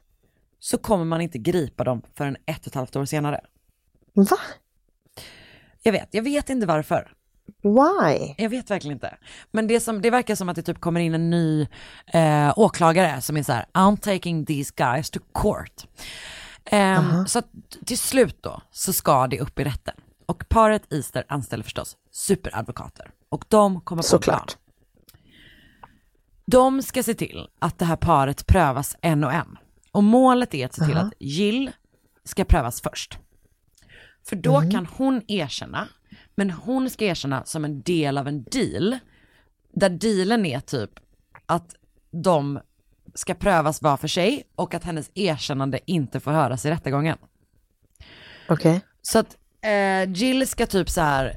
så 0.59 0.77
kommer 0.77 1.05
man 1.05 1.21
inte 1.21 1.37
gripa 1.37 1.83
dem 1.83 2.01
förrän 2.13 2.37
ett 2.45 2.61
och 2.61 2.67
ett 2.67 2.75
halvt 2.75 2.95
år 2.95 3.05
senare. 3.05 3.41
Va? 4.13 4.37
Jag 5.83 5.91
vet, 5.91 6.07
jag 6.11 6.23
vet 6.23 6.49
inte 6.49 6.67
varför. 6.67 7.13
Why? 7.63 8.35
Jag 8.37 8.49
vet 8.49 8.71
verkligen 8.71 8.95
inte. 8.95 9.17
Men 9.51 9.67
det, 9.67 9.79
som, 9.79 10.01
det 10.01 10.09
verkar 10.09 10.35
som 10.35 10.49
att 10.49 10.55
det 10.55 10.61
typ 10.61 10.81
kommer 10.81 10.99
in 10.99 11.13
en 11.13 11.29
ny 11.29 11.67
eh, 12.13 12.53
åklagare 12.55 13.21
som 13.21 13.37
är 13.37 13.43
så 13.43 13.53
här, 13.53 13.65
I'm 13.73 13.97
taking 13.97 14.45
these 14.45 14.73
guys 14.75 15.09
to 15.09 15.19
court. 15.33 15.87
Ehm, 16.65 17.27
Så 17.27 17.39
att 17.39 17.45
till 17.85 17.97
slut 17.97 18.37
då 18.43 18.61
så 18.71 18.93
ska 18.93 19.27
det 19.27 19.39
upp 19.39 19.59
i 19.59 19.63
rätten. 19.63 19.95
Och 20.25 20.49
paret 20.49 20.93
Easter 20.93 21.23
anställer 21.27 21.63
förstås 21.63 21.97
superadvokater. 22.11 23.11
Och 23.29 23.45
de 23.47 23.81
kommer 23.81 24.03
på 24.03 24.15
en 24.15 24.21
plan. 24.21 24.39
Såklart. 24.39 24.57
De 26.45 26.81
ska 26.81 27.03
se 27.03 27.13
till 27.13 27.47
att 27.59 27.79
det 27.79 27.85
här 27.85 27.95
paret 27.95 28.47
prövas 28.47 28.95
en 29.01 29.23
och 29.23 29.33
en. 29.33 29.57
Och 29.91 30.03
målet 30.03 30.53
är 30.53 30.65
att 30.65 30.73
se 30.73 30.85
till 30.85 30.97
att 30.97 31.13
Jill 31.19 31.71
ska 32.23 32.45
prövas 32.45 32.81
först. 32.81 33.17
För 34.27 34.35
då 34.35 34.61
kan 34.61 34.85
hon 34.85 35.21
erkänna, 35.27 35.87
men 36.35 36.49
hon 36.49 36.89
ska 36.89 37.05
erkänna 37.05 37.45
som 37.45 37.65
en 37.65 37.81
del 37.81 38.17
av 38.17 38.27
en 38.27 38.43
deal. 38.43 38.97
Där 39.73 39.89
dealen 39.89 40.45
är 40.45 40.59
typ 40.59 40.89
att 41.45 41.75
de 42.11 42.59
ska 43.13 43.33
prövas 43.33 43.81
var 43.81 43.97
för 43.97 44.07
sig 44.07 44.43
och 44.55 44.73
att 44.73 44.83
hennes 44.83 45.11
erkännande 45.13 45.79
inte 45.85 46.19
får 46.19 46.31
höras 46.31 46.65
i 46.65 46.71
rättegången. 46.71 47.17
Okej. 48.49 48.81
Så 49.01 49.19
att 49.19 49.37
eh, 49.61 50.11
Jill 50.13 50.47
ska 50.47 50.65
typ 50.65 50.89
så 50.89 51.01
här, 51.01 51.35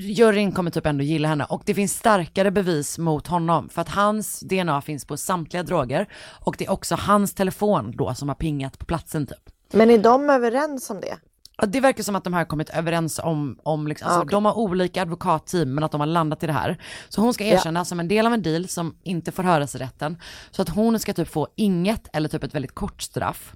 juryn 0.00 0.52
kommer 0.52 0.70
typ 0.70 0.86
ändå 0.86 1.04
gilla 1.04 1.28
henne 1.28 1.44
och 1.44 1.62
det 1.66 1.74
finns 1.74 1.92
starkare 1.92 2.50
bevis 2.50 2.98
mot 2.98 3.26
honom 3.26 3.68
för 3.68 3.82
att 3.82 3.88
hans 3.88 4.40
DNA 4.40 4.80
finns 4.80 5.04
på 5.04 5.16
samtliga 5.16 5.62
droger 5.62 6.08
och 6.44 6.54
det 6.58 6.66
är 6.66 6.70
också 6.70 6.94
hans 6.94 7.34
telefon 7.34 7.92
då 7.96 8.14
som 8.14 8.28
har 8.28 8.36
pingat 8.36 8.78
på 8.78 8.86
platsen 8.86 9.26
typ. 9.26 9.50
Men 9.72 9.90
är 9.90 9.98
de 9.98 10.30
överens 10.30 10.90
om 10.90 11.00
det? 11.00 11.16
Ja, 11.60 11.66
Det 11.66 11.80
verkar 11.80 12.02
som 12.02 12.16
att 12.16 12.24
de 12.24 12.32
här 12.32 12.40
har 12.40 12.46
kommit 12.46 12.70
överens 12.70 13.20
om, 13.24 13.58
om 13.62 13.86
liksom, 13.88 14.08
alltså, 14.08 14.20
Ah, 14.20 14.24
de 14.24 14.44
har 14.44 14.58
olika 14.58 15.02
advokatteam 15.02 15.74
men 15.74 15.84
att 15.84 15.92
de 15.92 16.00
har 16.00 16.06
landat 16.06 16.42
i 16.42 16.46
det 16.46 16.52
här. 16.52 16.78
Så 17.08 17.20
hon 17.20 17.34
ska 17.34 17.44
erkänna 17.44 17.84
som 17.84 18.00
en 18.00 18.08
del 18.08 18.26
av 18.26 18.32
en 18.32 18.42
deal 18.42 18.68
som 18.68 18.94
inte 19.02 19.32
får 19.32 19.42
höras 19.42 19.74
i 19.74 19.78
rätten. 19.78 20.16
Så 20.50 20.62
att 20.62 20.68
hon 20.68 20.98
ska 20.98 21.12
typ 21.12 21.28
få 21.28 21.48
inget 21.56 22.08
eller 22.12 22.28
typ 22.28 22.44
ett 22.44 22.54
väldigt 22.54 22.74
kort 22.74 23.02
straff. 23.02 23.54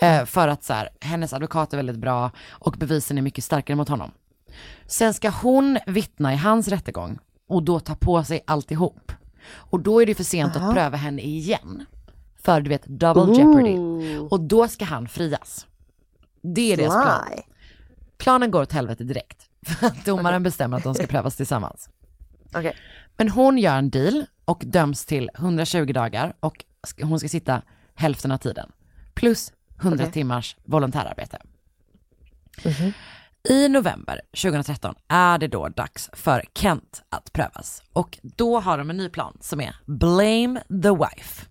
Eh, 0.00 0.24
för 0.24 0.48
att 0.48 0.64
så 0.64 0.72
här, 0.72 0.88
hennes 1.00 1.32
advokat 1.32 1.72
är 1.72 1.76
väldigt 1.76 1.96
bra 1.98 2.30
och 2.50 2.72
bevisen 2.78 3.18
är 3.18 3.22
mycket 3.22 3.44
starkare 3.44 3.76
mot 3.76 3.88
honom. 3.88 4.10
Sen 4.86 5.14
ska 5.14 5.28
hon 5.30 5.78
vittna 5.86 6.32
i 6.32 6.36
hans 6.36 6.68
rättegång 6.68 7.18
och 7.48 7.62
då 7.62 7.80
ta 7.80 7.94
på 7.94 8.24
sig 8.24 8.40
alltihop. 8.46 9.12
Och 9.54 9.80
då 9.80 10.02
är 10.02 10.06
det 10.06 10.14
för 10.14 10.24
sent 10.24 10.56
att 10.56 10.62
pröva 10.74 10.96
henne 10.96 11.22
igen. 11.22 11.84
För 12.42 12.60
du 12.60 12.68
vet, 12.68 12.86
double 12.86 13.22
jeopardy. 13.38 13.76
Och 14.30 14.40
då 14.40 14.68
ska 14.68 14.84
han 14.84 15.08
frias. 15.08 15.66
Det 16.54 16.72
är 16.72 16.76
deras 16.76 17.02
plan. 17.02 17.42
Planen 18.18 18.50
går 18.50 18.62
åt 18.62 18.72
helvete 18.72 19.04
direkt. 19.04 19.48
För 19.66 19.86
att 19.86 20.04
domaren 20.04 20.42
bestämmer 20.42 20.76
att 20.76 20.84
de 20.84 20.94
ska 20.94 21.06
prövas 21.06 21.36
tillsammans. 21.36 21.88
Okej. 22.54 22.76
Men 23.16 23.28
hon 23.28 23.58
gör 23.58 23.76
en 23.76 23.90
deal 23.90 24.26
och 24.44 24.62
döms 24.66 25.06
till 25.06 25.30
120 25.34 25.92
dagar 25.92 26.36
och 26.40 26.64
hon 27.02 27.18
ska 27.18 27.28
sitta 27.28 27.62
hälften 27.94 28.32
av 28.32 28.38
tiden. 28.38 28.72
Plus 29.14 29.52
100 29.80 30.04
Okej. 30.04 30.12
timmars 30.12 30.56
volontärarbete. 30.64 31.38
I 33.48 33.68
november 33.68 34.20
2013 34.42 34.94
är 35.08 35.38
det 35.38 35.48
då 35.48 35.68
dags 35.68 36.10
för 36.12 36.44
Kent 36.54 37.02
att 37.08 37.32
prövas. 37.32 37.82
Och 37.92 38.18
då 38.22 38.60
har 38.60 38.78
de 38.78 38.90
en 38.90 38.96
ny 38.96 39.08
plan 39.08 39.38
som 39.40 39.60
är 39.60 39.76
Blame 39.86 40.60
the 40.68 40.90
wife. 40.90 41.46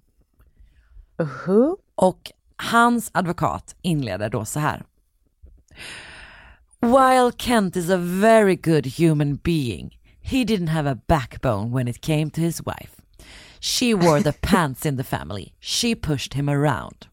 Uh-huh. 1.18 1.76
Och 1.96 2.32
hans 2.58 3.10
advokat 3.14 3.76
inleder 3.82 4.30
då 4.30 4.46
så 4.46 4.60
här. 4.60 4.84
While 6.80 7.32
Kent 7.38 7.76
is 7.76 7.90
a 7.90 7.98
very 7.98 8.56
good 8.56 8.86
human 8.86 9.36
being, 9.36 10.00
he 10.22 10.44
didn't 10.44 10.70
have 10.70 10.92
a 10.92 10.98
backbone 11.08 11.76
when 11.76 11.88
it 11.88 12.02
came 12.02 12.30
to 12.30 12.42
his 12.42 12.62
wife. 12.62 13.02
She 13.60 13.94
wore 13.94 14.24
the 14.24 14.34
pants 14.42 14.86
in 14.86 14.98
the 14.98 15.04
family. 15.04 15.54
She 15.60 15.96
pushed 15.96 16.34
him 16.34 16.50
around. 16.50 17.08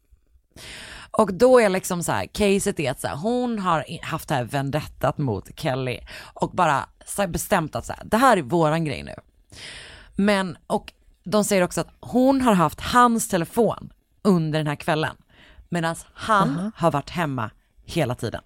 Och 1.11 1.35
då 1.35 1.61
är 1.61 1.69
liksom 1.69 2.03
så 2.03 2.13
här, 2.13 2.27
caset 2.27 2.81
är 2.81 2.91
att 2.91 3.01
så 3.01 3.09
här, 3.09 3.17
hon 3.17 3.59
har 3.59 4.03
haft 4.03 4.29
det 4.29 4.35
här 4.35 4.45
vendettat 4.45 5.19
mot 5.19 5.61
Kelly 5.61 6.01
och 6.35 6.51
bara 6.51 6.89
så 7.07 7.27
bestämt 7.27 7.77
att 7.77 7.87
så 7.87 7.93
här, 7.93 8.03
det 8.05 8.17
här 8.17 8.37
är 8.37 8.43
våran 8.43 8.85
grej 8.85 9.03
nu. 9.03 9.15
Men, 10.17 10.57
och 10.67 10.93
de 11.25 11.45
säger 11.45 11.63
också 11.63 11.81
att 11.81 11.91
hon 12.01 12.41
har 12.41 12.55
haft 12.55 12.81
hans 12.81 13.29
telefon 13.29 13.93
under 14.23 14.59
den 14.59 14.67
här 14.67 14.77
kvällen. 14.77 15.17
Medan 15.69 15.97
han 16.15 16.73
har 16.77 16.91
varit 16.91 17.11
hemma 17.11 17.51
hela 17.85 18.15
tiden. 18.15 18.43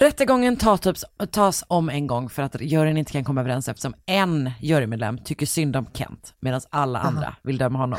Rättegången 0.00 0.56
tar 0.56 0.76
typ, 0.76 0.96
tas 1.32 1.64
om 1.68 1.88
en 1.88 2.06
gång 2.06 2.28
för 2.28 2.42
att 2.42 2.60
juryn 2.60 2.96
inte 2.96 3.12
kan 3.12 3.24
komma 3.24 3.40
överens 3.40 3.68
eftersom 3.68 3.94
en 4.06 4.50
jurymedlem 4.60 5.18
tycker 5.18 5.46
synd 5.46 5.76
om 5.76 5.86
Kent 5.92 6.34
medan 6.40 6.60
alla 6.70 6.98
andra 6.98 7.36
vill 7.42 7.58
döma 7.58 7.78
honom. 7.78 7.98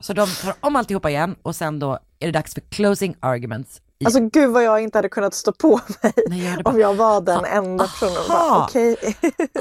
Så 0.00 0.12
de 0.12 0.26
tar 0.26 0.54
om 0.60 0.76
alltihopa 0.76 1.10
igen 1.10 1.36
och 1.42 1.56
sen 1.56 1.78
då 1.78 1.92
är 2.18 2.26
det 2.26 2.32
dags 2.32 2.54
för 2.54 2.60
closing 2.60 3.16
arguments. 3.20 3.80
I, 3.98 4.04
Alltså 4.04 4.20
gud 4.28 4.50
vad 4.50 4.64
jag 4.64 4.82
inte 4.82 4.98
hade 4.98 5.08
kunnat 5.08 5.34
stå 5.34 5.52
på 5.52 5.80
mig 6.02 6.12
Nej, 6.28 6.54
det 6.56 6.62
bara. 6.62 6.74
om 6.74 6.80
jag 6.80 6.94
var 6.94 7.20
den 7.20 7.44
enda 7.44 7.84
personen. 7.84 8.62
Okej, 8.62 8.96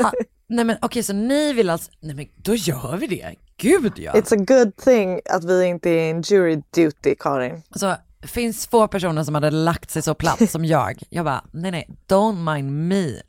ah, 0.03 0.11
nej 0.47 0.65
men 0.65 0.77
okej 0.81 1.03
så 1.03 1.13
ni 1.13 1.53
vill 1.53 1.69
alltså, 1.69 1.91
nej 1.99 2.15
men 2.15 2.27
då 2.35 2.55
gör 2.55 2.97
vi 2.97 3.07
det. 3.07 3.35
Gud 3.61 3.93
ja. 3.99 4.11
it's 4.11 4.33
a 4.33 4.45
good 4.47 4.75
thing 4.75 5.19
att 5.29 5.43
vi 5.43 5.65
inte 5.65 5.89
är 5.89 6.09
in 6.09 6.21
jury 6.21 6.61
duty 6.75 7.15
Karin. 7.19 7.61
Alltså, 7.69 7.97
finns 8.21 8.67
få 8.67 8.87
personer 8.87 9.23
som 9.23 9.35
hade 9.35 9.51
lagt 9.51 9.91
sig 9.91 10.01
så 10.01 10.13
platt 10.13 10.51
som 10.51 10.65
jag. 10.75 11.03
Jag 11.09 11.25
bara, 11.25 11.43
nej 11.51 11.71
nej, 11.71 11.89
don't 12.07 12.55
mind 12.55 12.71
me. 12.71 13.21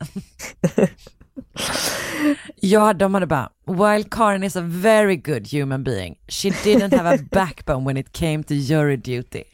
ja, 2.60 2.92
de 2.92 3.14
hade 3.14 3.26
bara, 3.26 3.50
while 3.66 4.04
Karin 4.10 4.42
is 4.44 4.56
a 4.56 4.62
very 4.64 5.16
good 5.16 5.52
human 5.52 5.84
being, 5.84 6.18
she 6.28 6.48
didn't 6.48 6.96
have 6.96 7.14
a 7.14 7.18
backbone 7.30 7.84
when 7.84 7.96
it 7.96 8.12
came 8.12 8.42
to 8.42 8.54
jury 8.54 8.96
duty. 8.96 9.44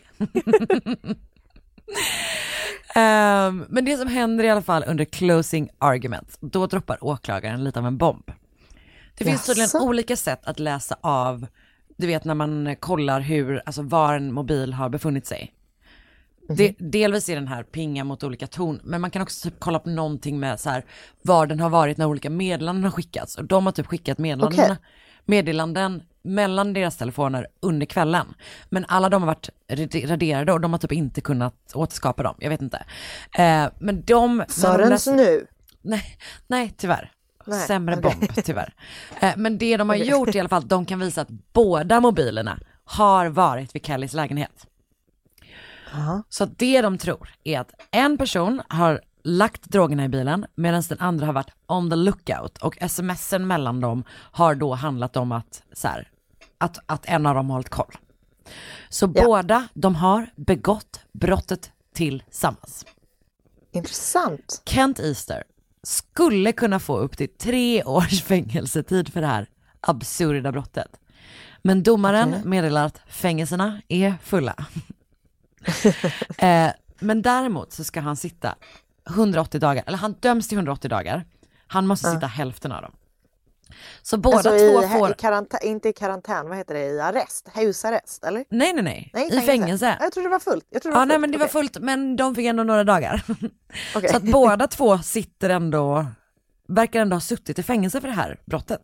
Ehm, 2.95 3.67
men 3.69 3.85
det 3.85 3.97
som 3.97 4.09
händer 4.09 4.45
i 4.45 4.51
alla 4.51 4.63
fall 4.63 4.85
under 4.87 5.05
closing 5.05 5.69
arguments, 5.79 6.39
då 6.41 6.67
droppar 6.67 7.05
åklagaren 7.05 7.65
lite 7.65 7.79
av 7.79 7.87
en 7.87 7.99
bomb. 7.99 8.31
Det 9.19 9.25
finns 9.25 9.47
tydligen 9.47 9.83
olika 9.83 10.17
sätt 10.17 10.41
att 10.45 10.59
läsa 10.59 10.97
av, 11.01 11.47
du 11.97 12.07
vet 12.07 12.25
när 12.25 12.35
man 12.35 12.77
kollar 12.81 13.21
hur, 13.21 13.63
alltså 13.67 13.83
var 13.83 14.15
en 14.15 14.33
mobil 14.33 14.73
har 14.73 14.89
befunnit 14.89 15.27
sig. 15.27 15.55
Det, 16.49 16.75
delvis 16.79 17.29
är 17.29 17.35
den 17.35 17.49
här 17.49 17.63
pinga 17.63 18.05
mot 18.05 18.25
olika 18.25 18.47
ton, 18.47 18.81
men 18.85 19.01
man 19.01 19.11
kan 19.11 19.23
också 19.23 19.51
typ 19.51 19.61
kolla 19.61 19.79
på 19.79 19.91
någonting 19.91 20.41
med 20.41 20.61
så 20.61 20.71
här, 20.71 20.85
var 21.23 21.47
den 21.47 21.61
har 21.61 21.71
varit 21.71 21.97
när 21.99 22.07
olika 22.07 22.31
meddelanden 22.31 22.85
har 22.85 22.91
skickats. 22.91 23.39
Och 23.39 23.45
de 23.45 23.67
har 23.67 23.73
typ 23.73 23.87
skickat 23.87 24.19
meddelanden, 24.19 24.65
Okej. 24.65 24.77
meddelanden 25.25 26.03
mellan 26.23 26.73
deras 26.73 26.97
telefoner 26.97 27.47
under 27.61 27.87
kvällen. 27.87 28.35
Men 28.69 28.85
alla 28.89 29.09
de 29.09 29.23
har 29.23 29.27
varit 29.27 29.51
raderade 30.09 30.53
och 30.53 30.61
de 30.61 30.73
har 30.73 30.79
typ 30.79 30.93
inte 30.93 31.21
kunnat 31.21 31.55
återskapa 31.75 32.23
dem, 32.23 32.35
jag 32.39 32.51
vet 32.51 32.63
inte. 32.63 32.85
Eh, 33.35 33.67
men 33.79 34.03
de... 34.05 34.39
de 34.39 34.45
Sörens 34.49 35.07
nu. 35.07 35.47
Nej, 35.83 36.19
nej 36.47 36.75
tyvärr. 36.77 37.13
Nej, 37.49 37.67
Sämre 37.67 37.97
okej. 37.99 38.17
bomb 38.21 38.45
tyvärr. 38.45 38.75
Eh, 39.21 39.33
men 39.37 39.59
det 39.59 39.77
de 39.77 39.89
har 39.89 39.97
gjort 39.97 40.35
i 40.35 40.41
alla 40.41 40.49
fall, 40.49 40.69
de 40.69 40.85
kan 40.87 40.99
visa 40.99 41.21
att 41.21 41.29
båda 41.53 42.01
mobilerna 42.01 42.59
har 42.85 43.27
varit 43.27 43.75
vid 43.75 43.87
Kellys 43.87 44.13
lägenhet. 44.13 44.67
Aha. 45.95 46.23
Så 46.29 46.45
det 46.45 46.83
de 46.83 46.99
tror 46.99 47.29
är 47.45 47.61
att 47.61 47.71
en 47.91 48.19
person 48.19 48.63
har 48.69 49.01
lagt 49.25 49.63
drogerna 49.65 50.05
i 50.05 50.09
bilen 50.09 50.47
medan 50.55 50.83
den 50.89 51.01
andra 51.01 51.27
har 51.27 51.33
varit 51.33 51.51
on 51.67 51.91
the 51.91 51.97
lookout 51.97 52.59
och 52.59 52.79
smsen 52.91 53.47
mellan 53.47 53.81
dem 53.81 54.05
har 54.11 54.55
då 54.55 54.75
handlat 54.75 55.17
om 55.17 55.33
att, 55.33 55.63
så 55.73 55.89
här, 55.89 56.09
att, 56.59 56.79
att 56.87 57.07
en 57.07 57.27
av 57.27 57.35
dem 57.35 57.51
har 57.51 57.55
hållit 57.57 57.69
koll. 57.69 57.95
Så 58.89 59.13
Ja. 59.15 59.23
båda 59.25 59.69
de 59.75 59.95
har 59.95 60.27
begått 60.37 61.01
brottet 61.13 61.71
tillsammans. 61.95 62.87
Intressant. 63.73 64.63
Kent 64.67 65.01
Easter 65.01 65.43
skulle 65.89 66.53
kunna 66.53 66.81
få 66.81 66.99
upp 66.99 67.17
till 67.17 67.29
tre 67.29 67.85
års 67.85 68.23
fängelsetid 68.23 69.13
för 69.13 69.21
det 69.21 69.27
här 69.27 69.47
absurda 69.81 70.53
brottet. 70.53 71.01
Men 71.63 71.83
domaren 71.83 72.29
Okej. 72.29 72.43
meddelar 72.45 72.87
att 72.87 73.01
fängelserna 73.09 73.81
är 73.89 74.15
fulla. 74.23 74.55
eh, 76.39 76.71
men 76.99 77.23
däremot 77.23 77.73
så 77.73 77.85
ska 77.85 78.01
han 78.01 78.17
sitta 78.17 78.55
180 79.09 79.61
dagar, 79.61 79.85
eller 79.87 79.99
han 79.99 80.13
döms 80.13 80.49
till 80.49 80.59
180 80.59 80.89
dagar. 80.89 81.25
Han 81.67 81.87
måste 81.87 82.11
sitta 82.11 82.27
hälften 82.27 82.73
av 82.73 82.83
dem. 82.83 82.93
Så 84.03 84.17
båda 84.17 84.37
alltså 84.37 84.51
två 84.51 84.85
i, 84.85 84.89
får... 84.89 85.11
i 85.11 85.15
karantän, 85.15 85.61
inte 85.63 85.89
i 85.89 85.93
karantän, 85.93 86.49
vad 86.49 86.57
heter 86.59 86.75
det, 86.75 86.81
i 86.87 87.01
arrest? 87.01 87.49
Husarrest, 87.55 88.25
eller? 88.25 88.45
Nej, 88.51 88.73
nej, 88.73 88.83
nej. 88.83 89.11
Nej, 89.15 89.39
I 89.39 89.41
fängelse. 89.41 89.97
Ja, 89.99 90.05
Jag 90.05 90.13
trodde 90.13 90.29
det 90.29 90.33
var 90.33 90.39
fullt. 90.41 90.67
Jag 90.71 90.83
trodde 90.83 90.95
Ja, 90.97 90.99
var 90.99 91.07
nej 91.07 91.15
fullt. 91.15 91.21
men 91.21 91.31
det 91.33 91.39
var 91.39 91.45
Okej. 91.47 91.53
fullt, 91.53 91.79
men 91.81 92.17
de 92.17 92.35
fick 92.35 92.47
ändå 92.47 92.63
några 92.63 92.85
dagar. 92.85 93.23
Okej. 93.97 94.11
Så 94.11 94.17
att 94.17 94.23
båda 94.23 94.67
två 94.67 94.99
sitter 94.99 95.51
ändå, 95.51 96.07
verkar 96.69 97.01
ändå 97.01 97.17
ha 97.17 97.21
suttit 97.21 97.59
i 97.59 97.63
fängelse 97.63 98.01
för 98.01 98.09
det 98.09 98.15
här 98.15 98.41
brottet. 98.47 98.83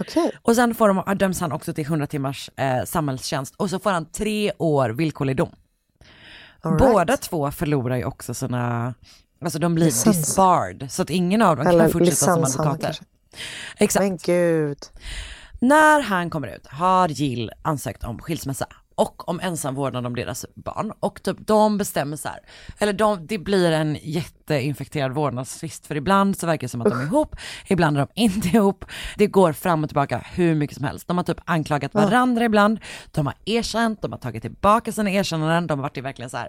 Okej. 0.00 0.38
Och 0.42 0.54
sen 0.54 0.74
får 0.74 0.88
de, 0.88 1.18
döms 1.18 1.40
han 1.40 1.52
också 1.52 1.74
till 1.74 1.84
100 1.84 2.06
timmars 2.06 2.50
eh, 2.56 2.84
samhällstjänst 2.84 3.54
och 3.56 3.70
så 3.70 3.78
får 3.78 3.90
han 3.90 4.06
tre 4.06 4.52
år 4.58 4.90
villkorlig 4.90 5.36
dom. 5.36 5.50
Right. 6.64 6.78
Båda 6.78 7.16
två 7.16 7.50
förlorar 7.50 7.96
ju 7.96 8.04
också 8.04 8.34
sina, 8.34 8.94
alltså 9.44 9.58
de 9.58 9.74
blir 9.74 9.84
Licens. 9.84 10.16
disbarred, 10.16 10.86
så 10.90 11.02
att 11.02 11.10
ingen 11.10 11.42
av 11.42 11.56
dem 11.56 11.66
Eller 11.66 11.80
kan 11.84 11.90
fortsätta 11.92 12.16
som 12.16 12.44
advokater. 12.44 12.82
kanske. 12.82 13.04
Exakt. 13.78 14.02
Men 14.02 14.16
gud. 14.16 14.78
När 15.60 16.00
han 16.00 16.30
kommer 16.30 16.56
ut 16.56 16.66
har 16.66 17.08
Jill 17.08 17.50
ansökt 17.62 18.04
om 18.04 18.18
skilsmässa 18.18 18.66
och 18.94 19.28
om 19.28 19.40
ensamvårdnad 19.40 20.06
om 20.06 20.14
deras 20.14 20.46
barn 20.54 20.92
och 21.00 21.22
typ 21.22 21.36
de 21.46 21.78
bestämmer 21.78 22.16
så 22.16 22.28
här, 22.28 22.40
eller 22.78 22.92
de, 22.92 23.26
det 23.26 23.38
blir 23.38 23.72
en 23.72 23.98
jätteinfekterad 24.02 25.12
vårdnadstvist 25.12 25.86
för 25.86 25.94
ibland 25.94 26.38
så 26.38 26.46
verkar 26.46 26.60
det 26.60 26.68
som 26.68 26.80
att 26.80 26.90
de 26.90 27.00
är 27.00 27.04
ihop, 27.04 27.36
ibland 27.66 27.96
är 27.96 28.00
de 28.00 28.22
inte 28.22 28.48
ihop, 28.48 28.84
det 29.16 29.26
går 29.26 29.52
fram 29.52 29.84
och 29.84 29.90
tillbaka 29.90 30.26
hur 30.34 30.54
mycket 30.54 30.76
som 30.76 30.84
helst. 30.84 31.08
De 31.08 31.16
har 31.16 31.24
typ 31.24 31.40
anklagat 31.44 31.94
varandra 31.94 32.44
ibland, 32.44 32.80
de 33.10 33.26
har 33.26 33.34
erkänt, 33.44 34.02
de 34.02 34.12
har 34.12 34.18
tagit 34.18 34.42
tillbaka 34.42 34.92
sina 34.92 35.10
erkännanden, 35.10 35.66
de 35.66 35.78
har 35.78 35.82
varit 35.82 35.96
i 35.96 36.00
verkligen 36.00 36.30
så 36.30 36.36
här, 36.36 36.48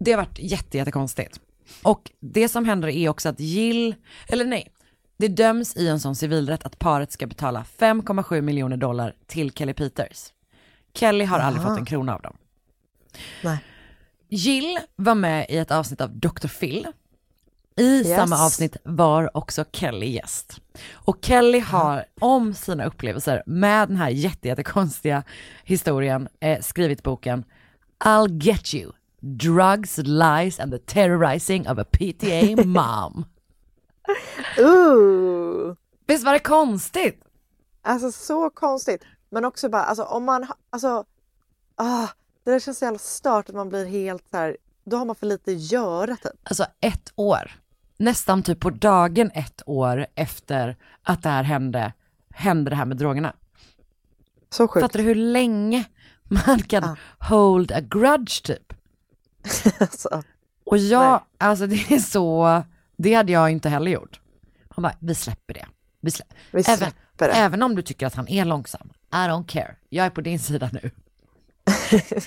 det 0.00 0.12
har 0.12 0.18
varit 0.18 0.38
jätte, 0.38 0.78
jättekonstigt. 0.78 1.40
Och 1.82 2.10
det 2.20 2.48
som 2.48 2.64
händer 2.64 2.88
är 2.88 3.08
också 3.08 3.28
att 3.28 3.40
Jill, 3.40 3.94
eller 4.28 4.44
nej, 4.44 4.72
det 5.16 5.28
döms 5.28 5.76
i 5.76 5.88
en 5.88 6.00
sån 6.00 6.16
civilrätt 6.16 6.64
att 6.64 6.78
paret 6.78 7.12
ska 7.12 7.26
betala 7.26 7.64
5,7 7.78 8.40
miljoner 8.40 8.76
dollar 8.76 9.14
till 9.26 9.52
Kelly 9.52 9.74
Peters. 9.74 10.32
Kelly 10.94 11.24
har 11.24 11.38
aldrig 11.38 11.62
fått 11.66 11.78
en 11.78 11.84
krona 11.84 12.14
av 12.14 12.22
dem. 12.22 12.36
Nej. 13.44 13.58
Jill 14.28 14.78
var 14.96 15.14
med 15.14 15.46
i 15.48 15.56
ett 15.56 15.70
avsnitt 15.70 16.00
av 16.00 16.10
Dr. 16.18 16.48
Phil. 16.48 16.86
I 17.76 17.98
Yes. 17.98 18.16
samma 18.16 18.44
avsnitt 18.44 18.76
var 18.84 19.36
också 19.36 19.64
Kelly 19.72 20.06
gäst. 20.06 20.60
Och 20.92 21.18
Kelly 21.22 21.58
har 21.60 22.04
om 22.20 22.54
sina 22.54 22.84
upplevelser 22.84 23.42
med 23.46 23.88
den 23.88 23.96
här 23.96 24.08
jätte, 24.10 24.48
jättekonstiga 24.48 25.22
historien 25.64 26.28
eh, 26.40 26.60
skrivit 26.60 27.02
boken 27.02 27.44
I'll 28.04 28.42
get 28.42 28.74
you, 28.74 28.92
drugs, 29.20 29.98
lies 29.98 30.60
and 30.60 30.72
the 30.72 30.78
terrorizing 30.78 31.68
of 31.68 31.78
a 31.78 31.84
PTA 31.92 32.62
mom. 32.64 33.24
Ooh. 34.58 35.74
Visst 36.06 36.24
var 36.24 36.32
det 36.32 36.38
konstigt? 36.38 37.24
Alltså 37.82 38.12
så 38.12 38.50
konstigt. 38.50 39.02
Men 39.30 39.44
också 39.44 39.68
bara, 39.68 39.82
alltså 39.82 40.02
om 40.04 40.24
man, 40.24 40.46
alltså, 40.70 41.04
ah, 41.76 42.06
det 42.44 42.50
där 42.50 42.60
känns 42.60 42.78
så 42.78 42.84
jävla 42.84 42.98
stört 42.98 43.48
att 43.48 43.54
man 43.54 43.68
blir 43.68 43.86
helt 43.86 44.28
så 44.30 44.36
här, 44.36 44.56
då 44.84 44.96
har 44.96 45.04
man 45.04 45.16
för 45.16 45.26
lite 45.26 45.50
att 45.50 45.72
göra 45.72 46.16
typ. 46.16 46.32
Alltså 46.42 46.66
ett 46.80 47.12
år, 47.16 47.50
nästan 47.96 48.42
typ 48.42 48.60
på 48.60 48.70
dagen 48.70 49.30
ett 49.34 49.62
år 49.66 50.06
efter 50.14 50.76
att 51.02 51.22
det 51.22 51.28
här 51.28 51.42
hände, 51.42 51.92
hände 52.34 52.70
det 52.70 52.76
här 52.76 52.84
med 52.84 52.96
drogerna. 52.96 53.36
Så 54.50 54.68
sjukt. 54.68 54.84
Fattar 54.84 54.98
du 54.98 55.04
hur 55.04 55.14
länge 55.14 55.84
man 56.46 56.62
kan 56.62 56.96
hold 57.18 57.72
a 57.72 57.80
grudge 57.80 58.42
typ? 58.44 58.72
Alltså, 59.80 60.22
Och 60.64 60.78
jag, 60.78 61.10
Nej. 61.10 61.20
alltså 61.38 61.66
det 61.66 61.90
är 61.92 61.98
så, 61.98 62.62
det 63.02 63.14
hade 63.14 63.32
jag 63.32 63.50
inte 63.50 63.68
heller 63.68 63.90
gjort. 63.90 64.20
Han 64.68 64.82
bara, 64.82 64.94
vi 65.00 65.14
släpper 65.14 65.54
det. 65.54 65.66
Vi, 66.00 66.10
slä 66.10 66.24
vi 66.50 66.60
även, 66.66 66.76
släpper 66.76 67.28
det. 67.28 67.34
även 67.34 67.62
om 67.62 67.74
du 67.76 67.82
tycker 67.82 68.06
att 68.06 68.14
han 68.14 68.28
är 68.28 68.44
långsam, 68.44 68.90
I 69.12 69.16
don't 69.16 69.46
care. 69.46 69.76
Jag 69.88 70.06
är 70.06 70.10
på 70.10 70.20
din 70.20 70.38
sida 70.38 70.70
nu. 70.72 70.90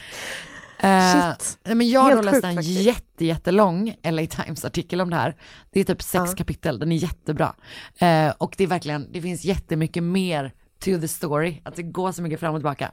Eh, 0.80 1.32
Shit. 1.38 1.58
nej, 1.64 1.76
men 1.76 1.90
jag 1.90 2.02
har 2.02 2.24
läst 2.24 2.44
en 2.44 2.56
faktiskt. 2.56 2.80
jätte, 2.82 3.26
jättelång 3.26 3.96
LA 4.04 4.22
Times-artikel 4.28 5.02
om 5.02 5.10
det 5.10 5.16
här. 5.16 5.36
Det 5.72 5.80
är 5.80 5.84
typ 5.84 6.02
sex 6.02 6.24
Ja. 6.28 6.34
kapitel, 6.38 6.80
den 6.80 6.92
är 6.92 6.96
jättebra. 6.96 7.56
Eh, 7.98 8.30
och 8.38 8.56
det 8.58 8.64
är 8.64 8.68
verkligen, 8.68 9.12
det 9.12 9.22
finns 9.22 9.46
jättemycket 9.46 10.04
mer 10.04 10.54
to 10.80 11.00
the 11.02 11.08
story, 11.08 11.62
att 11.66 11.76
det 11.76 11.84
går 11.84 12.12
så 12.12 12.22
mycket 12.22 12.40
fram 12.40 12.54
och 12.56 12.60
tillbaka. 12.60 12.92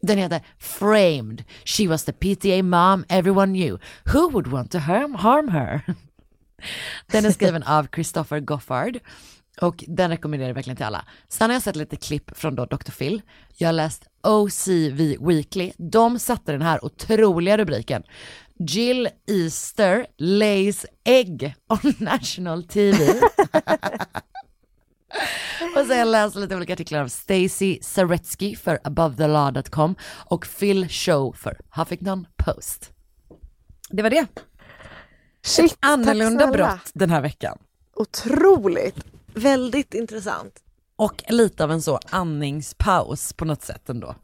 Den 0.00 0.18
heter 0.18 0.42
Framed, 0.58 1.44
She 1.64 1.88
was 1.88 2.04
the 2.04 2.12
PTA 2.12 2.62
mom 2.62 3.04
everyone 3.08 3.52
knew. 3.58 3.78
Who 4.12 4.30
would 4.30 4.46
want 4.46 4.70
to 4.72 4.78
harm, 4.78 5.14
harm 5.14 5.48
her? 5.48 5.80
Den 7.06 7.24
är 7.24 7.30
skriven 7.30 7.62
av 7.62 7.86
Christopher 7.94 8.40
Goffard 8.40 8.98
och 9.60 9.84
den 9.88 10.10
rekommenderar 10.10 10.48
jag 10.48 10.54
verkligen 10.54 10.76
till 10.76 10.86
alla. 10.86 11.04
Sen 11.28 11.50
har 11.50 11.54
jag 11.54 11.62
sett 11.62 11.76
lite 11.76 11.96
klipp 11.96 12.38
från 12.38 12.54
då 12.54 12.64
Dr. 12.64 12.90
Phil. 12.90 13.22
Jag 13.56 13.68
har 13.68 13.72
läst 13.72 14.04
OCV 14.22 15.16
Weekly. 15.20 15.72
De 15.76 16.18
satte 16.18 16.52
den 16.52 16.62
här 16.62 16.84
otroliga 16.84 17.58
rubriken. 17.58 18.02
Jill 18.58 19.08
Easter 19.26 20.06
lays 20.18 20.86
egg 21.04 21.54
on 21.68 21.94
national 21.98 22.64
TV. 22.64 22.98
och 25.76 25.86
så 25.86 25.92
har 25.92 25.94
jag 25.94 26.08
läst 26.08 26.36
lite 26.36 26.56
olika 26.56 26.72
artiklar 26.72 27.00
av 27.00 27.08
Stacy 27.08 27.78
Saretsky 27.82 28.56
för 28.56 28.78
AboveTheLaw.com 28.84 29.94
och 30.04 30.46
Phil 30.58 30.88
Show 30.88 31.32
för 31.32 31.60
Huffington 31.70 32.26
Post. 32.36 32.92
Det 33.90 34.02
var 34.02 34.10
det. 34.10 34.26
Shit, 35.42 35.70
tack 35.70 35.78
Annorlunda 35.92 36.46
brott 36.46 36.90
den 36.92 37.10
här 37.10 37.20
veckan. 37.20 37.58
Otroligt. 37.96 38.96
Väldigt 39.34 39.94
intressant. 39.94 40.52
Och 40.96 41.22
lite 41.28 41.64
av 41.64 41.72
en 41.72 41.82
så 41.82 42.00
andningspaus 42.10 43.32
på 43.32 43.44
något 43.44 43.62
sätt 43.62 43.88
ändå. 43.88 44.14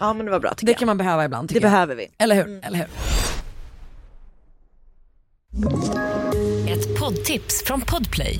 Ja 0.00 0.12
men 0.14 0.26
det 0.26 0.32
var 0.32 0.40
bra 0.40 0.50
tycker 0.54 0.66
Det 0.66 0.72
jag. 0.72 0.78
kan 0.78 0.86
man 0.86 0.98
behöva 0.98 1.24
ibland 1.24 1.48
Det 1.48 1.54
jag. 1.54 1.62
behöver 1.62 1.94
vi. 1.94 2.08
Eller 2.18 2.34
hur? 2.34 2.60
Eller 2.64 2.78
hur? 2.78 2.88
Ett 6.68 6.98
poddtips 7.00 7.62
från 7.64 7.80
Podplay. 7.80 8.38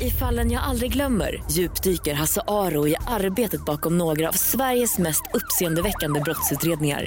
I 0.00 0.10
fallen 0.10 0.50
jag 0.50 0.62
aldrig 0.62 0.92
glömmer 0.92 1.42
djupdyker 1.50 2.14
Hasse 2.14 2.40
Aro 2.46 2.88
i 2.88 2.96
arbetet 3.06 3.64
bakom 3.64 3.98
några 3.98 4.28
av 4.28 4.32
Sveriges 4.32 4.98
mest 4.98 5.22
uppseendeväckande 5.34 6.20
brottsutredningar. 6.20 7.06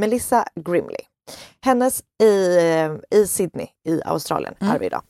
Melissa 0.00 0.44
Grimley. 0.54 1.00
Hennes 1.60 2.02
i, 2.22 2.56
i 3.10 3.26
Sydney 3.26 3.66
i 3.84 4.02
Australien 4.04 4.54
är 4.60 4.78
vi 4.78 4.86
idag. 4.86 5.02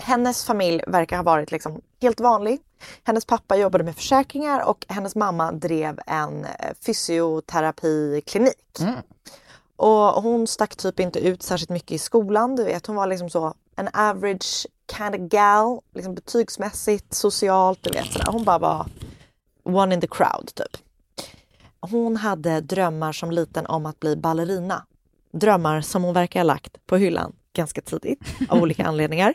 Hennes 0.00 0.44
familj 0.44 0.82
verkar 0.86 1.16
ha 1.16 1.22
varit 1.22 1.52
liksom 1.52 1.80
helt 2.02 2.20
vanlig. 2.20 2.60
Hennes 3.04 3.24
pappa 3.24 3.56
jobbade 3.56 3.84
med 3.84 3.96
försäkringar 3.96 4.64
och 4.68 4.86
hennes 4.88 5.14
mamma 5.14 5.52
drev 5.52 5.98
en 6.06 6.44
eh, 6.44 6.74
fysioterapiklinik. 6.86 8.78
Och 9.76 10.22
hon 10.22 10.46
stack 10.46 10.76
typ 10.76 11.00
inte 11.00 11.18
ut 11.18 11.42
särskilt 11.42 11.70
mycket 11.70 11.90
i 11.90 11.98
skolan. 11.98 12.56
Du 12.56 12.64
vet, 12.64 12.86
hon 12.86 12.96
var 12.96 13.06
liksom 13.06 13.30
så 13.30 13.54
en 13.76 13.88
average 13.92 14.66
kind 14.96 15.14
of 15.14 15.20
gal. 15.20 15.80
Liksom 15.94 16.14
betygsmässigt, 16.14 17.14
socialt, 17.14 17.78
du 17.82 17.90
vet 17.90 18.12
sådär. 18.12 18.32
Hon 18.32 18.44
bara 18.44 18.58
var 18.58 18.86
one 19.64 19.94
in 19.94 20.00
the 20.00 20.06
crowd 20.06 20.50
typ. 20.54 20.76
Hon 21.80 22.16
hade 22.16 22.60
drömmar 22.60 23.12
som 23.12 23.30
liten 23.30 23.66
om 23.66 23.86
att 23.86 24.00
bli 24.00 24.16
ballerina. 24.16 24.86
Drömmar 25.32 25.80
som 25.80 26.02
hon 26.02 26.14
verkar 26.14 26.40
ha 26.40 26.44
lagt 26.44 26.86
på 26.86 26.96
hyllan 26.96 27.32
ganska 27.52 27.80
tidigt 27.80 28.20
av 28.48 28.58
olika 28.62 28.84
anledningar. 28.84 29.34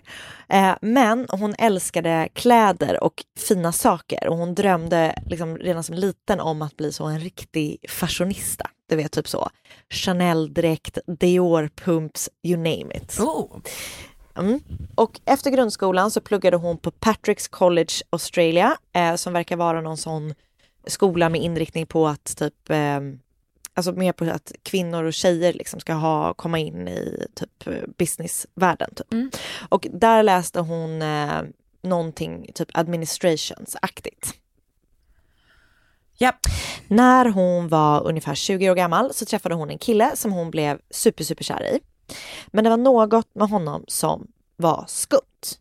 Eh, 0.49 0.75
men 0.81 1.27
hon 1.29 1.55
älskade 1.57 2.29
kläder 2.33 3.03
och 3.03 3.23
fina 3.37 3.71
saker 3.71 4.27
och 4.27 4.37
hon 4.37 4.55
drömde 4.55 5.15
liksom 5.25 5.57
redan 5.57 5.83
som 5.83 5.95
liten 5.95 6.39
om 6.39 6.61
att 6.61 6.77
bli 6.77 6.91
så 6.91 7.05
en 7.05 7.19
riktig 7.19 7.85
fashionista. 7.89 8.69
Du 8.89 8.95
vet 8.95 9.11
typ 9.11 9.27
så 9.27 9.49
Chanel-dräkt, 9.89 10.97
Dior-pumps, 11.07 12.29
you 12.43 12.57
name 12.57 12.95
it. 12.95 13.19
Oh. 13.19 13.57
Mm. 14.37 14.59
Och 14.95 15.19
efter 15.25 15.51
grundskolan 15.51 16.11
så 16.11 16.21
pluggade 16.21 16.57
hon 16.57 16.77
på 16.77 16.91
Patrick's 16.91 17.49
College 17.49 17.93
Australia 18.09 18.77
eh, 18.93 19.15
som 19.15 19.33
verkar 19.33 19.55
vara 19.55 19.81
någon 19.81 19.97
sån 19.97 20.33
skola 20.88 21.29
med 21.29 21.41
inriktning 21.41 21.86
på 21.86 22.07
att 22.07 22.38
typ 22.38 22.69
eh, 22.69 22.99
Alltså 23.77 23.91
mer 23.91 24.13
på 24.13 24.25
att 24.25 24.51
kvinnor 24.63 25.03
och 25.03 25.13
tjejer 25.13 25.53
liksom 25.53 25.79
ska 25.79 25.93
ha, 25.93 26.33
komma 26.33 26.59
in 26.59 26.88
i 26.88 27.27
typ 27.36 27.67
eh, 27.67 27.73
businessvärlden. 27.97 28.89
Typ. 28.95 29.07
Och 29.69 29.88
där 29.91 30.23
läste 30.23 30.59
hon 30.59 31.01
eh, 31.01 31.41
någonting 31.81 32.51
typ 32.53 32.69
administrationsaktigt. 32.73 34.33
Japp. 36.17 36.39
När 36.88 37.25
hon 37.25 37.67
var 37.67 38.07
ungefär 38.07 38.36
20 38.36 38.69
år 38.69 38.75
gammal 38.75 39.13
så 39.13 39.25
träffade 39.25 39.55
hon 39.55 39.69
en 39.69 39.77
kille 39.77 40.11
som 40.15 40.31
hon 40.31 40.51
blev 40.51 40.79
super, 40.89 41.23
super 41.23 41.43
kär 41.43 41.63
i. 41.63 41.79
Men 42.47 42.63
det 42.63 42.69
var 42.69 42.77
något 42.77 43.36
med 43.36 43.49
honom 43.49 43.86
som 43.88 44.27
var 44.55 44.86
skumt. 44.88 45.57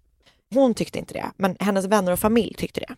Hon 0.55 0.75
tyckte 0.75 0.99
inte 0.99 1.15
det, 1.15 1.31
men 1.37 1.57
hennes 1.61 1.85
vänner 1.85 2.13
och 2.13 2.19
familj 2.19 2.55
tyckte 2.55 2.81
det. 2.81 2.95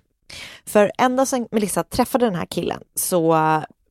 För 0.65 0.93
ända 0.99 1.27
sedan 1.27 1.49
Melissa 1.51 1.85
träffade 1.85 2.27
den 2.27 2.35
här 2.35 2.47
killen 2.47 2.83
så 2.95 3.37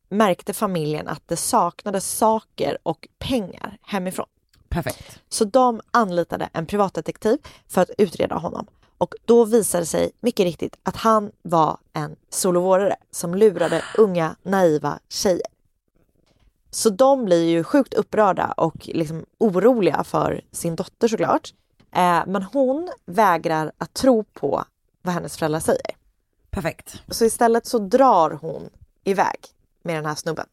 märkte 0.09 0.53
familjen 0.53 1.07
att 1.07 1.27
det 1.27 1.37
saknades 1.37 2.11
saker 2.11 2.77
och 2.83 3.07
pengar 3.19 3.77
hemifrån. 3.81 4.27
Perfekt. 4.69 5.19
Så 5.29 5.45
de 5.45 5.81
anlitade 5.91 6.49
en 6.53 6.65
privatdetektiv 6.65 7.37
för 7.67 7.81
att 7.81 7.89
utreda 7.97 8.35
honom. 8.35 8.67
Och 8.97 9.15
då 9.25 9.45
visade 9.45 9.81
det 9.81 9.85
sig 9.85 10.11
mycket 10.19 10.43
riktigt 10.43 10.75
att 10.83 10.95
han 10.95 11.31
var 11.41 11.77
en 11.93 12.15
solovårare 12.29 12.95
som 13.11 13.35
lurade 13.35 13.83
unga 13.97 14.35
naiva 14.43 14.99
tjejer. 15.09 15.47
Så 16.71 16.89
de 16.89 17.25
blir 17.25 17.43
ju 17.43 17.63
sjukt 17.63 17.93
upprörda 17.93 18.51
och 18.57 18.75
liksom 18.93 19.25
oroliga 19.37 20.03
för 20.03 20.41
sin 20.51 20.75
dotter 20.75 21.07
såklart. 21.07 21.53
Eh, 21.91 22.23
men 22.27 22.43
hon 22.43 22.91
vägrar 23.05 23.71
att 23.77 23.93
tro 23.93 24.23
på 24.23 24.63
vad 25.01 25.13
hennes 25.13 25.37
föräldrar 25.37 25.59
säger. 25.59 25.95
Perfekt. 26.55 27.01
Så 27.07 27.25
istället 27.25 27.65
så 27.65 27.79
drar 27.79 28.31
hon 28.31 28.69
iväg 29.03 29.47
med 29.83 29.95
den 29.95 30.05
här 30.05 30.15
snubben. 30.15 30.45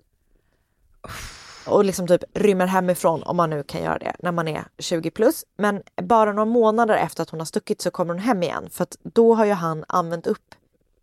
Och 1.67 1.85
liksom 1.85 2.07
typ 2.07 2.25
rymmer 2.35 2.67
hemifrån 2.67 3.23
om 3.23 3.37
man 3.37 3.51
nu 3.51 3.63
kan 3.63 3.83
göra 3.83 3.99
det 3.99 4.17
när 4.19 4.33
man 4.33 4.49
är 4.49 4.65
20 4.79 5.11
plus. 5.11 5.45
Men 5.57 5.83
bara 6.03 6.33
några 6.33 6.45
månader 6.45 6.95
efter 6.95 7.23
att 7.23 7.31
hon 7.31 7.41
har 7.41 7.45
stuckit 7.45 7.81
så 7.81 7.91
kommer 7.91 8.15
hon 8.15 8.23
hem 8.23 8.43
igen 8.43 8.69
för 8.71 8.83
att 8.83 8.97
då 9.03 9.35
har 9.35 9.45
ju 9.45 9.53
han 9.53 9.85
använt 9.89 10.27
upp 10.27 10.55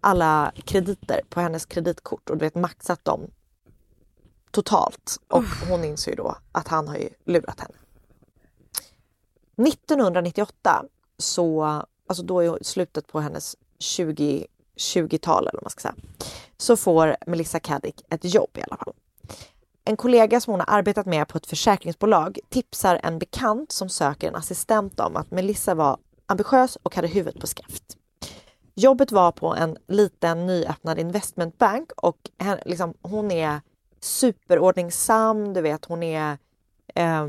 alla 0.01 0.51
krediter 0.65 1.21
på 1.29 1.39
hennes 1.39 1.65
kreditkort 1.65 2.29
och 2.29 2.37
du 2.37 2.45
vet 2.45 2.55
maxat 2.55 3.05
dem 3.05 3.31
totalt. 4.51 5.17
Och 5.27 5.43
hon 5.69 5.83
inser 5.83 6.11
ju 6.11 6.15
då 6.15 6.37
att 6.51 6.67
han 6.67 6.87
har 6.87 6.95
ju 6.95 7.09
lurat 7.25 7.59
henne. 7.59 7.75
1998 9.69 10.85
så, 11.17 11.63
alltså 12.07 12.23
då 12.23 12.39
är 12.39 12.63
slutet 12.63 13.07
på 13.07 13.19
hennes 13.19 13.55
20, 13.79 14.47
20-tal 14.79 15.43
eller 15.47 15.57
vad 15.57 15.63
man 15.63 15.69
ska 15.69 15.81
säga, 15.81 15.95
så 16.57 16.77
får 16.77 17.15
Melissa 17.27 17.59
Caddick 17.59 18.01
ett 18.09 18.33
jobb 18.33 18.57
i 18.57 18.61
alla 18.61 18.77
fall. 18.77 18.93
En 19.85 19.97
kollega 19.97 20.41
som 20.41 20.51
hon 20.53 20.59
har 20.59 20.77
arbetat 20.77 21.05
med 21.05 21.27
på 21.27 21.37
ett 21.37 21.47
försäkringsbolag 21.47 22.39
tipsar 22.49 22.99
en 23.03 23.19
bekant 23.19 23.71
som 23.71 23.89
söker 23.89 24.27
en 24.27 24.35
assistent 24.35 24.99
om 24.99 25.15
att 25.15 25.31
Melissa 25.31 25.75
var 25.75 25.97
ambitiös 26.25 26.75
och 26.83 26.95
hade 26.95 27.07
huvudet 27.07 27.41
på 27.41 27.47
skaft. 27.47 27.83
Jobbet 28.75 29.11
var 29.11 29.31
på 29.31 29.55
en 29.55 29.77
liten 29.87 30.45
nyöppnad 30.45 30.99
investmentbank 30.99 31.91
och 31.91 32.17
hen- 32.37 32.59
liksom, 32.65 32.93
hon 33.01 33.31
är 33.31 33.61
superordningsam, 33.99 35.53
du 35.53 35.61
vet 35.61 35.85
hon 35.85 36.03
är 36.03 36.37
eh, 36.95 37.27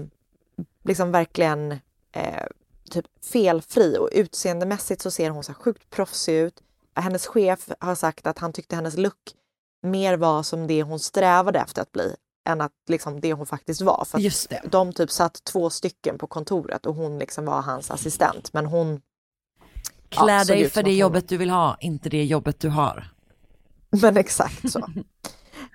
liksom 0.85 1.13
verkligen 1.13 1.73
eh, 2.13 2.47
typ 2.91 3.07
felfri 3.33 3.97
och 3.99 4.09
utseendemässigt 4.13 5.03
så 5.03 5.11
ser 5.11 5.31
hon 5.31 5.45
så 5.45 5.55
sjukt 5.55 5.91
proffsig 5.91 6.35
ut. 6.35 6.63
Hennes 7.01 7.27
chef 7.27 7.69
har 7.81 7.95
sagt 7.95 8.27
att 8.27 8.39
han 8.39 8.53
tyckte 8.53 8.77
hennes 8.77 8.97
look 8.97 9.35
mer 9.83 10.17
var 10.17 10.43
som 10.43 10.67
det 10.67 10.83
hon 10.83 10.99
strävade 10.99 11.59
efter 11.59 11.83
att 11.83 11.93
bli 11.93 12.15
än 12.49 12.61
att 12.61 12.73
liksom 12.89 13.21
det 13.21 13.33
hon 13.33 13.47
faktiskt 13.47 13.81
var. 13.81 14.05
För 14.05 14.19
Just 14.19 14.51
det. 14.51 14.63
De 14.71 14.93
typ 14.93 15.11
satt 15.11 15.45
två 15.45 15.71
stycken 15.71 16.19
på 16.19 16.27
kontoret 16.27 16.87
och 16.87 16.95
hon 16.95 17.19
liksom 17.19 17.45
var 17.45 17.63
hans 17.63 17.91
assistent 17.91 18.53
men 18.53 18.67
hon 18.67 19.01
Ja, 20.13 20.23
Klä 20.25 20.45
såg 20.45 20.57
dig 20.57 20.71
för 20.71 20.83
det 20.83 20.91
hon- 20.91 20.97
jobbet 20.99 21.29
du 21.29 21.37
vill 21.37 21.51
ha, 21.51 21.77
inte 21.81 22.09
det 22.09 22.25
jobbet 22.25 22.61
du 22.61 22.69
har. 22.69 23.11
Men 24.03 24.17
exakt 24.17 24.73
så. 24.73 24.89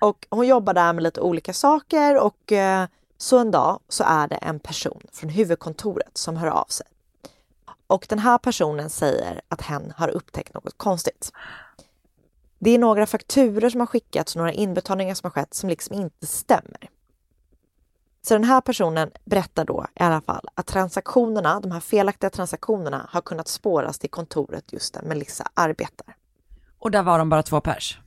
Och 0.00 0.26
hon 0.30 0.46
jobbar 0.46 0.74
där 0.74 0.92
med 0.92 1.02
lite 1.02 1.20
olika 1.20 1.52
saker 1.52 2.16
och 2.18 2.52
eh, 2.52 2.86
så 3.18 3.38
en 3.38 3.50
dag 3.50 3.80
så 3.88 4.04
är 4.06 4.28
det 4.28 4.34
en 4.36 4.60
person 4.60 5.00
från 5.12 5.30
huvudkontoret 5.30 6.18
som 6.18 6.36
hör 6.36 6.46
av 6.48 6.64
sig. 6.68 6.86
Och 7.86 8.06
den 8.08 8.18
här 8.18 8.38
personen 8.38 8.90
säger 8.90 9.40
att 9.48 9.60
hen 9.60 9.92
har 9.96 10.08
upptäckt 10.08 10.54
något 10.54 10.78
konstigt. 10.78 11.32
Det 12.58 12.70
är 12.70 12.78
några 12.78 13.06
fakturer 13.06 13.70
som 13.70 13.80
har 13.80 13.86
skickats 13.86 14.34
och 14.34 14.38
några 14.38 14.52
inbetalningar 14.52 15.14
som 15.14 15.26
har 15.26 15.30
skett 15.30 15.54
som 15.54 15.68
liksom 15.68 15.96
inte 15.96 16.26
stämmer. 16.26 16.90
Så 18.22 18.34
den 18.34 18.44
här 18.44 18.60
personen 18.60 19.10
berättar 19.24 19.64
då 19.64 19.86
i 19.94 20.02
alla 20.02 20.20
fall 20.20 20.48
att 20.54 20.66
transaktionerna, 20.66 21.60
de 21.60 21.72
här 21.72 21.80
felaktiga 21.80 22.30
transaktionerna 22.30 23.08
har 23.10 23.20
kunnat 23.20 23.48
spåras 23.48 23.98
till 23.98 24.10
kontoret 24.10 24.72
just 24.72 24.94
där 24.94 25.02
Melissa 25.02 25.44
arbetar. 25.54 26.16
Och 26.78 26.90
där 26.90 27.02
var 27.02 27.18
de 27.18 27.28
bara 27.28 27.42
två 27.42 27.60
pers. 27.60 28.00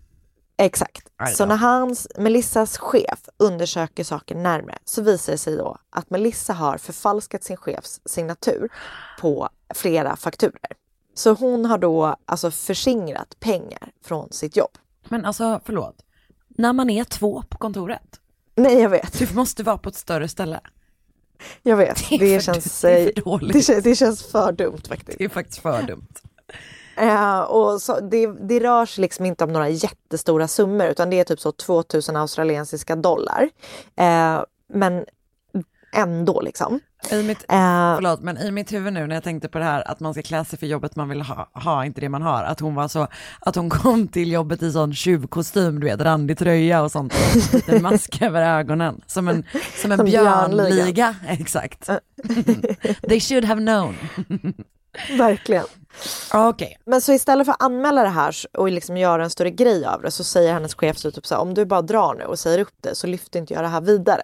Exakt. 0.57 1.07
Så 1.35 1.45
när 1.45 1.55
hans, 1.55 2.07
Melissas 2.17 2.77
chef 2.77 3.29
undersöker 3.37 4.03
saken 4.03 4.43
närmare 4.43 4.77
så 4.85 5.01
visar 5.01 5.31
det 5.31 5.37
sig 5.37 5.57
då 5.57 5.77
att 5.89 6.09
Melissa 6.09 6.53
har 6.53 6.77
förfalskat 6.77 7.43
sin 7.43 7.57
chefs 7.57 8.01
signatur 8.05 8.69
på 9.21 9.49
flera 9.75 10.15
fakturer. 10.15 10.71
Så 11.13 11.33
hon 11.33 11.65
har 11.65 11.77
då 11.77 12.15
alltså 12.25 12.51
förskingrat 12.51 13.39
pengar 13.39 13.91
från 14.05 14.31
sitt 14.31 14.55
jobb. 14.55 14.71
Men 15.09 15.25
alltså 15.25 15.61
förlåt, 15.65 15.95
när 16.47 16.73
man 16.73 16.89
är 16.89 17.03
två 17.03 17.43
på 17.49 17.57
kontoret, 17.57 18.19
Nej, 18.55 18.79
jag 18.81 18.89
vet. 18.89 19.19
du 19.19 19.35
måste 19.35 19.63
vara 19.63 19.77
på 19.77 19.89
ett 19.89 19.95
större 19.95 20.27
ställe. 20.27 20.59
Jag 21.63 21.77
vet. 21.77 22.09
Det 22.09 22.17
Det, 22.17 22.43
känns, 22.43 22.81
det 22.81 23.17
eh, 23.17 23.37
det, 23.53 23.61
känns, 23.61 23.83
det 23.83 23.95
känns 23.95 24.31
för 24.31 24.51
dumt 24.51 24.81
faktiskt. 24.87 25.17
Det 25.17 25.23
är 25.23 25.29
faktiskt 25.29 25.61
för 25.61 25.81
dumt. 25.83 26.07
Eh, 26.97 27.39
och 27.39 27.81
så, 27.81 27.99
det, 27.99 28.27
det 28.27 28.59
rör 28.59 28.85
sig 28.85 29.01
liksom 29.01 29.25
inte 29.25 29.43
om 29.43 29.53
några 29.53 29.69
jättestora 29.69 30.47
summor 30.47 30.87
utan 30.87 31.09
det 31.09 31.19
är 31.19 31.23
typ 31.23 31.39
så 31.39 31.51
2000 31.51 32.15
australiensiska 32.15 32.95
dollar. 32.95 33.49
Eh, 33.95 34.43
men 34.73 35.05
ändå 35.91 36.41
liksom. 36.41 36.79
I 37.11 37.23
mitt, 37.23 37.37
Eh, 37.49 37.95
förlåt, 37.95 38.21
men 38.21 38.37
i 38.37 38.51
mitt 38.51 38.73
huvud 38.73 38.93
nu 38.93 39.07
när 39.07 39.15
jag 39.15 39.23
tänkte 39.23 39.47
på 39.49 39.57
det 39.57 39.63
här 39.63 39.91
att 39.91 39.99
man 39.99 40.13
ska 40.13 40.21
klä 40.23 40.45
sig 40.45 40.59
för 40.59 40.67
jobbet 40.67 40.95
man 40.95 41.09
vill 41.09 41.21
ha, 41.21 41.49
ha 41.53 41.85
inte 41.85 42.01
det 42.01 42.09
man 42.09 42.21
har. 42.21 42.43
Att 42.43 42.59
hon 42.59 42.75
var 42.75 42.87
så, 42.87 43.07
att 43.39 43.55
hon 43.55 43.69
kom 43.69 44.07
till 44.07 44.31
jobbet 44.31 44.61
i 44.61 44.71
sån 44.71 44.93
tjuvkostym, 44.93 45.79
du 45.79 45.87
vet, 45.87 46.01
randig 46.01 46.37
tröja 46.37 46.81
och 46.81 46.91
sånt. 46.91 47.13
Liten 47.53 47.81
mask 47.83 48.21
över 48.21 48.41
ögonen. 48.59 49.01
Som 49.07 49.27
en, 49.27 49.43
som 49.81 49.91
en 49.91 49.97
Som 49.97 50.05
björnliga. 50.05 50.69
björnliga. 50.69 51.15
Exakt. 51.27 51.89
They 53.09 53.19
should 53.19 53.45
have 53.45 53.61
known. 53.61 53.95
verkligen. 55.17 55.65
Okej, 56.33 56.77
Men 56.85 57.01
så 57.01 57.13
istället 57.13 57.45
för 57.45 57.51
att 57.53 57.63
anmäla 57.63 58.03
det 58.03 58.09
här 58.09 58.35
och 58.57 58.71
liksom 58.71 58.97
göra 58.97 59.23
en 59.23 59.29
större 59.29 59.51
grej 59.51 59.85
av 59.85 60.01
det 60.01 60.11
så 60.11 60.23
säger 60.23 60.53
hennes 60.53 60.75
chef 60.75 60.97
så 60.97 61.11
typ 61.11 61.25
så 61.25 61.35
här, 61.35 61.41
om 61.41 61.53
du 61.53 61.65
bara 61.65 61.81
drar 61.81 62.15
nu 62.15 62.23
och 62.23 62.39
säger 62.39 62.59
upp 62.59 62.73
det 62.81 62.95
så 62.95 63.07
lyfter 63.07 63.39
inte 63.39 63.53
jag 63.53 63.63
det 63.63 63.67
här 63.67 63.81
vidare. 63.81 64.21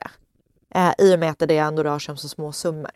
Eh, 0.76 0.94
I 0.98 1.16
och 1.16 1.20
med 1.20 1.30
att 1.30 1.40
det 1.40 1.58
ändå 1.58 1.84
rör 1.84 2.00
sig 2.00 2.12
om 2.12 2.18
så 2.18 2.30
små 2.30 2.52
summor. 2.52 2.92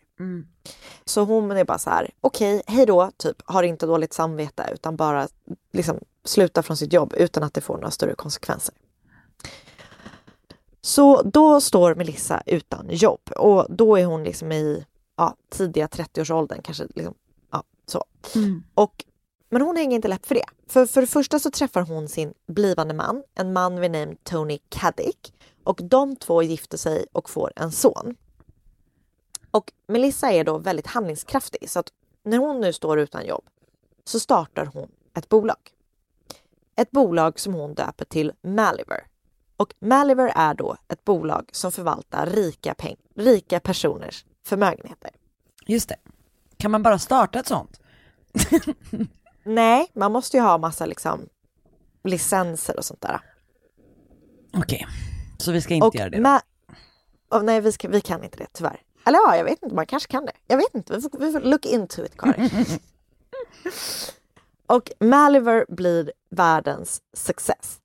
Så 1.04 1.24
hon 1.24 1.50
är 1.50 1.64
bara 1.64 1.78
så 1.78 1.90
här, 1.90 2.10
okej, 2.20 2.62
hej 2.66 2.86
då, 2.86 3.10
typ, 3.16 3.36
har 3.44 3.62
inte 3.62 3.86
dåligt 3.86 4.12
samvete 4.12 4.70
utan 4.72 4.96
bara 4.96 5.28
liksom 5.72 5.98
sluta 6.24 6.62
från 6.62 6.76
sitt 6.76 6.92
jobb 6.92 7.14
utan 7.16 7.42
att 7.42 7.54
det 7.54 7.60
får 7.60 7.74
några 7.74 7.90
större 7.90 8.14
konsekvenser. 8.14 8.74
Så 10.82 11.22
då 11.22 11.60
står 11.60 11.94
Melissa 11.94 12.42
utan 12.46 12.86
jobb 12.90 13.30
och 13.36 13.66
då 13.68 13.96
är 13.96 14.04
hon 14.04 14.24
liksom 14.24 14.52
i 14.52 14.84
ja, 15.16 15.36
tidiga 15.50 15.86
30-årsåldern, 15.86 16.62
kanske 16.62 16.86
liksom, 16.94 17.14
ja, 17.52 17.62
så. 17.86 18.04
Och, 18.74 19.04
men 19.50 19.62
hon 19.62 19.76
hänger 19.76 19.96
inte 19.96 20.08
läpp 20.08 20.26
för 20.26 20.34
det. 20.34 20.44
För, 20.66 20.86
för 20.86 21.00
det 21.00 21.06
första 21.06 21.38
så 21.38 21.50
träffar 21.50 21.80
hon 21.80 22.08
sin 22.08 22.34
blivande 22.46 22.94
man, 22.94 23.22
en 23.34 23.52
man 23.52 23.80
vid 23.80 23.90
namn 23.90 24.16
Tony 24.24 24.58
Caddick 24.68 25.34
och 25.64 25.80
de 25.84 26.16
två 26.16 26.42
gifter 26.42 26.78
sig 26.78 27.06
och 27.12 27.30
får 27.30 27.52
en 27.56 27.72
son. 27.72 28.16
Och 29.50 29.72
Melissa 29.86 30.32
är 30.32 30.44
då 30.44 30.58
väldigt 30.58 30.86
handlingskraftig 30.86 31.70
så 31.70 31.78
att 31.78 31.92
när 32.22 32.38
hon 32.38 32.60
nu 32.60 32.72
står 32.72 32.98
utan 32.98 33.26
jobb 33.26 33.44
så 34.04 34.20
startar 34.20 34.66
hon 34.66 34.90
ett 35.14 35.28
bolag. 35.28 35.56
Ett 36.76 36.90
bolag 36.90 37.40
som 37.40 37.54
hon 37.54 37.74
döper 37.74 38.04
till 38.04 38.32
Maliver. 38.42 39.06
Och 39.56 39.74
Maliver 39.78 40.32
är 40.36 40.54
då 40.54 40.76
ett 40.88 41.04
bolag 41.04 41.50
som 41.52 41.72
förvaltar 41.72 42.26
rika, 42.26 42.74
rika 43.14 43.60
personers 43.60 44.24
förmögenheter. 44.46 45.10
Just 45.66 45.88
det. 45.88 45.96
Kan 46.56 46.70
man 46.70 46.82
bara 46.82 46.98
starta 46.98 47.38
ett 47.38 47.46
sånt? 47.46 47.80
Nej, 49.44 49.90
man 49.92 50.12
måste 50.12 50.36
ju 50.36 50.42
ha 50.42 50.58
massa 50.58 50.86
liksom 50.86 51.28
licenser 52.04 52.76
och 52.76 52.84
sånt 52.84 53.00
där. 53.00 53.20
Okej, 54.54 54.86
så 55.40 55.52
vi 55.52 55.60
ska 55.60 55.74
inte 55.74 55.86
Och 55.86 55.94
göra 55.94 56.10
det 56.10 56.20
då. 56.20 56.40
Oh, 57.30 57.42
nej, 57.42 57.60
vi, 57.60 57.72
ska, 57.72 57.88
vi 57.88 58.00
kan 58.00 58.24
inte 58.24 58.38
det 58.38 58.46
tyvärr. 58.52 58.80
Eller 59.04 59.18
ja, 59.18 59.36
jag 59.36 59.44
vet 59.44 59.62
inte, 59.62 59.74
man 59.74 59.86
kanske 59.86 60.10
kan 60.10 60.26
det. 60.26 60.32
Jag 60.46 60.56
vet 60.56 60.74
inte, 60.74 60.94
vi 60.96 61.00
får, 61.00 61.18
vi 61.18 61.32
får 61.32 61.40
look 61.40 61.66
into 61.66 62.04
it 62.04 62.16
Karin. 62.16 62.50
och 64.66 64.90
Maliver 65.00 65.66
blir 65.68 66.12
världens 66.30 67.02
success. 67.16 67.78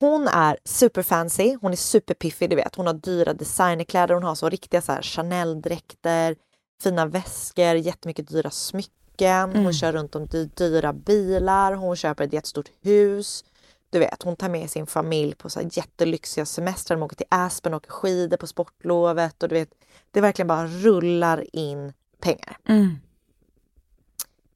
Hon 0.00 0.28
är 0.28 0.58
superfancy, 0.64 1.56
hon 1.60 1.72
är 1.72 1.76
superpiffig, 1.76 2.50
du 2.50 2.56
vet. 2.56 2.74
Hon 2.74 2.86
har 2.86 2.94
dyra 2.94 3.34
designerkläder, 3.34 4.14
hon 4.14 4.22
har 4.22 4.34
så 4.34 4.48
riktiga 4.48 4.80
så 4.80 4.92
här 4.92 5.02
Chanel-dräkter, 5.02 6.36
fina 6.82 7.06
väskor, 7.06 7.74
jättemycket 7.74 8.28
dyra 8.28 8.50
smycken. 8.50 9.56
Hon 9.56 9.72
kör 9.72 9.92
runt 9.92 10.14
om 10.14 10.28
dyra 10.56 10.92
bilar, 10.92 11.72
hon 11.72 11.96
köper 11.96 12.24
ett 12.24 12.32
jättestort 12.32 12.70
hus. 12.80 13.44
Du 13.92 13.98
vet, 13.98 14.22
hon 14.22 14.36
tar 14.36 14.48
med 14.48 14.70
sin 14.70 14.86
familj 14.86 15.34
på 15.34 15.50
så 15.50 15.60
här 15.60 15.68
jättelyxiga 15.72 16.46
semestrar. 16.46 16.96
De 16.96 17.02
åker 17.02 17.16
till 17.16 17.26
Aspen 17.28 17.74
och 17.74 17.76
åker 17.76 17.90
skidor 17.90 18.36
på 18.36 18.46
sportlovet. 18.46 19.42
Och 19.42 19.48
du 19.48 19.54
vet, 19.54 19.70
det 20.10 20.20
verkligen 20.20 20.46
bara 20.46 20.66
rullar 20.66 21.56
in 21.56 21.92
pengar. 22.20 22.56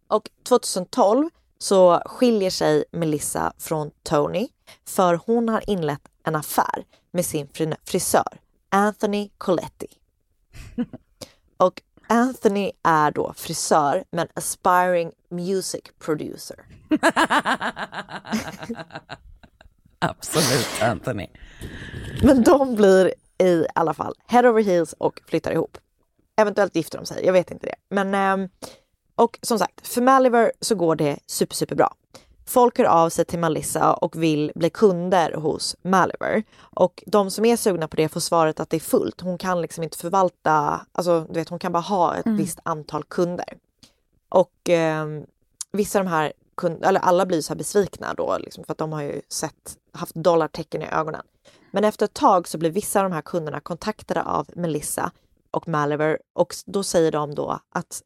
Och 0.09 0.30
2012 0.49 1.30
så 1.59 2.03
skiljer 2.07 2.51
sig 2.51 2.84
Melissa 2.93 3.53
från 3.59 3.91
Tony 4.03 4.49
för 4.84 5.20
hon 5.26 5.49
har 5.49 5.70
inlett 5.70 6.09
en 6.22 6.34
affär 6.34 6.84
med 7.11 7.26
sin 7.26 7.49
fri- 7.49 7.76
frisör 7.84 8.41
Anthony 8.68 9.30
Coletti. 9.39 9.87
Och 11.57 11.82
Anthony 12.09 12.72
är 12.82 13.11
då 13.11 13.32
frisör 13.36 14.04
men 14.11 14.28
aspiring 14.34 15.12
music 15.30 15.82
producer. 15.98 16.57
Absolut 19.98 20.82
Anthony. 20.82 21.26
Men 22.22 22.42
de 22.42 22.74
blir 22.74 23.14
i 23.38 23.66
alla 23.74 23.94
fall 23.94 24.14
head 24.26 24.48
over 24.48 24.62
heels 24.62 24.92
och 24.92 25.20
flyttar 25.26 25.52
ihop. 25.52 25.78
Eventuellt 26.36 26.76
gifter 26.76 26.98
de 26.98 27.07
sig, 27.07 27.26
jag 27.26 27.32
vet 27.32 27.50
inte 27.50 27.66
det. 27.66 27.74
Men, 27.90 28.14
ehm, 28.14 28.48
och 29.14 29.38
som 29.42 29.59
sagt, 29.59 29.86
för 29.88 30.02
Maliver 30.02 30.52
så 30.61 30.74
går 30.74 30.96
det 30.96 31.18
super, 31.26 31.54
super 31.54 31.76
bra. 31.76 31.94
Folk 32.49 32.78
hör 32.78 32.84
av 32.84 33.09
sig 33.09 33.24
till 33.24 33.38
Melissa 33.38 33.94
och 33.94 34.22
vill 34.22 34.53
bli 34.55 34.70
kunder 34.70 35.32
hos 35.32 35.76
Maliver. 35.82 36.42
Och 36.59 37.05
de 37.07 37.30
som 37.30 37.44
är 37.44 37.57
sugna 37.57 37.88
på 37.88 37.97
det 37.97 38.09
får 38.09 38.20
svaret 38.20 38.61
att 38.61 38.70
det 38.70 38.76
är 38.76 38.80
fullt. 38.80 39.20
Hon 39.20 39.38
kan 39.38 39.62
liksom 39.62 39.84
inte 39.84 39.99
förvalta, 39.99 40.86
alltså 40.92 41.26
du 41.28 41.34
vet 41.34 41.49
hon 41.49 41.59
kan 41.59 41.72
bara 41.72 41.82
ha 41.82 42.16
ett 42.16 42.26
visst 42.26 42.59
antal 42.62 43.05
kunder. 43.05 43.59
Och 44.28 44.68
ehm, 44.68 45.26
vissa 45.72 45.99
av 45.99 46.05
de 46.05 46.11
här 46.11 46.32
kunderna, 46.57 46.88
eller 46.88 47.01
alla 47.01 47.26
blir 47.26 47.40
så 47.40 47.53
här 47.53 47.59
besvikna 47.59 48.14
då 48.14 48.38
liksom, 48.38 48.64
för 48.64 48.72
att 48.72 48.78
de 48.78 48.92
har 48.92 49.03
ju 49.03 49.20
sett, 49.28 49.76
haft 49.92 50.14
dollartecken 50.14 50.82
i 50.82 50.86
ögonen. 50.86 51.22
Men 51.70 51.84
efter 51.84 52.05
ett 52.05 52.14
tag 52.14 52.49
så 52.49 52.59
blir 52.59 52.70
vissa 52.70 53.01
av 53.01 53.11
de 53.11 53.14
här 53.14 53.22
kunderna 53.22 53.61
kontaktade 53.61 54.22
av 54.22 54.47
Melissa 54.55 55.11
och 55.51 55.68
Maliver 55.68 56.18
och 56.32 56.55
då 56.66 56.82
säger 56.82 57.12
de 57.12 57.34
då 57.34 57.61
att 57.70 58.03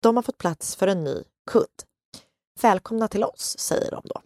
de 0.00 0.16
har 0.16 0.22
fått 0.22 0.38
plats 0.38 0.76
för 0.76 0.86
en 0.86 1.04
ny 1.04 1.22
kund. 1.50 1.66
Välkomna 2.62 3.08
till 3.08 3.24
oss, 3.24 3.56
säger 3.58 3.90
de 3.90 4.02
då. 4.04 4.22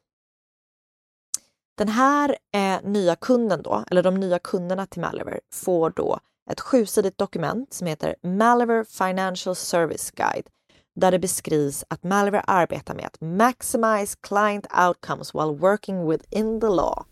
Den 1.78 1.88
här 1.88 2.36
eh, 2.54 2.82
nya 2.82 3.16
kunden 3.16 3.62
då, 3.62 3.84
eller 3.90 4.02
de 4.02 4.14
nya 4.14 4.38
kunderna 4.38 4.86
till 4.86 5.00
Maliver 5.00 5.40
får 5.52 5.90
då 5.90 6.18
ett 6.50 6.60
sjusidigt 6.60 7.18
dokument 7.18 7.72
som 7.72 7.86
heter 7.86 8.16
Maliver 8.22 8.84
Financial 8.84 9.56
Service 9.56 10.10
Guide 10.10 10.46
där 10.94 11.10
det 11.10 11.18
beskrivs 11.18 11.84
att 11.88 12.02
Maliver 12.02 12.42
arbetar 12.46 12.94
med 12.94 13.06
att 13.06 13.20
maximize 13.20 14.16
client 14.20 14.66
outcomes 14.88 15.34
while 15.34 15.52
working 15.52 16.10
within 16.10 16.60
the 16.60 16.66
law. 16.66 17.04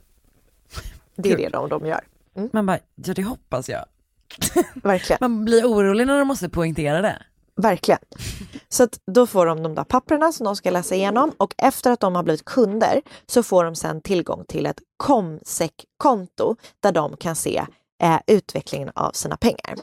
Det 1.16 1.32
är 1.32 1.36
det 1.36 1.48
de, 1.48 1.68
de 1.68 1.86
gör. 1.86 2.00
Man 2.52 2.66
bara, 2.66 2.78
ja 2.94 3.14
det 3.14 3.22
hoppas 3.22 3.68
jag. 3.68 3.84
Verkligen. 4.74 5.18
Man 5.20 5.44
blir 5.44 5.64
orolig 5.64 6.06
när 6.06 6.18
de 6.18 6.28
måste 6.28 6.48
poängtera 6.48 7.02
det. 7.02 7.22
Verkligen. 7.56 8.00
Så 8.72 8.88
då 9.06 9.26
får 9.26 9.46
de 9.46 9.62
de 9.62 9.74
där 9.74 9.84
papperna 9.84 10.32
som 10.32 10.44
de 10.44 10.56
ska 10.56 10.70
läsa 10.70 10.94
igenom 10.94 11.32
och 11.36 11.54
efter 11.58 11.90
att 11.90 12.00
de 12.00 12.14
har 12.14 12.22
blivit 12.22 12.44
kunder 12.44 13.02
så 13.26 13.42
får 13.42 13.64
de 13.64 13.74
sedan 13.74 14.00
tillgång 14.00 14.44
till 14.48 14.66
ett 14.66 14.80
Comsec-konto 14.96 16.56
där 16.80 16.92
de 16.92 17.16
kan 17.16 17.36
se 17.36 17.66
eh, 18.02 18.20
utvecklingen 18.26 18.90
av 18.94 19.10
sina 19.12 19.36
pengar. 19.36 19.76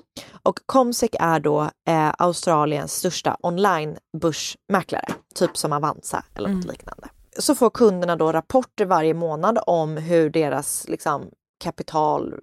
Och 0.43 0.59
Comsec 0.65 1.09
är 1.19 1.39
då 1.39 1.61
eh, 1.87 2.13
Australiens 2.17 2.93
största 2.93 3.37
online-börsmäklare, 3.41 5.13
typ 5.35 5.57
som 5.57 5.73
Avanza 5.73 6.23
eller 6.35 6.49
något 6.49 6.65
liknande. 6.65 7.09
Så 7.39 7.55
får 7.55 7.69
kunderna 7.69 8.15
då 8.15 8.31
rapporter 8.31 8.85
varje 8.85 9.13
månad 9.13 9.59
om 9.67 9.97
hur 9.97 10.29
deras 10.29 10.87
liksom, 10.87 11.29
kapital 11.63 12.35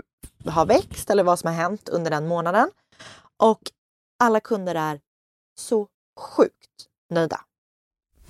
har 0.47 0.67
växt 0.67 1.11
eller 1.11 1.23
vad 1.23 1.39
som 1.39 1.49
har 1.49 1.55
hänt 1.55 1.89
under 1.89 2.11
den 2.11 2.27
månaden. 2.27 2.71
Och 3.37 3.61
alla 4.19 4.41
kunder 4.41 4.75
är 4.75 5.01
så 5.61 5.89
sjukt 6.17 6.89
nöjda. 7.11 7.41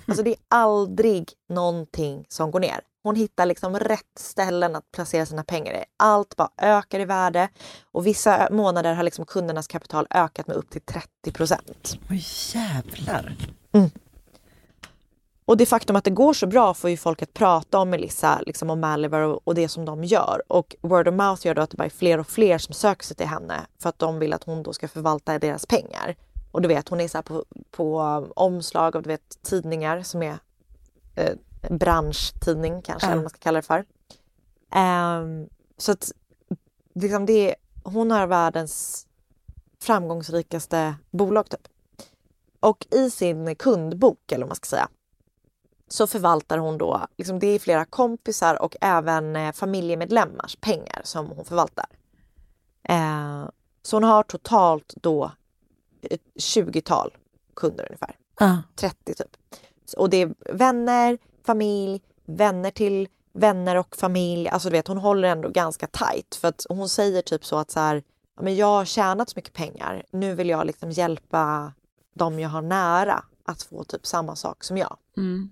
Alltså 0.07 0.23
det 0.23 0.29
är 0.29 0.37
aldrig 0.47 1.33
någonting 1.49 2.25
som 2.29 2.51
går 2.51 2.59
ner. 2.59 2.81
Hon 3.03 3.15
hittar 3.15 3.45
liksom 3.45 3.79
rätt 3.79 4.19
ställen 4.19 4.75
att 4.75 4.91
placera 4.91 5.25
sina 5.25 5.43
pengar 5.43 5.73
i. 5.73 5.83
Allt 5.97 6.35
bara 6.35 6.49
ökar 6.57 6.99
i 6.99 7.05
värde 7.05 7.49
och 7.91 8.07
vissa 8.07 8.47
månader 8.51 8.93
har 8.93 9.03
liksom 9.03 9.25
kundernas 9.25 9.67
kapital 9.67 10.07
ökat 10.09 10.47
med 10.47 10.55
upp 10.55 10.69
till 10.69 10.81
30 10.81 11.31
procent. 11.33 11.97
Oj 12.09 12.25
jävlar. 12.53 13.35
Och 15.45 15.57
det 15.57 15.65
faktum 15.65 15.95
att 15.95 16.03
det 16.03 16.11
går 16.11 16.33
så 16.33 16.47
bra 16.47 16.73
får 16.73 16.89
ju 16.89 16.97
folk 16.97 17.21
att 17.21 17.33
prata 17.33 17.79
om 17.79 17.89
Melissa, 17.89 18.41
liksom 18.45 18.69
om 18.69 18.79
Maliver 18.79 19.19
och, 19.19 19.41
och 19.43 19.55
det 19.55 19.69
som 19.69 19.85
de 19.85 20.03
gör. 20.03 20.41
Och 20.47 20.75
word 20.81 21.07
of 21.07 21.13
mouth 21.13 21.47
gör 21.47 21.55
då 21.55 21.61
att 21.61 21.69
det 21.69 21.77
bara 21.77 21.85
är 21.85 21.89
fler 21.89 22.17
och 22.17 22.27
fler 22.27 22.57
som 22.57 22.73
söker 22.73 23.03
sig 23.03 23.17
till 23.17 23.27
henne 23.27 23.61
för 23.81 23.89
att 23.89 23.99
de 23.99 24.19
vill 24.19 24.33
att 24.33 24.43
hon 24.43 24.63
då 24.63 24.73
ska 24.73 24.87
förvalta 24.87 25.39
deras 25.39 25.65
pengar. 25.65 26.15
Och 26.55 26.61
du 26.61 26.67
vet, 26.67 26.89
hon 26.89 27.01
är 27.01 27.07
så 27.07 27.21
på, 27.21 27.45
på 27.71 27.97
omslag 28.35 28.95
av 28.95 29.01
du 29.03 29.07
vet, 29.07 29.43
tidningar 29.43 30.03
som 30.03 30.23
är 30.23 30.37
eh, 31.15 31.33
branschtidning 31.69 32.81
kanske, 32.81 33.07
eller 33.07 33.15
vad 33.15 33.23
man 33.23 33.29
ska 33.29 33.39
kalla 33.39 33.57
det 33.57 33.67
för. 33.67 33.85
Ehm, 34.71 35.49
så 35.77 35.91
att 35.91 36.11
liksom 36.93 37.25
det, 37.25 37.49
är- 37.49 37.55
hon 37.83 38.11
har 38.11 38.27
världens 38.27 39.07
framgångsrikaste 39.81 40.95
bolag 41.11 41.49
typ. 41.49 41.67
Och 42.59 42.87
i 42.91 43.09
sin 43.09 43.55
kundbok, 43.55 44.31
eller 44.31 44.45
vad 44.45 44.49
man 44.49 44.55
ska 44.55 44.65
säga, 44.65 44.89
så 45.87 46.07
förvaltar 46.07 46.57
hon 46.57 46.77
då, 46.77 47.07
liksom 47.17 47.39
det 47.39 47.47
är 47.47 47.59
flera 47.59 47.85
kompisar 47.85 48.61
och 48.61 48.75
även 48.81 49.35
eh, 49.35 49.51
familjemedlemmars 49.51 50.55
pengar 50.61 51.01
som 51.03 51.27
hon 51.27 51.45
förvaltar. 51.45 51.85
Eh, 52.83 53.45
så 53.81 53.95
hon 53.95 54.03
har 54.03 54.23
totalt 54.23 54.93
då 55.01 55.31
ett 56.11 56.21
20-tal 56.35 57.17
kunder 57.55 57.85
ungefär. 57.89 58.15
Ja. 58.39 58.61
30 58.75 59.13
typ. 59.13 59.37
Och 59.97 60.09
det 60.09 60.21
är 60.21 60.35
vänner, 60.53 61.17
familj, 61.45 62.01
vänner 62.25 62.71
till 62.71 63.07
vänner 63.33 63.75
och 63.75 63.95
familj. 63.95 64.49
Alltså 64.49 64.69
du 64.69 64.73
vet, 64.73 64.87
hon 64.87 64.97
håller 64.97 65.27
ändå 65.27 65.49
ganska 65.49 65.87
tajt 65.87 66.35
för 66.35 66.47
att 66.47 66.65
hon 66.69 66.89
säger 66.89 67.21
typ 67.21 67.45
så 67.45 67.57
att 67.57 67.71
så 67.71 67.79
här, 67.79 68.03
men 68.41 68.55
jag 68.55 68.67
har 68.67 68.85
tjänat 68.85 69.29
så 69.29 69.33
mycket 69.35 69.53
pengar. 69.53 70.05
Nu 70.11 70.35
vill 70.35 70.49
jag 70.49 70.67
liksom 70.67 70.91
hjälpa 70.91 71.73
de 72.13 72.39
jag 72.39 72.49
har 72.49 72.61
nära 72.61 73.23
att 73.45 73.63
få 73.63 73.83
typ 73.83 74.05
samma 74.05 74.35
sak 74.35 74.63
som 74.63 74.77
jag. 74.77 74.97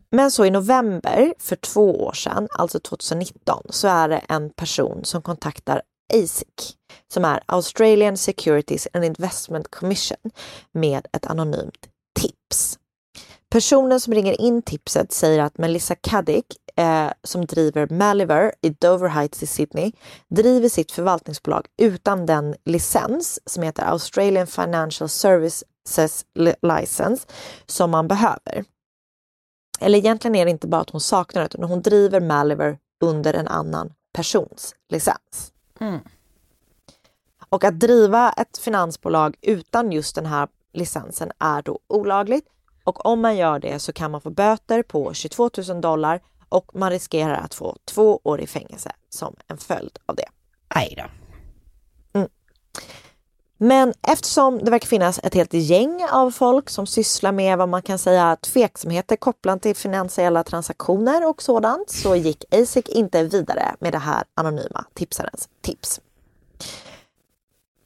Men 0.10 0.32
så 0.32 0.45
i 0.45 0.51
november 0.51 1.34
för 1.39 1.56
två 1.56 2.06
år 2.06 2.14
sedan, 2.14 2.47
alltså 2.58 2.80
2019, 2.80 3.64
så 3.70 3.88
är 3.88 4.10
det 4.10 4.18
en 4.18 4.49
person 4.49 4.99
som 5.04 5.22
kontaktar 5.22 5.82
ASIC 6.14 6.78
som 7.14 7.26
är 7.26 7.43
Australian 7.45 8.18
Securities 8.18 8.88
and 8.93 9.05
Investment 9.05 9.72
Commission 9.72 10.32
med 10.72 11.07
ett 11.14 11.26
anonymt 11.26 11.88
tips. 12.20 12.80
Personen 13.49 13.99
som 13.99 14.14
ringer 14.14 14.41
in 14.41 14.61
tipset 14.61 15.11
säger 15.11 15.39
att 15.39 15.57
Melissa 15.57 15.95
Caddick 15.95 16.45
eh, 16.76 17.11
som 17.24 17.45
driver 17.45 17.88
Maliver 17.88 18.53
i 18.61 18.70
Dover 18.70 19.07
Heights 19.07 19.43
i 19.43 19.47
Sydney 19.47 19.91
driver 20.30 20.70
sitt 20.70 20.91
förvaltningsbolag 20.91 21.68
utan 21.78 22.26
den 22.26 22.55
licens 22.66 23.39
som 23.45 23.64
heter 23.64 23.84
Australian 23.84 24.47
Financial 24.47 25.09
Services 25.09 26.26
License 26.61 27.28
som 27.66 27.91
man 27.91 28.07
behöver. 28.07 28.66
Eller 29.80 29.97
egentligen 29.97 30.36
är 30.36 30.45
det 30.45 30.51
inte 30.51 30.68
bara 30.68 30.82
att 30.82 30.89
hon 30.89 31.01
saknar 31.01 31.41
det, 31.41 31.45
utan 31.45 31.64
hon 31.64 31.82
driver 31.82 32.20
Maliver 32.20 32.78
under 33.03 33.34
en 33.34 33.47
annan 33.47 33.93
persons 34.14 34.76
licens. 34.89 35.53
Mm. 35.80 36.00
Och 37.50 37.64
att 37.64 37.80
driva 37.80 38.32
ett 38.32 38.58
finansbolag 38.58 39.36
utan 39.42 39.92
just 39.92 40.16
den 40.16 40.26
här 40.26 40.48
licensen 40.74 41.32
är 41.40 41.62
då 41.62 41.80
olagligt 41.88 42.48
och 42.84 43.06
om 43.06 43.22
man 43.22 43.38
gör 43.38 43.60
det 43.60 43.80
så 43.80 43.94
kan 43.94 44.12
man 44.12 44.22
få 44.22 44.30
böter 44.30 44.84
på 44.84 45.14
22 45.14 45.50
000 45.68 45.82
dollar 45.82 46.22
och 46.50 46.72
man 46.74 46.90
riskerar 46.90 47.36
att 47.36 47.54
få 47.54 47.78
två 47.86 48.20
år 48.24 48.42
i 48.42 48.48
fängelse 48.48 48.92
som 49.10 49.36
en 49.48 49.58
följd 49.58 49.98
av 50.06 50.16
det. 50.16 50.28
Aj 50.68 50.94
då. 50.98 51.04
Men 53.64 53.93
eftersom 54.01 54.57
det 54.57 54.72
verkar 54.72 54.88
finnas 54.88 55.20
ett 55.24 55.34
helt 55.34 55.53
gäng 55.53 56.05
av 56.11 56.32
folk 56.32 56.70
som 56.70 56.88
sysslar 56.88 57.32
med 57.32 57.57
vad 57.57 57.70
man 57.70 57.82
kan 57.82 57.99
säga 57.99 58.36
tveksamheter 58.36 59.16
kopplat 59.16 59.61
till 59.61 59.76
finansiella 59.76 60.43
transaktioner 60.43 61.30
och 61.30 61.41
sådant 61.41 61.89
så 61.89 62.16
gick 62.16 62.43
ASIC 62.51 62.89
inte 62.89 63.24
vidare 63.24 63.76
med 63.80 63.93
det 63.93 63.97
här 63.97 64.24
anonyma 64.34 64.86
tipsarens 64.93 65.49
tips. 65.61 66.01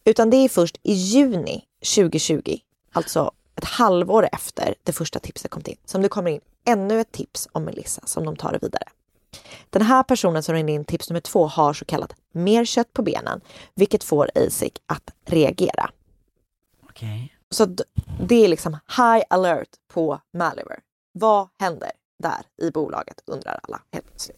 Utan 0.05 0.29
det 0.29 0.37
är 0.37 0.49
först 0.49 0.77
i 0.83 0.93
juni 0.93 1.63
2020, 1.95 2.57
alltså 2.91 3.31
ett 3.55 3.65
halvår 3.65 4.29
efter 4.31 4.75
det 4.83 4.91
första 4.91 5.19
tipset 5.19 5.51
kom 5.51 5.63
in, 5.65 5.77
som 5.85 6.01
det 6.01 6.09
kommer 6.09 6.31
in 6.31 6.41
ännu 6.65 7.01
ett 7.01 7.11
tips 7.11 7.47
om 7.51 7.63
Melissa 7.63 8.01
som 8.05 8.25
de 8.25 8.35
tar 8.35 8.59
vidare. 8.61 8.89
Den 9.69 9.81
här 9.81 10.03
personen 10.03 10.43
som 10.43 10.55
ringde 10.55 10.71
in 10.71 10.85
tips 10.85 11.09
nummer 11.09 11.21
två 11.21 11.47
har 11.47 11.73
så 11.73 11.85
kallat 11.85 12.15
mer 12.31 12.65
kött 12.65 12.93
på 12.93 13.01
benen, 13.01 13.41
vilket 13.75 14.03
får 14.03 14.29
ASIC 14.35 14.73
att 14.85 15.13
reagera. 15.25 15.89
Okej. 16.89 17.33
Så 17.49 17.65
det 18.19 18.45
är 18.45 18.47
liksom 18.47 18.73
high 18.73 19.25
alert 19.29 19.69
på 19.87 20.19
Maliver. 20.33 20.79
Vad 21.11 21.47
händer 21.59 21.91
där 22.23 22.67
i 22.67 22.71
bolaget 22.71 23.21
undrar 23.25 23.59
alla 23.63 23.81
helt 23.91 24.05
plötsligt. 24.05 24.37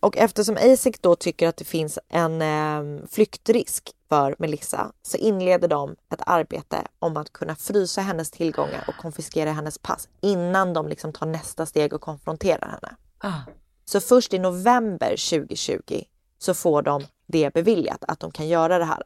Och 0.00 0.16
eftersom 0.16 0.56
ASIC 0.56 0.96
då 1.00 1.16
tycker 1.16 1.48
att 1.48 1.56
det 1.56 1.64
finns 1.64 1.98
en 2.08 2.42
eh, 2.42 3.06
flyktrisk 3.10 3.90
för 4.08 4.36
Melissa 4.38 4.92
så 5.02 5.16
inleder 5.16 5.68
de 5.68 5.96
ett 6.12 6.22
arbete 6.26 6.86
om 6.98 7.16
att 7.16 7.32
kunna 7.32 7.56
frysa 7.56 8.00
hennes 8.00 8.30
tillgångar 8.30 8.84
och 8.88 8.96
konfiskera 8.96 9.52
hennes 9.52 9.78
pass 9.78 10.08
innan 10.20 10.72
de 10.72 10.88
liksom 10.88 11.12
tar 11.12 11.26
nästa 11.26 11.66
steg 11.66 11.92
och 11.92 12.00
konfronterar 12.00 12.68
henne. 12.68 12.96
Ah. 13.18 13.40
Så 13.84 14.00
först 14.00 14.34
i 14.34 14.38
november 14.38 15.30
2020 15.30 16.04
så 16.38 16.54
får 16.54 16.82
de 16.82 17.06
det 17.26 17.54
beviljat 17.54 18.04
att 18.08 18.20
de 18.20 18.30
kan 18.30 18.48
göra 18.48 18.78
det 18.78 18.84
här. 18.84 19.02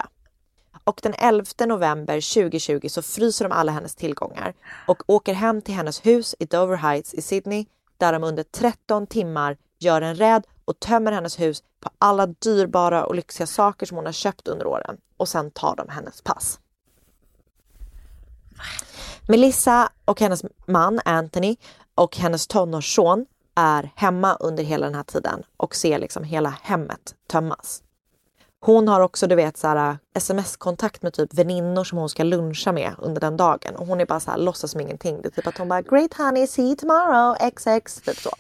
Och 0.85 1.01
den 1.03 1.15
11 1.19 1.45
november 1.67 2.35
2020 2.35 2.89
så 2.89 3.03
fryser 3.03 3.45
de 3.45 3.53
alla 3.53 3.73
hennes 3.73 3.95
tillgångar 3.95 4.55
och 4.87 5.03
åker 5.07 5.35
hem 5.35 5.63
till 5.63 5.75
hennes 5.75 6.07
hus 6.07 6.35
i 6.39 6.45
Dover 6.45 6.77
Heights 6.77 7.15
i 7.15 7.23
Sydney 7.23 7.67
där 7.99 8.13
de 8.13 8.25
under 8.25 8.43
13 8.43 9.07
timmar 9.07 9.57
gör 9.79 10.03
en 10.03 10.15
räd 10.15 10.47
och 10.65 10.81
tömmer 10.81 11.13
hennes 11.13 11.41
hus 11.41 11.63
på 11.81 11.91
alla 11.99 12.27
dyrbara 12.27 13.05
och 13.05 13.15
lyxiga 13.15 13.47
saker 13.47 13.87
som 13.87 13.97
hon 13.97 14.07
har 14.07 14.13
köpt 14.13 14.49
under 14.49 14.67
åren 14.67 14.97
och 15.17 15.29
sen 15.29 15.51
tar 15.51 15.77
de 15.77 15.89
hennes 15.89 16.23
pass. 16.23 16.61
Melissa 19.29 19.89
och 20.05 20.21
hennes 20.21 20.45
man 20.67 21.01
Anthony 21.05 21.57
och 21.95 22.17
hennes 22.17 22.47
tonårsson 22.47 23.27
är 23.57 23.91
hemma 23.95 24.35
under 24.35 24.65
hela 24.65 24.87
den 24.87 24.95
här 24.95 25.03
tiden 25.03 25.43
och 25.57 25.75
ser 25.75 25.99
liksom 25.99 26.25
hela 26.25 26.55
hemmet 26.63 27.15
tömmas. 27.27 27.83
Hon 28.61 28.89
har 28.89 29.01
också, 29.01 29.27
du 29.27 29.35
vet, 29.35 29.57
så 29.57 29.69
här, 29.69 29.91
äh, 29.91 29.97
sms-kontakt 30.15 31.03
med 31.03 31.13
typ 31.13 31.35
väninnor 31.35 31.85
som 31.85 31.99
hon 31.99 32.09
ska 32.09 32.23
luncha 32.23 32.73
med 32.73 32.95
under 32.99 33.21
den 33.21 33.37
dagen 33.37 33.77
och 33.77 33.87
hon 33.87 34.01
är 34.01 34.07
bara 34.07 34.21
så 34.21 34.31
här, 34.31 34.39
låtsas 34.39 34.71
som 34.71 34.81
ingenting. 34.81 35.23
Det 35.23 35.29
är 35.29 35.31
typ 35.31 35.47
att 35.47 35.59
hon 35.59 35.69
bara 35.69 35.83
“Great 35.83 36.15
honey, 36.15 36.47
see 36.47 36.63
you 36.63 36.77
tomorrow, 36.77 37.51
XX” 37.51 38.01
typ 38.01 38.17
så. 38.17 38.31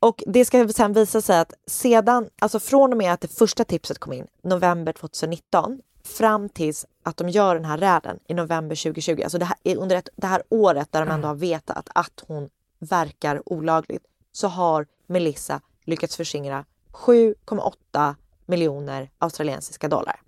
Och 0.00 0.22
det 0.26 0.44
ska 0.44 0.68
sen 0.68 0.92
visa 0.92 1.20
sig 1.20 1.38
att 1.38 1.52
sedan, 1.66 2.28
alltså 2.38 2.60
från 2.60 2.92
och 2.92 2.98
med 2.98 3.12
att 3.12 3.20
det 3.20 3.28
första 3.28 3.64
tipset 3.64 3.98
kom 3.98 4.12
in, 4.12 4.26
november 4.42 4.92
2019, 4.92 5.80
fram 6.04 6.48
tills 6.48 6.86
att 7.02 7.16
de 7.16 7.28
gör 7.28 7.54
den 7.54 7.64
här 7.64 7.78
räden 7.78 8.18
i 8.28 8.34
november 8.34 8.76
2020, 8.76 9.20
alltså 9.22 9.38
det 9.38 9.44
här, 9.44 9.76
under 9.76 9.96
ett, 9.96 10.08
det 10.16 10.26
här 10.26 10.42
året 10.48 10.92
där 10.92 11.06
de 11.06 11.10
ändå 11.10 11.28
har 11.28 11.34
vetat 11.34 11.88
att 11.94 12.24
hon 12.26 12.48
verkar 12.78 13.42
olagligt, 13.46 14.04
så 14.32 14.48
har 14.48 14.86
Melissa 15.06 15.60
lyckats 15.84 16.16
förskingra 16.16 16.64
7,8 16.92 18.14
miljoner 18.46 19.10
australiensiska 19.18 19.88
dollar. 19.88 20.20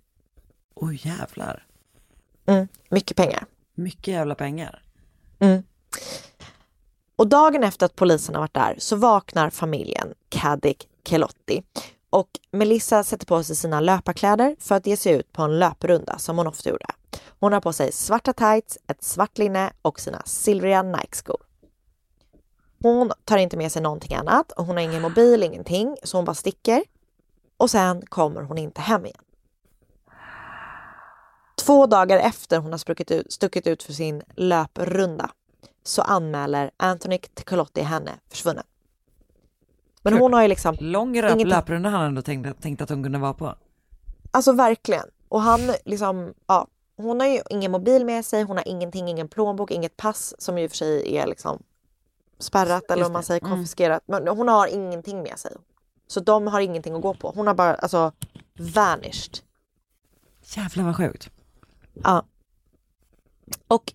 Oj 0.75 1.01
jävlar. 1.03 1.65
Mm, 2.45 2.67
mycket 2.89 3.17
pengar. 3.17 3.45
Mycket 3.73 4.07
jävla 4.07 4.35
pengar. 4.35 4.83
Mm. 5.39 5.63
Och 7.15 7.27
dagen 7.27 7.63
efter 7.63 7.85
att 7.85 7.95
polisen 7.95 8.35
har 8.35 8.41
varit 8.41 8.53
där 8.53 8.75
så 8.77 8.95
vaknar 8.95 9.49
familjen 9.49 10.13
Caddick 10.29 10.87
Kelotti 11.03 11.63
och 12.09 12.29
Melissa 12.51 13.03
sätter 13.03 13.25
på 13.25 13.43
sig 13.43 13.55
sina 13.55 13.79
löparkläder 13.79 14.55
för 14.59 14.75
att 14.75 14.87
ge 14.87 14.97
sig 14.97 15.13
ut 15.13 15.33
på 15.33 15.41
en 15.41 15.59
löprunda 15.59 16.17
som 16.17 16.37
hon 16.37 16.47
ofta 16.47 16.69
gjorde. 16.69 16.85
Hon 17.39 17.53
har 17.53 17.61
på 17.61 17.73
sig 17.73 17.91
svarta 17.91 18.33
tights, 18.33 18.77
ett 18.87 19.03
svart 19.03 19.37
linne 19.37 19.73
och 19.81 19.99
sina 19.99 20.21
silvriga 20.25 20.83
Nike-skor. 20.83 21.41
Hon 22.81 23.11
tar 23.25 23.37
inte 23.37 23.57
med 23.57 23.71
sig 23.71 23.81
någonting 23.81 24.15
annat 24.15 24.51
och 24.51 24.65
hon 24.65 24.75
har 24.77 24.83
ingen 24.83 25.01
mobil, 25.01 25.43
ingenting, 25.43 25.97
så 26.03 26.17
hon 26.17 26.25
bara 26.25 26.33
sticker. 26.33 26.83
Och 27.57 27.69
sen 27.71 28.05
kommer 28.05 28.41
hon 28.41 28.57
inte 28.57 28.81
hem 28.81 29.05
igen. 29.05 29.23
Två 31.65 31.85
dagar 31.85 32.17
efter 32.19 32.57
hon 32.57 32.71
har 32.71 33.11
ut, 33.11 33.31
stuckit 33.33 33.67
ut 33.67 33.83
för 33.83 33.93
sin 33.93 34.21
löprunda 34.35 35.29
så 35.83 36.01
anmäler 36.01 36.71
Anthony 36.77 37.17
Ticolotti 37.33 37.81
henne 37.81 38.11
försvunnen. 38.29 38.63
Men 40.01 40.13
hon 40.13 40.33
har 40.33 40.41
ju 40.41 40.47
liksom, 40.47 40.75
Lång 40.79 41.15
röp- 41.17 41.25
Ingenting. 41.25 41.47
löprunda 41.47 41.89
han 41.89 42.05
ändå 42.05 42.21
tänkt, 42.21 42.61
tänkt 42.61 42.81
att 42.81 42.89
hon 42.89 43.03
kunde 43.03 43.19
vara 43.19 43.33
på. 43.33 43.55
alltså 44.31 44.51
verkligen. 44.51 45.05
Och 45.29 45.41
han 45.41 45.59
liksom, 45.85 46.33
ja, 46.47 46.67
hon 46.97 47.19
har 47.19 47.27
ju 47.27 47.41
ingen 47.49 47.71
mobil 47.71 48.05
med 48.05 48.25
sig, 48.25 48.43
hon 48.43 48.57
har 48.57 48.67
ingenting, 48.67 49.07
ingen 49.09 49.27
plånbok, 49.27 49.71
inget 49.71 49.97
pass 49.97 50.33
som 50.39 50.57
ju 50.57 50.69
för 50.69 50.75
sig 50.77 51.17
är 51.17 51.27
liksom 51.27 51.63
spärrat 52.41 52.91
eller 52.91 53.05
om 53.05 53.13
man 53.13 53.23
säger 53.23 53.41
Mm. 53.41 53.51
konfiskerat. 53.51 54.03
Men 54.05 54.27
hon 54.27 54.47
har 54.47 54.67
ingenting 54.67 55.23
med 55.23 55.39
sig. 55.39 55.51
Så 56.07 56.19
de 56.19 56.47
har 56.47 56.61
ingenting 56.61 56.95
att 56.95 57.01
gå 57.01 57.13
på. 57.13 57.31
Hon 57.35 57.47
har 57.47 57.53
bara 57.53 57.75
alltså 57.75 58.11
vanished. 58.75 59.37
Jävlar 60.55 60.83
vad 60.83 60.95
sjukt. 60.97 61.29
Ja. 62.03 62.23
Och 63.67 63.93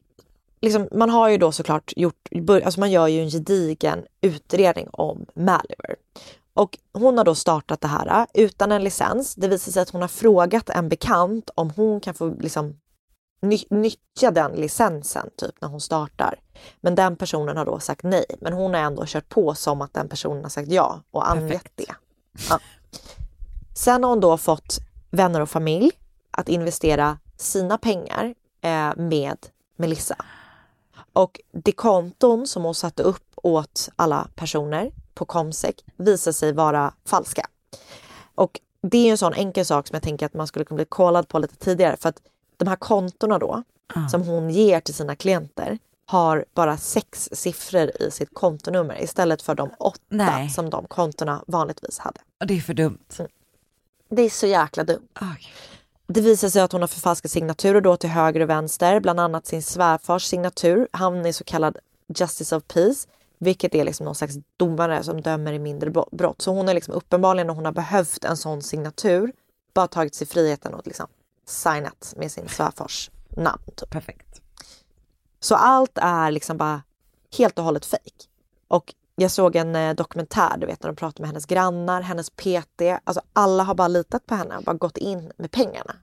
liksom, 0.60 0.88
man 0.92 1.10
har 1.10 1.28
ju 1.28 1.38
då 1.38 1.52
såklart 1.52 1.92
gjort, 1.96 2.28
alltså 2.64 2.80
man 2.80 2.90
gör 2.90 3.06
ju 3.06 3.20
en 3.20 3.30
gedigen 3.30 4.06
utredning 4.20 4.88
om 4.92 5.26
Maliver. 5.34 5.96
Och 6.54 6.78
hon 6.92 7.18
har 7.18 7.24
då 7.24 7.34
startat 7.34 7.80
det 7.80 7.88
här 7.88 8.26
utan 8.34 8.72
en 8.72 8.84
licens. 8.84 9.34
Det 9.34 9.48
visar 9.48 9.72
sig 9.72 9.82
att 9.82 9.90
hon 9.90 10.00
har 10.00 10.08
frågat 10.08 10.70
en 10.70 10.88
bekant 10.88 11.50
om 11.54 11.70
hon 11.76 12.00
kan 12.00 12.14
få 12.14 12.34
liksom 12.40 12.80
ny- 13.40 13.66
nyttja 13.70 14.30
den 14.30 14.52
licensen 14.52 15.30
typ 15.36 15.60
när 15.60 15.68
hon 15.68 15.80
startar. 15.80 16.40
Men 16.80 16.94
den 16.94 17.16
personen 17.16 17.56
har 17.56 17.64
då 17.64 17.78
sagt 17.80 18.02
nej. 18.02 18.24
Men 18.40 18.52
hon 18.52 18.74
har 18.74 18.80
ändå 18.80 19.02
kört 19.06 19.28
på 19.28 19.54
som 19.54 19.82
att 19.82 19.94
den 19.94 20.08
personen 20.08 20.42
har 20.42 20.50
sagt 20.50 20.68
ja 20.68 21.02
och 21.10 21.30
angett 21.30 21.70
det. 21.74 21.94
Ja. 22.50 22.60
Sen 23.74 24.02
har 24.02 24.10
hon 24.10 24.20
då 24.20 24.38
fått 24.38 24.78
vänner 25.10 25.40
och 25.40 25.50
familj 25.50 25.90
att 26.30 26.48
investera 26.48 27.18
sina 27.36 27.78
pengar 27.78 28.34
eh, 28.60 28.96
med 28.96 29.38
Melissa. 29.76 30.16
Och 31.12 31.40
de 31.52 31.72
konton 31.72 32.46
som 32.46 32.64
hon 32.64 32.74
satte 32.74 33.02
upp 33.02 33.32
åt 33.36 33.88
alla 33.96 34.28
personer 34.34 34.92
på 35.14 35.24
Comsec 35.24 35.74
visar 35.96 36.32
sig 36.32 36.52
vara 36.52 36.94
falska. 37.04 37.46
Och 38.34 38.60
det 38.80 38.98
är 38.98 39.10
en 39.10 39.18
sån 39.18 39.34
enkel 39.34 39.66
sak 39.66 39.86
som 39.86 39.94
jag 39.94 40.02
tänker 40.02 40.26
att 40.26 40.34
man 40.34 40.46
skulle 40.46 40.64
kunna 40.64 40.76
bli 40.76 40.84
kollad 40.84 41.28
på 41.28 41.38
lite 41.38 41.56
tidigare 41.56 41.96
för 41.96 42.08
att 42.08 42.22
de 42.56 42.68
här 42.68 42.76
kontona 42.76 43.38
då 43.38 43.62
Ah. 43.94 44.08
som 44.08 44.22
hon 44.22 44.50
ger 44.50 44.80
till 44.80 44.94
sina 44.94 45.16
klienter 45.16 45.78
har 46.06 46.44
bara 46.54 46.76
sex 46.76 47.28
siffror 47.32 48.02
i 48.02 48.10
sitt 48.10 48.28
kontonummer 48.34 49.02
istället 49.02 49.42
för 49.42 49.54
de 49.54 49.70
åtta 49.78 50.00
Nej. 50.08 50.48
som 50.50 50.70
de 50.70 50.86
kontona 50.86 51.44
vanligtvis 51.46 51.98
hade. 51.98 52.20
Det 52.46 52.54
är 52.54 52.60
för 52.60 52.74
dumt. 52.74 52.98
Det 54.08 54.22
är 54.22 54.30
så 54.30 54.46
jäkla 54.46 54.84
dumt. 54.84 55.08
Oj. 55.20 55.48
Det 56.06 56.20
visar 56.20 56.48
sig 56.48 56.62
att 56.62 56.72
hon 56.72 56.80
har 56.80 56.88
förfalskat 56.88 57.30
signaturer 57.30 57.80
då 57.80 57.96
till 57.96 58.10
höger 58.10 58.40
och 58.40 58.50
vänster, 58.50 59.00
bland 59.00 59.20
annat 59.20 59.46
sin 59.46 59.62
svärfars 59.62 60.24
signatur. 60.24 60.88
Han 60.90 61.26
är 61.26 61.32
så 61.32 61.44
kallad 61.44 61.76
Justice 62.08 62.56
of 62.56 62.62
Peace. 62.66 63.08
Vilket 63.38 63.74
är 63.74 63.84
liksom 63.84 64.04
någon 64.04 64.14
slags 64.14 64.34
domare 64.56 65.02
som 65.02 65.20
dömer 65.20 65.52
i 65.52 65.58
mindre 65.58 65.90
bro- 65.90 66.08
brott. 66.12 66.42
Så 66.42 66.52
hon 66.52 66.68
är 66.68 66.74
liksom 66.74 66.94
uppenbarligen 66.94 67.46
när 67.46 67.54
hon 67.54 67.64
har 67.64 67.72
behövt 67.72 68.24
en 68.24 68.36
sån 68.36 68.62
signatur 68.62 69.32
bara 69.74 69.86
tagit 69.86 70.14
sig 70.14 70.26
friheten 70.26 70.74
och 70.74 70.86
liksom 70.86 71.06
signat 71.46 72.14
med 72.16 72.32
sin 72.32 72.48
svärfars 72.48 73.10
namn. 73.28 73.62
Typ. 73.76 73.90
Perfekt. 73.90 74.40
Så 75.40 75.54
allt 75.54 75.98
är 75.98 76.30
liksom 76.30 76.56
bara 76.56 76.82
helt 77.38 77.58
och 77.58 77.64
hållet 77.64 77.86
fejk. 77.86 78.28
Och 78.68 78.94
jag 79.16 79.30
såg 79.30 79.56
en 79.56 79.76
eh, 79.76 79.94
dokumentär, 79.94 80.56
du 80.58 80.66
vet 80.66 80.82
när 80.82 80.90
de 80.90 80.96
pratar 80.96 81.20
med 81.20 81.28
hennes 81.28 81.46
grannar, 81.46 82.00
hennes 82.02 82.30
PT. 82.30 82.82
Alltså 83.04 83.22
alla 83.32 83.62
har 83.62 83.74
bara 83.74 83.88
litat 83.88 84.26
på 84.26 84.34
henne 84.34 84.56
och 84.56 84.62
bara 84.64 84.76
gått 84.76 84.96
in 84.96 85.32
med 85.36 85.50
pengarna. 85.50 85.94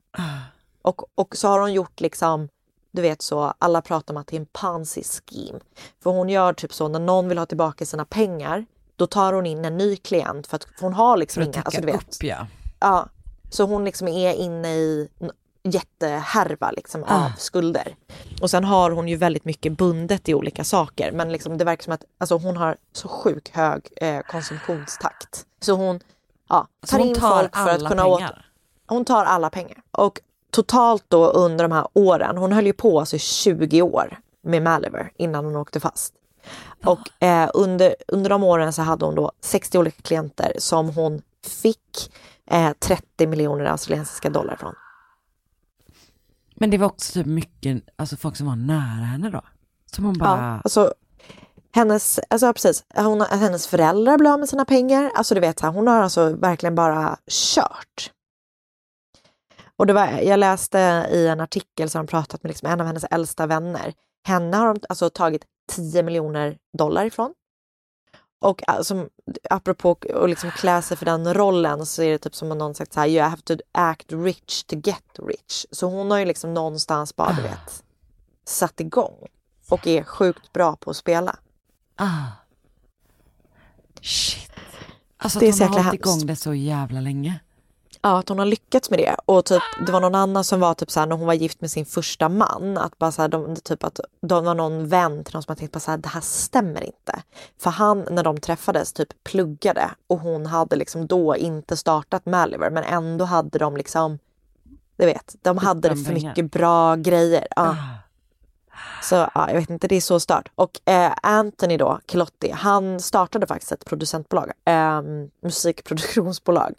Och, 0.82 1.02
och 1.16 1.36
så 1.36 1.48
har 1.48 1.60
hon 1.60 1.74
gjort 1.74 2.02
liksom, 2.02 2.50
du 2.92 3.02
vet 3.02 3.22
så, 3.22 3.54
alla 3.60 3.82
pratar 3.82 4.14
om 4.14 4.18
att 4.22 4.28
det 4.28 4.36
är 4.36 4.40
en 4.40 4.46
pansy 4.46 5.04
scheme. 5.04 5.60
För 6.04 6.10
hon 6.10 6.30
gör 6.30 6.54
typ 6.54 6.74
så 6.74 6.88
när 6.88 7.00
någon 7.00 7.30
vill 7.30 7.38
ha 7.38 7.46
tillbaka 7.46 7.86
sina 7.86 8.06
pengar, 8.06 8.66
då 8.96 9.08
tar 9.08 9.34
hon 9.34 9.46
in 9.46 9.66
en 9.66 9.78
ny 9.78 9.96
klient 9.96 10.48
för 10.48 10.56
att 10.56 10.64
för 10.64 10.82
hon 10.82 10.94
har 10.94 11.18
liksom 11.18 11.44
För 11.44 11.48
inga, 11.48 11.62
alltså 11.62 11.82
du 11.82 11.88
vet. 11.88 11.96
upp 11.96 12.24
ja. 12.24 12.48
Ja, 12.80 13.10
så 13.54 13.64
hon 13.64 13.86
liksom 13.86 14.08
är 14.08 14.34
inne 14.34 14.76
i 14.76 15.10
jättehärva 15.64 16.72
liksom 16.72 17.04
av 17.04 17.10
Ah. 17.10 17.32
skulder. 17.38 17.96
Och 18.42 18.50
sen 18.50 18.64
har 18.64 18.92
hon 18.92 19.08
ju 19.08 19.16
väldigt 19.16 19.46
mycket 19.46 19.78
bundet 19.78 20.30
i 20.30 20.34
olika 20.34 20.64
saker. 20.64 21.12
Men 21.12 21.32
liksom 21.32 21.58
det 21.58 21.66
verkar 21.66 21.84
som 21.84 21.94
att 21.94 22.04
alltså 22.18 22.38
hon 22.38 22.58
har 22.58 22.78
så 22.94 23.08
sjuk 23.08 23.50
hög 23.54 23.88
eh, 23.96 24.20
konsumtionstakt. 24.20 25.46
Så 25.60 25.74
hon 25.74 26.00
ja, 26.50 26.68
tar 26.88 26.98
hon 27.00 27.08
in 27.08 27.16
tar 27.16 27.40
folk 27.40 27.56
för 27.56 27.70
att 27.70 27.88
kunna 27.88 28.06
åter... 28.06 28.46
Hon 28.88 29.06
tar 29.06 29.26
alla 29.26 29.50
pengar. 29.50 29.82
Och 29.92 30.20
totalt 30.52 31.06
då 31.08 31.28
under 31.28 31.64
de 31.64 31.72
här 31.72 31.88
åren, 31.94 32.38
hon 32.38 32.52
höll 32.52 32.66
ju 32.66 32.74
på 32.74 33.00
alltså 33.00 33.18
20 33.18 33.82
år 33.82 34.20
med 34.42 34.64
Maliver 34.64 35.12
innan 35.18 35.46
hon 35.46 35.56
åkte 35.56 35.80
fast. 35.80 36.14
Och 36.86 37.24
eh, 37.24 37.50
under, 37.54 37.96
under 38.08 38.30
de 38.30 38.44
åren 38.44 38.74
så 38.74 38.82
hade 38.82 39.06
hon 39.06 39.16
då 39.16 39.32
60 39.42 39.78
olika 39.78 40.02
klienter 40.02 40.54
som 40.58 40.90
hon 40.90 41.22
fick 41.62 42.12
eh, 42.54 42.74
30 42.80 43.28
miljoner 43.28 43.66
australiensiska 43.66 44.30
dollar 44.30 44.56
från. 44.56 44.74
Men 46.56 46.70
det 46.70 46.78
var 46.78 46.88
också 46.88 47.14
typ 47.14 47.26
mycket, 47.26 47.84
alltså 47.96 48.18
folk 48.18 48.36
som 48.36 48.48
var 48.48 48.56
nära 48.56 49.06
henne 49.06 49.30
då. 49.30 49.42
Som 49.86 50.06
hon 50.06 50.16
Ja, 50.20 50.26
bara, 50.26 50.62
alltså, 50.64 50.94
hennes, 51.76 52.20
alltså 52.30 52.54
precis, 52.54 52.84
hon, 52.96 53.22
hennes 53.22 53.68
föräldrar 53.68 54.18
blev 54.18 54.32
av 54.32 54.40
med 54.40 54.50
sina 54.50 54.66
pengar. 54.66 55.12
Alltså 55.16 55.36
du 55.36 55.42
vet, 55.42 55.62
hon 55.62 55.88
har 55.88 56.02
alltså 56.02 56.30
verkligen 56.36 56.76
bara 56.76 57.18
kört. 57.28 58.12
Och 59.78 59.88
det 59.88 59.94
var, 59.94 60.08
jag 60.08 60.40
läste 60.40 61.08
i 61.12 61.28
en 61.28 61.40
artikel 61.40 61.90
som 61.90 62.08
pratat 62.08 62.44
med 62.44 62.50
liksom 62.50 62.70
en 62.70 62.82
av 62.82 62.88
hennes 62.88 63.04
äldsta 63.04 63.46
vänner. 63.46 63.94
Henne 64.28 64.58
har 64.58 64.68
de 64.68 64.80
alltså 64.90 65.10
tagit 65.10 65.46
10 65.72 66.04
miljoner 66.04 66.58
dollar 66.78 67.06
ifrån. 67.06 67.34
Och 68.44 68.70
alltså, 68.70 69.08
apropå 69.50 69.98
att 70.14 70.30
liksom 70.30 70.52
klä 70.52 70.82
sig 70.82 70.98
för 70.98 71.06
den 71.06 71.34
rollen 71.34 71.86
så 71.86 72.04
är 72.04 72.12
det 72.12 72.18
typ 72.18 72.36
som 72.36 72.52
om 72.52 72.58
någon 72.58 72.76
sagt 72.76 72.94
så 72.94 73.00
här, 73.00 73.08
you 73.08 73.22
have 73.24 73.42
to 73.42 73.56
act 73.72 74.06
rich 74.12 74.64
to 74.64 74.76
get 74.76 75.04
rich. 75.28 75.66
Så 75.72 75.90
hon 75.90 76.12
har 76.12 76.18
ju 76.18 76.26
liksom 76.26 76.54
någonstans 76.54 77.16
bara, 77.16 77.34
du 77.34 77.42
vet, 77.42 77.84
satt 78.46 78.80
igång 78.80 79.16
och 79.70 79.88
är 79.88 80.04
sjukt 80.04 80.54
bra 80.54 80.76
på 80.76 80.90
att 80.90 80.98
spela. 80.98 81.36
ah. 81.96 82.26
Shit. 84.02 84.52
Alltså 85.18 85.40
Det 85.40 85.46
är 85.46 85.50
att 85.50 85.56
så 85.56 85.64
hon 85.64 85.74
har 85.74 85.84
hållit 85.84 86.06
hemskt. 86.06 86.18
igång 86.18 86.28
det 86.28 86.36
så 86.36 86.54
jävla 86.54 87.02
länge. 87.02 87.40
Ja, 88.06 88.20
att 88.20 88.30
hon 88.30 88.40
har 88.40 88.46
lyckats 88.46 88.90
med 88.90 89.00
det. 89.00 89.16
Och 89.26 89.46
typ, 89.46 89.62
det 89.86 89.92
var 89.92 90.02
någon 90.02 90.16
annan 90.16 90.44
som 90.44 90.60
var 90.60 90.74
typ 90.74 90.92
så 90.92 91.00
här 91.00 91.08
när 91.08 91.16
hon 91.16 91.28
var 91.28 91.34
gift 91.34 91.62
med 91.62 91.72
sin 91.72 91.86
första 91.86 92.30
man. 92.30 92.78
Att 92.78 92.98
bara 92.98 93.12
så 93.12 93.22
här, 93.22 93.30
de, 93.30 93.56
typ 93.56 93.84
att 93.84 94.00
de 94.22 94.46
var 94.46 94.56
någon 94.56 94.88
vän 94.88 95.24
till 95.24 95.34
någon 95.34 95.44
som 95.44 95.52
har 95.52 95.56
tänkt 95.56 95.72
på 95.72 95.80
så 95.80 95.92
här, 95.92 95.98
det 95.98 96.10
här 96.10 96.22
stämmer 96.22 96.84
inte. 96.84 97.22
För 97.60 97.70
han, 97.70 98.06
när 98.12 98.24
de 98.24 98.38
träffades, 98.38 98.94
typ 98.94 99.24
pluggade 99.24 99.90
och 100.08 100.20
hon 100.20 100.46
hade 100.46 100.76
liksom 100.76 101.08
då 101.08 101.36
inte 101.36 101.78
startat 101.78 102.26
Maliver 102.26 102.70
men 102.70 102.84
ändå 102.84 103.26
hade 103.26 103.60
de 103.60 103.78
liksom, 103.78 104.20
du 104.98 105.06
vet, 105.06 105.36
de 105.42 105.58
hade 105.58 105.90
det 105.90 105.96
för 105.96 106.14
mycket 106.14 106.52
bra 106.52 106.96
grejer. 106.96 107.48
Ja. 107.56 107.70
Ah. 107.70 107.76
Så 109.02 109.16
ja, 109.16 109.48
jag 109.48 109.56
vet 109.56 109.70
inte, 109.70 109.88
det 109.88 109.96
är 109.96 110.02
så 110.02 110.20
stört. 110.20 110.50
Och 110.56 110.90
eh, 110.90 111.14
Anthony 111.22 111.78
då, 111.78 112.00
Kelotti, 112.08 112.52
han 112.52 113.00
startade 113.00 113.48
faktiskt 113.48 113.72
ett 113.72 113.86
producentbolag, 113.86 114.52
eh, 114.66 115.02
musikproduktionsbolag. 115.42 116.74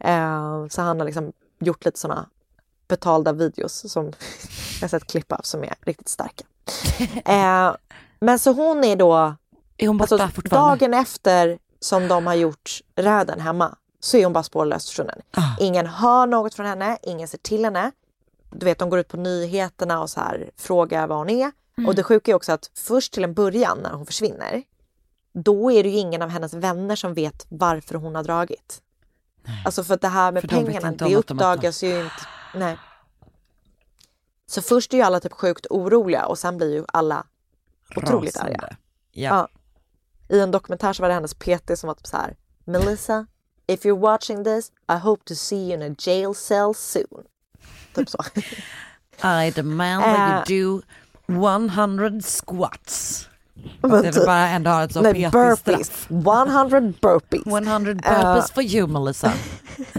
Eh, 0.00 0.66
så 0.68 0.82
han 0.82 1.00
har 1.00 1.06
liksom 1.06 1.32
gjort 1.60 1.84
lite 1.84 1.98
sådana 1.98 2.28
betalda 2.88 3.32
videos 3.32 3.92
som 3.92 4.12
jag 4.80 4.90
sett 4.90 5.06
klipp 5.06 5.32
av 5.32 5.40
som 5.42 5.62
är 5.62 5.74
riktigt 5.80 6.08
starka. 6.08 6.44
Eh, 7.24 7.74
men 8.20 8.38
så 8.38 8.52
hon 8.52 8.84
är 8.84 8.96
då, 8.96 9.34
Är 9.76 9.86
hon 9.86 9.98
borta 9.98 10.14
alltså, 10.14 10.28
fortfarande? 10.34 10.86
dagen 10.86 10.94
efter 10.94 11.58
som 11.80 12.08
de 12.08 12.26
har 12.26 12.34
gjort 12.34 12.80
räden 12.94 13.40
hemma 13.40 13.76
så 14.00 14.16
är 14.16 14.24
hon 14.24 14.32
bara 14.32 14.44
spårlöst 14.44 14.88
försvunnen. 14.88 15.22
Ah. 15.30 15.56
Ingen 15.60 15.86
hör 15.86 16.26
något 16.26 16.54
från 16.54 16.66
henne, 16.66 16.98
ingen 17.02 17.28
ser 17.28 17.38
till 17.38 17.64
henne. 17.64 17.92
Du 18.50 18.66
vet, 18.66 18.78
de 18.78 18.90
går 18.90 18.98
ut 18.98 19.08
på 19.08 19.16
nyheterna 19.16 20.00
och 20.00 20.10
så 20.10 20.20
här, 20.20 20.50
frågar 20.56 21.06
var 21.06 21.16
hon 21.16 21.30
är. 21.30 21.52
Mm. 21.78 21.88
Och 21.88 21.94
det 21.94 22.02
sjuka 22.02 22.30
är 22.30 22.34
också 22.34 22.52
att 22.52 22.70
först 22.74 23.12
till 23.12 23.24
en 23.24 23.34
början 23.34 23.78
när 23.78 23.92
hon 23.92 24.06
försvinner, 24.06 24.62
då 25.32 25.72
är 25.72 25.82
det 25.82 25.88
ju 25.88 25.96
ingen 25.96 26.22
av 26.22 26.28
hennes 26.28 26.54
vänner 26.54 26.96
som 26.96 27.14
vet 27.14 27.46
varför 27.48 27.94
hon 27.94 28.14
har 28.14 28.22
dragit. 28.22 28.82
Alltså 29.64 29.84
för 29.84 29.94
att 29.94 30.00
det 30.00 30.08
här 30.08 30.32
med 30.32 30.40
För 30.40 30.48
de 30.48 30.64
pengarna, 30.64 30.88
om 30.88 30.96
det 30.96 31.04
att 31.04 31.10
de 31.10 31.14
uppdagas 31.16 31.82
ju 31.82 32.00
inte. 32.00 32.14
Nej. 32.54 32.78
Så 34.46 34.62
först 34.62 34.92
är 34.92 34.96
ju 34.96 35.02
alla 35.02 35.20
typ 35.20 35.32
sjukt 35.32 35.66
oroliga 35.70 36.26
och 36.26 36.38
sen 36.38 36.56
blir 36.56 36.74
ju 36.74 36.84
alla 36.92 37.26
otroligt 37.96 38.36
Rasande. 38.36 38.58
arga. 38.58 38.76
Ja. 39.12 39.48
Ja. 40.28 40.36
I 40.36 40.40
en 40.40 40.50
dokumentär 40.50 40.92
så 40.92 41.02
var 41.02 41.08
det 41.08 41.14
hennes 41.14 41.34
PT 41.34 41.78
som 41.78 41.88
var 41.88 41.94
typ 41.94 42.06
så 42.06 42.16
här. 42.16 42.36
Melissa, 42.64 43.26
if 43.66 43.84
you're 43.84 43.98
watching 44.00 44.44
this, 44.44 44.72
I 44.92 44.96
hope 44.96 45.24
to 45.24 45.34
see 45.34 45.56
you 45.72 45.74
in 45.84 45.92
a 45.92 45.94
jail 45.98 46.34
cell 46.34 46.74
soon. 46.74 47.24
Typ 47.94 48.08
så. 48.08 48.18
I 49.44 49.50
demand 49.50 50.02
that 50.04 50.50
Eh. 50.50 50.52
you 50.56 50.80
do 50.80 50.82
100 51.26 52.22
squats. 52.22 53.28
Men 53.80 53.90
Det 54.02 54.12
typ- 54.12 54.26
bara 54.26 54.48
ändå 54.48 54.70
ha 54.70 54.82
ett 54.84 54.92
så 54.92 55.00
Nej, 55.00 55.30
burpees. 55.32 55.86
straff. 55.86 56.10
100 56.10 56.80
burpees. 56.80 57.46
100 57.68 57.94
burpees 57.94 58.50
for 58.50 58.62
you 58.62 58.86
Melissa. 58.86 59.32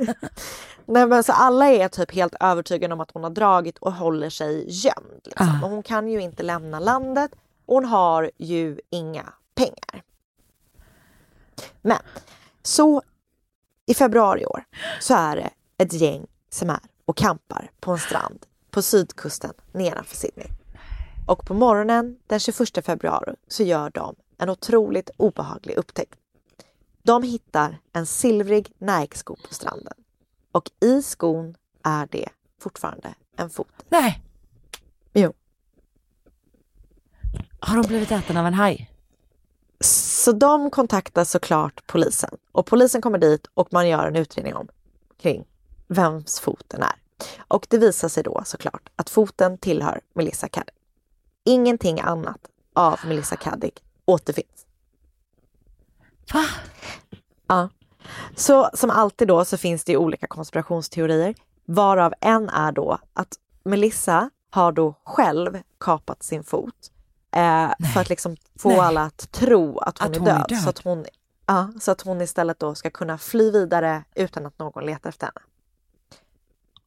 Nej 0.86 1.08
men 1.08 1.24
så 1.24 1.32
alla 1.32 1.68
är 1.68 1.88
typ 1.88 2.12
helt 2.12 2.36
övertygade 2.40 2.94
om 2.94 3.02
att 3.02 3.12
hon 3.12 3.24
har 3.24 3.30
dragit 3.30 3.78
och 3.78 3.94
håller 3.94 4.30
sig 4.30 4.66
gömd. 4.70 5.22
Liksom. 5.26 5.64
Och 5.64 5.70
hon 5.70 5.84
kan 5.84 6.08
ju 6.08 6.22
inte 6.22 6.44
lämna 6.44 6.80
landet 6.80 7.32
och 7.66 7.76
hon 7.76 7.86
har 7.86 8.32
ju 8.38 8.80
inga 8.90 9.34
pengar. 9.56 10.04
Men 11.82 11.98
så 12.64 13.02
i 13.86 13.94
februari 13.94 14.42
i 14.42 14.46
år 14.46 14.64
så 15.00 15.14
är 15.14 15.36
det 15.36 15.50
ett 15.78 15.94
gäng 15.94 16.26
som 16.50 16.70
är 16.70 16.80
och 17.06 17.18
campar 17.18 17.72
på 17.80 17.92
en 17.92 18.00
strand 18.00 18.46
på 18.72 18.82
sydkusten 18.82 19.54
nedanför 19.72 20.16
Sydney. 20.16 20.48
Och 21.32 21.46
på 21.46 21.54
morgonen 21.54 22.18
den 22.28 22.40
21 22.40 22.86
februari 22.86 23.36
så 23.48 23.64
gör 23.64 23.90
de 23.90 24.16
en 24.38 24.50
otroligt 24.50 25.10
obehaglig 25.18 25.76
upptäckt. 25.78 26.20
De 27.04 27.24
hittar 27.24 27.80
en 27.94 28.06
silvrig 28.06 28.74
Nike-sko 28.78 29.36
på 29.48 29.54
stranden 29.54 29.94
och 30.52 30.72
i 30.80 31.02
skon 31.02 31.56
är 31.84 32.08
det 32.12 32.30
fortfarande 32.62 33.14
en 33.38 33.50
fot. 33.50 33.86
Nej, 33.90 34.22
Jo. 35.14 35.34
har 37.60 37.78
de 37.78 37.88
blivit 37.88 38.12
äten 38.12 38.38
av 38.38 38.48
en 38.48 38.54
haj? 38.54 38.92
Så 39.80 40.32
de 40.32 40.70
kontaktar 40.70 41.24
såklart 41.24 41.88
polisen 41.88 42.38
och 42.52 42.66
polisen 42.66 43.02
kommer 43.02 43.18
dit 43.18 43.48
och 43.54 43.74
man 43.74 43.90
gör 43.90 44.08
en 44.08 44.16
utredning 44.16 44.56
om 44.56 44.68
kring 45.18 45.46
vems 45.88 46.40
foten 46.40 46.84
är. 46.84 46.96
Och 47.38 47.68
det 47.70 47.78
visar 47.78 48.10
sig 48.10 48.24
då 48.24 48.42
såklart 48.46 48.90
att 48.96 49.10
foten 49.10 49.58
tillhör 49.58 50.02
Melissa 50.14 50.48
Caddick. 50.48 50.81
Ingenting 51.44 52.00
annat 52.00 52.40
av 52.74 53.00
Melissa 53.06 53.36
Caddick 53.36 53.84
återfinns. 54.06 54.66
Va? 56.34 56.46
Ja. 57.48 57.70
Så 58.36 58.70
som 58.74 58.90
alltid 58.90 59.28
då 59.28 59.46
så 59.46 59.58
finns 59.58 59.84
det 59.84 59.92
ju 59.92 59.98
olika 59.98 60.28
konspirationsteorier 60.28 61.36
varav 61.66 62.14
en 62.22 62.50
är 62.50 62.72
då 62.72 62.98
att 63.14 63.36
Melissa 63.64 64.30
har 64.50 64.72
då 64.72 64.94
själv 65.04 65.62
kapat 65.80 66.24
sin 66.24 66.44
fot 66.44 66.92
eh, 67.36 67.70
för 67.94 68.02
att 68.02 68.10
liksom 68.10 68.36
få 68.60 68.70
Nej. 68.70 68.80
alla 68.80 69.02
att 69.02 69.32
tro 69.32 69.80
att 69.80 70.00
hon, 70.00 70.10
Att 70.10 70.16
är, 70.16 70.20
hon 70.20 70.28
är 70.28 70.34
död, 70.34 70.46
död. 70.50 70.60
Så, 70.60 70.70
att 70.70 70.80
hon, 70.80 71.06
ja, 71.46 71.70
så 71.82 71.92
att 71.92 72.02
hon 72.02 72.22
istället 72.22 72.60
då 72.60 72.76
ska 72.76 72.90
kunna 72.90 73.18
fly 73.18 73.52
vidare 73.52 74.04
utan 74.16 74.46
att 74.46 74.60
någon 74.60 74.86
letar 74.86 75.10
efter 75.10 75.28
henne. 75.28 75.42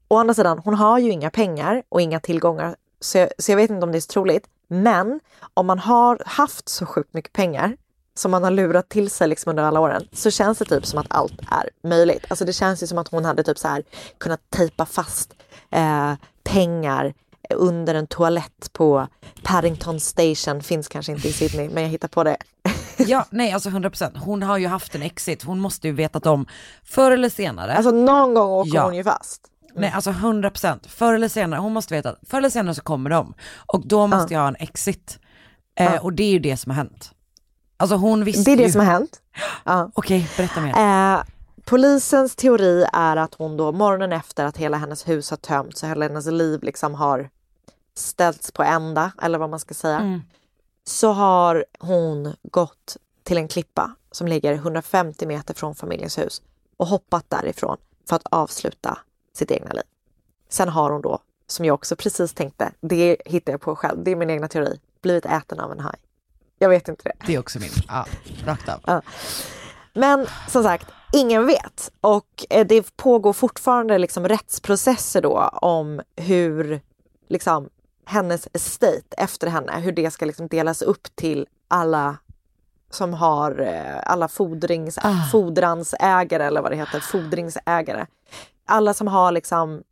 Å 0.08 0.16
andra 0.16 0.34
sidan, 0.34 0.58
hon 0.58 0.74
har 0.74 0.98
ju 0.98 1.10
inga 1.10 1.30
pengar 1.30 1.82
och 1.88 2.00
inga 2.00 2.20
tillgångar 2.20 2.76
så 3.04 3.18
jag, 3.18 3.28
så 3.38 3.52
jag 3.52 3.56
vet 3.56 3.70
inte 3.70 3.84
om 3.86 3.92
det 3.92 3.98
är 3.98 4.00
så 4.00 4.12
troligt. 4.12 4.46
Men 4.68 5.20
om 5.54 5.66
man 5.66 5.78
har 5.78 6.22
haft 6.26 6.68
så 6.68 6.86
sjukt 6.86 7.14
mycket 7.14 7.32
pengar 7.32 7.76
som 8.16 8.30
man 8.30 8.44
har 8.44 8.50
lurat 8.50 8.88
till 8.88 9.10
sig 9.10 9.28
liksom 9.28 9.50
under 9.50 9.62
alla 9.62 9.80
åren 9.80 10.08
så 10.12 10.30
känns 10.30 10.58
det 10.58 10.64
typ 10.64 10.86
som 10.86 10.98
att 10.98 11.06
allt 11.08 11.40
är 11.50 11.88
möjligt. 11.88 12.24
Alltså 12.28 12.44
det 12.44 12.52
känns 12.52 12.82
ju 12.82 12.86
som 12.86 12.98
att 12.98 13.08
hon 13.08 13.24
hade 13.24 13.42
typ 13.42 13.58
så 13.58 13.68
här 13.68 13.82
kunnat 14.18 14.40
tejpa 14.50 14.86
fast 14.86 15.34
eh, 15.70 16.12
pengar 16.44 17.14
under 17.54 17.94
en 17.94 18.06
toalett 18.06 18.72
på 18.72 19.06
Paddington 19.42 20.00
Station. 20.00 20.62
Finns 20.62 20.88
kanske 20.88 21.12
inte 21.12 21.28
i 21.28 21.32
Sydney 21.32 21.68
men 21.68 21.82
jag 21.82 21.90
hittar 21.90 22.08
på 22.08 22.24
det. 22.24 22.36
Ja, 22.96 23.26
nej 23.30 23.52
alltså 23.52 23.68
100%. 23.68 24.18
Hon 24.18 24.42
har 24.42 24.58
ju 24.58 24.66
haft 24.66 24.94
en 24.94 25.02
exit, 25.02 25.42
hon 25.42 25.60
måste 25.60 25.88
ju 25.88 25.94
vetat 25.94 26.26
om 26.26 26.46
förr 26.84 27.10
eller 27.10 27.28
senare. 27.28 27.74
Alltså 27.74 27.90
någon 27.90 28.34
gång 28.34 28.50
åker 28.52 28.74
Ja. 28.74 28.84
hon 28.84 28.94
ju 28.94 29.04
fast. 29.04 29.40
Nej 29.76 29.90
alltså 29.94 30.10
100%, 30.10 30.88
förr 30.88 31.14
eller 31.14 31.28
senare, 31.28 31.60
hon 31.60 31.72
måste 31.72 31.94
veta 31.94 32.10
att 32.10 32.18
förr 32.28 32.38
eller 32.38 32.50
senare 32.50 32.74
så 32.74 32.82
kommer 32.82 33.10
de. 33.10 33.34
Och 33.66 33.86
då 33.86 34.06
måste 34.06 34.34
jag 34.34 34.40
ha 34.40 34.48
en 34.48 34.56
exit. 34.58 35.18
Eh, 35.78 36.04
Och 36.04 36.12
det 36.12 36.22
är 36.22 36.30
ju 36.30 36.38
det 36.38 36.56
som 36.56 36.70
har 36.70 36.76
hänt. 36.76 37.10
Alltså 37.76 37.96
hon 37.96 38.24
visste 38.24 38.42
Det 38.50 38.52
är 38.52 38.56
det 38.56 38.62
ju... 38.62 38.72
som 38.72 38.80
har 38.80 38.92
hänt. 38.92 39.20
Ja. 39.64 39.90
Okej, 39.94 40.28
berätta 40.36 40.60
mer. 40.60 40.76
Eh, 41.16 41.22
polisens 41.64 42.36
teori 42.36 42.84
är 42.92 43.16
att 43.16 43.34
hon 43.34 43.56
då 43.56 43.72
morgonen 43.72 44.12
efter 44.12 44.44
att 44.44 44.56
hela 44.56 44.76
hennes 44.76 45.08
hus 45.08 45.30
har 45.30 45.36
tömts 45.36 45.82
och 45.82 45.88
hela 45.88 46.06
hennes 46.08 46.26
liv 46.26 46.62
liksom 46.62 46.94
har 46.94 47.30
ställts 47.96 48.50
på 48.52 48.62
ända, 48.62 49.12
eller 49.22 49.38
vad 49.38 49.50
man 49.50 49.60
ska 49.60 49.74
säga, 49.74 49.98
Mm. 50.00 50.22
så 50.86 51.12
har 51.12 51.64
hon 51.78 52.34
gått 52.42 52.96
till 53.22 53.38
en 53.38 53.48
klippa 53.48 53.90
som 54.12 54.26
ligger 54.28 54.52
150 54.54 55.26
meter 55.26 55.54
från 55.54 55.74
familjens 55.74 56.18
hus 56.18 56.42
och 56.76 56.86
hoppat 56.86 57.24
därifrån 57.30 57.76
för 58.08 58.16
att 58.16 58.26
avsluta 58.30 58.98
sitt 59.36 59.50
egna 59.50 59.72
liv. 59.72 59.82
Sen 60.48 60.68
har 60.68 60.90
hon 60.90 61.02
då, 61.02 61.18
som 61.46 61.64
jag 61.64 61.74
också 61.74 61.96
precis 61.96 62.34
tänkte, 62.34 62.72
det 62.80 63.16
hittar 63.24 63.52
jag 63.52 63.60
på 63.60 63.76
själv, 63.76 64.04
det 64.04 64.10
är 64.10 64.16
min 64.16 64.30
egna 64.30 64.48
teori, 64.48 64.80
blivit 65.02 65.26
äten 65.26 65.60
av 65.60 65.72
en 65.72 65.80
haj. 65.80 65.96
Jag 66.58 66.68
vet 66.68 66.88
inte 66.88 67.02
det. 67.04 67.26
Det 67.26 67.34
är 67.34 67.38
också 67.38 67.58
min, 67.58 67.70
ja, 67.88 68.06
rakt 68.46 68.68
av. 68.68 69.00
Men 69.94 70.26
som 70.48 70.62
sagt, 70.62 70.86
ingen 71.12 71.46
vet. 71.46 71.90
Och 72.00 72.44
eh, 72.50 72.66
det 72.66 72.96
pågår 72.96 73.32
fortfarande 73.32 73.98
liksom 73.98 74.28
rättsprocesser 74.28 75.22
då 75.22 75.38
om 75.52 76.00
hur 76.16 76.80
liksom, 77.28 77.68
hennes 78.06 78.48
estate 78.52 79.02
efter 79.16 79.46
henne, 79.46 79.80
hur 79.80 79.92
det 79.92 80.10
ska 80.10 80.24
liksom 80.26 80.48
delas 80.48 80.82
upp 80.82 81.16
till 81.16 81.46
alla 81.68 82.16
som 82.90 83.14
har 83.14 83.60
eh, 83.60 84.00
alla 84.12 84.28
fordrings, 84.28 84.98
Ah. 84.98 85.14
fordransägare 85.32 86.44
eller 86.44 86.62
vad 86.62 86.72
det 86.72 86.76
heter, 86.76 87.00
fordringsägare. 87.00 88.06
Alla 88.64 88.94
som 88.94 89.06
har 89.06 89.32
liksom 89.32 89.82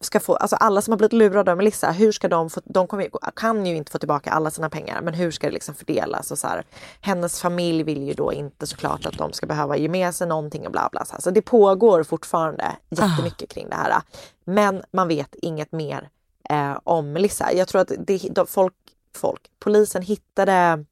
ska 0.00 0.20
få, 0.20 0.36
alltså 0.36 0.56
alla 0.56 0.82
som 0.82 0.92
har 0.92 0.98
blivit 0.98 1.12
lurade 1.12 1.50
av 1.50 1.56
Melissa, 1.56 1.90
hur 1.90 2.12
ska 2.12 2.28
de 2.28 2.50
få, 2.50 2.60
de 2.64 2.86
kommer, 2.86 3.08
kan 3.36 3.66
ju 3.66 3.76
inte 3.76 3.92
få 3.92 3.98
tillbaka 3.98 4.30
alla 4.30 4.50
sina 4.50 4.70
pengar, 4.70 5.00
men 5.02 5.14
hur 5.14 5.30
ska 5.30 5.46
det 5.46 5.52
liksom 5.52 5.74
fördelas? 5.74 6.30
Och 6.30 6.38
så 6.38 6.46
här, 6.46 6.64
hennes 7.00 7.40
familj 7.40 7.82
vill 7.82 8.02
ju 8.02 8.14
då 8.14 8.32
inte 8.32 8.66
såklart 8.66 9.06
att 9.06 9.18
de 9.18 9.32
ska 9.32 9.46
behöva 9.46 9.76
ge 9.76 9.88
med 9.88 10.14
sig 10.14 10.26
någonting 10.26 10.66
och 10.66 10.72
bla 10.72 10.88
bla. 10.92 11.04
Så, 11.04 11.12
här. 11.12 11.20
så 11.20 11.30
det 11.30 11.42
pågår 11.42 12.02
fortfarande 12.02 12.76
jättemycket 12.90 13.50
kring 13.50 13.68
det 13.68 13.76
här. 13.76 14.02
Men 14.44 14.82
man 14.90 15.08
vet 15.08 15.34
inget 15.34 15.72
mer 15.72 16.08
eh, 16.50 16.78
om 16.84 17.12
Melissa. 17.12 17.52
Jag 17.52 17.68
tror 17.68 17.80
att 17.80 17.92
det, 17.98 18.18
de, 18.30 18.46
folk, 18.46 18.74
folk, 19.14 19.50
polisen 19.58 20.02
hittade 20.02 20.84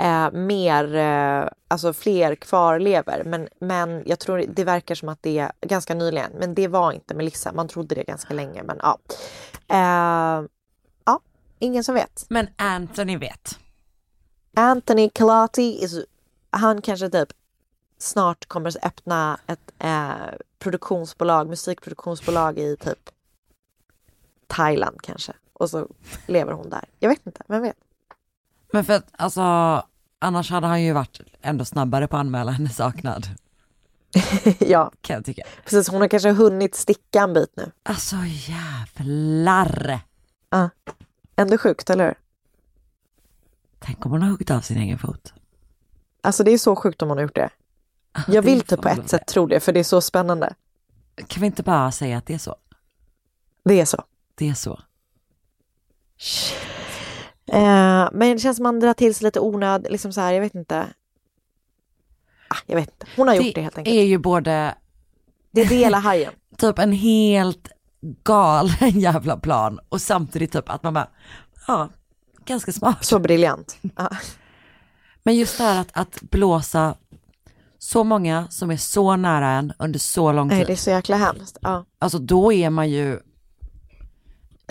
eh, 0.00 0.30
mer, 0.30 0.94
eh, 0.94 1.48
alltså 1.68 1.92
fler 1.92 2.34
kvarlever. 2.34 3.22
Men, 3.24 3.48
men 3.58 4.02
jag 4.06 4.18
tror 4.18 4.44
det 4.48 4.64
verkar 4.64 4.94
som 4.94 5.08
att 5.08 5.22
det 5.22 5.38
är 5.38 5.52
ganska 5.60 5.94
nyligen. 5.94 6.32
Men 6.38 6.54
det 6.54 6.68
var 6.68 6.92
inte 6.92 7.14
Melissa. 7.14 7.52
Man 7.52 7.68
trodde 7.68 7.94
det 7.94 8.04
ganska 8.04 8.34
länge. 8.34 8.62
Men 8.62 8.78
ja. 8.82 8.98
Eh, 9.68 10.46
ja, 11.04 11.20
ingen 11.58 11.84
som 11.84 11.94
vet. 11.94 12.26
Men 12.28 12.48
Anthony 12.56 13.16
vet. 13.16 13.58
Anthony 14.56 15.10
Kalati, 15.10 15.84
is, 15.84 16.04
han 16.50 16.82
kanske 16.82 17.10
typ 17.10 17.28
snart 17.98 18.46
kommer 18.46 18.68
att 18.68 18.84
öppna 18.84 19.40
ett 19.46 19.72
eh, 19.78 20.12
produktionsbolag, 20.58 21.48
musikproduktionsbolag 21.48 22.58
i 22.58 22.76
typ 22.76 23.10
Thailand 24.46 25.02
kanske. 25.02 25.32
Och 25.52 25.70
så 25.70 25.88
lever 26.26 26.52
hon 26.52 26.70
där. 26.70 26.84
Jag 26.98 27.08
vet 27.08 27.26
inte, 27.26 27.42
vem 27.46 27.62
vet? 27.62 27.76
Men 28.72 28.84
för 28.84 28.92
att 28.92 29.06
alltså, 29.12 29.42
annars 30.18 30.50
hade 30.50 30.66
han 30.66 30.82
ju 30.82 30.92
varit 30.92 31.20
ändå 31.42 31.64
snabbare 31.64 32.08
på 32.08 32.16
att 32.16 32.20
anmäla 32.20 32.50
henne 32.52 32.68
saknad. 32.68 33.26
ja, 34.58 34.92
Kan 35.00 35.14
jag 35.16 35.24
tycka. 35.24 35.42
precis. 35.64 35.88
Hon 35.88 36.00
har 36.00 36.08
kanske 36.08 36.30
hunnit 36.30 36.74
sticka 36.74 37.20
en 37.22 37.32
bit 37.34 37.52
nu. 37.56 37.70
Alltså 37.82 38.16
jävlar. 38.26 40.00
Ändå 41.36 41.58
sjukt, 41.58 41.90
eller 41.90 42.04
hur? 42.04 42.14
Tänk 43.78 44.06
om 44.06 44.12
hon 44.12 44.22
har 44.22 44.28
huggit 44.30 44.50
av 44.50 44.60
sin 44.60 44.78
egen 44.78 44.98
fot. 44.98 45.34
Alltså 46.22 46.44
det 46.44 46.50
är 46.50 46.58
så 46.58 46.76
sjukt 46.76 47.02
om 47.02 47.08
hon 47.08 47.18
har 47.18 47.22
gjort 47.22 47.34
det. 47.34 47.50
Jag 48.28 48.42
vill 48.42 48.60
typ 48.60 48.82
på 48.82 48.88
ett 48.88 49.10
sätt 49.10 49.26
tro 49.26 49.46
det, 49.46 49.60
för 49.60 49.72
det 49.72 49.80
är 49.80 49.84
så 49.84 50.00
spännande. 50.00 50.54
Kan 51.26 51.40
vi 51.40 51.46
inte 51.46 51.62
bara 51.62 51.92
säga 51.92 52.18
att 52.18 52.26
det 52.26 52.34
är 52.34 52.38
så? 52.38 52.56
Det 53.64 53.80
är 53.80 53.84
så. 53.84 54.04
Det 54.34 54.48
är 54.48 54.54
så. 54.54 54.80
Eh, 57.52 58.08
men 58.12 58.32
det 58.32 58.38
känns 58.38 58.56
som 58.56 58.62
man 58.62 58.80
drar 58.80 58.94
till 58.94 59.14
sig 59.14 59.24
lite 59.24 59.40
onöd, 59.40 59.86
liksom 59.90 60.12
så 60.12 60.20
här, 60.20 60.32
jag 60.32 60.40
vet 60.40 60.54
inte. 60.54 60.86
Ah, 62.48 62.56
jag 62.66 62.76
vet 62.76 62.88
inte. 62.88 63.06
Hon 63.16 63.28
har 63.28 63.34
gjort 63.34 63.54
det 63.54 63.60
helt 63.60 63.78
enkelt. 63.78 63.96
är 63.96 64.02
ju 64.04 64.18
både 64.18 64.74
Det 65.50 65.60
är 65.60 65.66
det 65.68 65.74
hela 65.74 65.98
hajen. 66.08 66.32
typ 66.56 66.78
en 66.78 66.92
helt 66.92 67.68
galen 68.24 68.90
jävla 69.00 69.36
plan 69.36 69.80
och 69.88 70.00
samtidigt 70.00 70.52
typ 70.52 70.70
att 70.70 70.82
man 70.82 70.94
bara, 70.94 71.08
ja, 71.66 71.88
ganska 72.44 72.72
smart. 72.72 73.04
Så 73.04 73.18
briljant. 73.18 73.78
Ja. 73.96 74.10
Men 75.22 75.36
just 75.36 75.58
det 75.58 75.64
här 75.64 75.80
att, 75.80 75.88
att 75.92 76.20
blåsa 76.22 76.94
så 77.78 78.04
många 78.04 78.46
som 78.50 78.70
är 78.70 78.76
så 78.76 79.16
nära 79.16 79.48
en 79.50 79.72
under 79.78 79.98
så 79.98 80.32
lång 80.32 80.48
Nej, 80.48 80.58
tid. 80.58 80.66
det 80.66 80.72
är 80.72 80.76
så 80.76 80.90
jäkla 80.90 81.16
hemskt. 81.16 81.58
Ja. 81.60 81.84
Alltså 81.98 82.18
då 82.18 82.52
är 82.52 82.70
man 82.70 82.90
ju, 82.90 83.20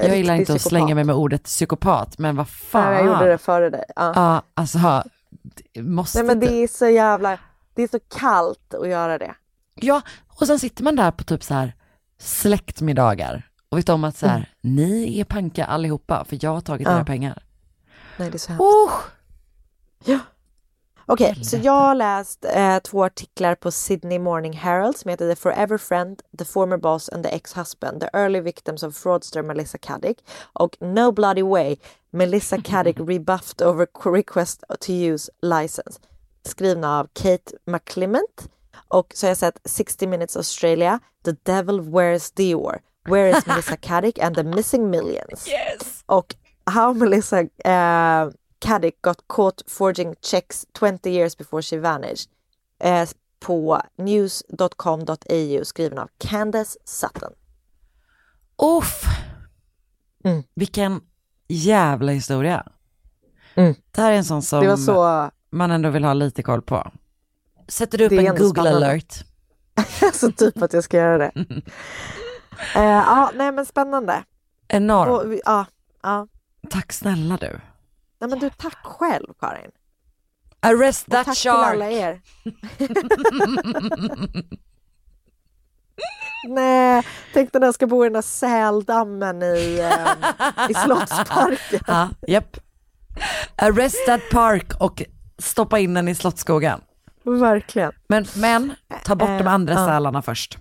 jag 0.08 0.18
gillar 0.18 0.36
inte 0.36 0.54
att 0.54 0.58
psykopat. 0.60 0.70
slänga 0.70 0.96
mig 0.96 1.04
med 1.04 1.16
ordet 1.16 1.44
psykopat, 1.44 2.18
men 2.18 2.36
vad 2.36 2.50
fan. 2.50 2.94
jag 2.94 3.06
gjorde 3.06 3.26
det 3.28 3.38
före 3.38 3.70
dig. 3.70 3.84
Ja. 3.96 4.12
Ja, 4.16 4.42
alltså, 4.54 5.04
måste 5.80 6.18
Nej, 6.18 6.28
men 6.28 6.40
det 6.40 6.64
är 6.64 6.68
så 6.68 6.88
jävla, 6.88 7.38
det 7.74 7.84
är 7.84 7.88
så 7.88 8.00
kallt 8.00 8.74
att 8.74 8.88
göra 8.90 9.18
det. 9.18 9.34
Ja, 9.76 10.02
och 10.28 10.48
sen 10.48 10.60
sitter 10.60 10.84
man 10.84 10.96
där 10.96 11.12
på 11.12 11.24
typ 11.24 11.44
så 11.44 11.54
här 11.54 11.74
släktmiddagar 12.44 13.50
och 13.70 13.78
vet 13.78 13.90
om 13.90 14.04
att 14.04 14.18
så 14.18 14.28
här, 14.28 14.36
Mm. 14.36 14.76
ni 14.76 15.20
är 15.20 15.24
panka 15.24 15.66
allihopa 15.66 16.26
för 16.26 16.38
jag 16.42 16.52
har 16.54 16.62
tagit 16.62 16.88
Ja. 16.88 16.96
era 16.96 17.06
pengar. 17.06 17.44
Nej, 18.18 18.30
det 18.30 18.36
är 18.36 18.40
så 18.40 18.52
hemskt. 18.52 18.62
Oh. 18.62 18.92
Okej, 21.12 21.36
så 21.42 21.58
jag 21.58 21.72
har 21.72 21.96
läst 21.96 22.46
eh, 22.46 22.80
två 22.80 23.04
artiklar 23.06 23.56
på 23.56 23.72
Sydney 23.72 24.20
Morning 24.20 24.54
Herald 24.54 24.98
som 24.98 25.10
heter 25.10 25.30
The 25.30 25.36
Forever 25.36 25.78
Friend, 25.78 26.22
The 26.38 26.46
Former 26.46 26.78
Boss 26.78 27.10
and 27.10 27.24
the 27.24 27.30
Ex-Husband, 27.30 28.02
The 28.02 28.10
Early 28.14 28.40
Victims 28.40 28.84
of 28.84 28.96
Fraudster 28.96 29.42
Melissa 29.42 29.78
Caddick 29.78 30.18
och 30.54 30.78
No 30.80 31.12
Bloody 31.12 31.42
Way, 31.42 31.76
Melissa 32.10 32.62
Caddick 32.64 32.96
rebuffed 33.00 33.62
over 33.68 33.88
request 34.12 34.64
to 34.80 34.92
use 34.94 35.32
license. 35.42 36.00
Skrivna 36.46 37.00
av 37.00 37.08
Kate 37.14 37.52
McClement 37.66 38.50
och 38.88 39.12
så 39.16 39.26
har 39.26 39.30
jag 39.30 39.38
sett 39.38 39.60
60 39.66 40.08
Minutes 40.08 40.38
Australia, 40.38 41.00
The 41.26 41.32
Devil 41.44 41.82
Wears 41.82 42.32
Dior, 42.32 42.80
Where 43.06 43.30
is 43.38 43.46
Melissa 43.48 43.76
Caddick 43.76 44.20
and 44.20 44.36
the 44.36 44.44
Missing 44.44 44.90
Millions? 44.90 45.48
yes! 45.48 46.04
och 46.06 46.36
How 46.66 46.94
Melissa 46.94 47.42
uh, 47.42 48.32
Caddick 48.60 49.02
got 49.02 49.18
caught 49.28 49.62
forging 49.68 50.16
checks 50.22 50.66
20 50.80 51.10
years 51.10 51.38
before 51.38 51.62
she 51.62 51.78
vanished 51.78 52.30
eh, 52.84 53.10
på 53.40 53.82
news.com.au 53.98 55.64
skriven 55.66 56.00
av 56.00 56.10
Candace 56.18 56.78
Sutton. 56.86 57.34
Uff. 58.78 59.04
Mm. 60.24 60.44
Vilken 60.56 61.02
jävla 61.48 62.12
historia. 62.12 62.66
Mm. 63.56 63.76
Det 63.92 64.02
här 64.02 64.12
är 64.12 64.18
en 64.18 64.26
sån 64.26 64.42
som 64.42 64.78
så, 64.78 65.30
man 65.50 65.72
ändå 65.72 65.90
vill 65.90 66.04
ha 66.04 66.14
lite 66.14 66.44
koll 66.44 66.62
på. 66.62 66.92
Sätter 67.68 67.98
du 67.98 68.06
upp 68.06 68.12
en 68.12 68.26
Google 68.26 68.50
spännande. 68.50 68.88
alert? 68.88 69.26
så 70.14 70.32
typ 70.32 70.62
att 70.62 70.74
jag 70.74 70.84
ska 70.84 70.98
göra 70.98 71.18
det. 71.18 71.32
Eh, 72.76 72.82
ja, 72.84 73.32
nej 73.36 73.52
men 73.52 73.66
spännande. 73.66 74.24
Enorm. 74.68 75.10
Och, 75.12 75.32
vi- 75.32 75.42
ja, 75.46 75.66
ja. 76.04 76.28
Tack 76.70 76.94
snälla 76.94 77.38
du. 77.38 77.60
Nej 78.22 78.30
men 78.30 78.40
du, 78.40 78.50
tack 78.50 78.78
själv 78.86 79.28
Karin. 79.40 79.72
Arrest 80.62 81.08
Och 81.08 81.14
that 81.14 81.26
tack 81.26 81.38
till 81.38 81.52
alla 81.52 81.86
shark. 81.86 81.94
er. 81.94 82.22
Nej, 86.50 87.04
tänk 87.34 87.54
när 87.54 87.62
jag 87.68 87.74
ska 87.74 87.88
bo 87.88 88.06
i 88.06 88.08
den 88.08 88.14
där 88.14 88.22
säldammen 88.22 89.44
i, 89.44 89.80
eh, 89.80 90.70
i 90.70 90.74
Slottsparken. 90.74 91.80
Ja, 91.88 92.10
japp. 92.28 92.58
Arrest 93.56 94.06
that 94.06 94.22
park 94.32 94.74
och 94.82 95.04
stoppa 95.38 95.80
in 95.80 95.94
den 95.94 96.08
i 96.08 96.16
Slottsskogen. 96.16 96.82
Verkligen. 97.24 97.92
Men, 98.08 98.26
men 98.36 98.74
ta 99.06 99.16
bort 99.16 99.28
de 99.30 99.48
Eh, 99.48 99.54
andra 99.54 99.74
ja. 99.74 99.86
sälarna 99.86 100.22
först. 100.22 100.58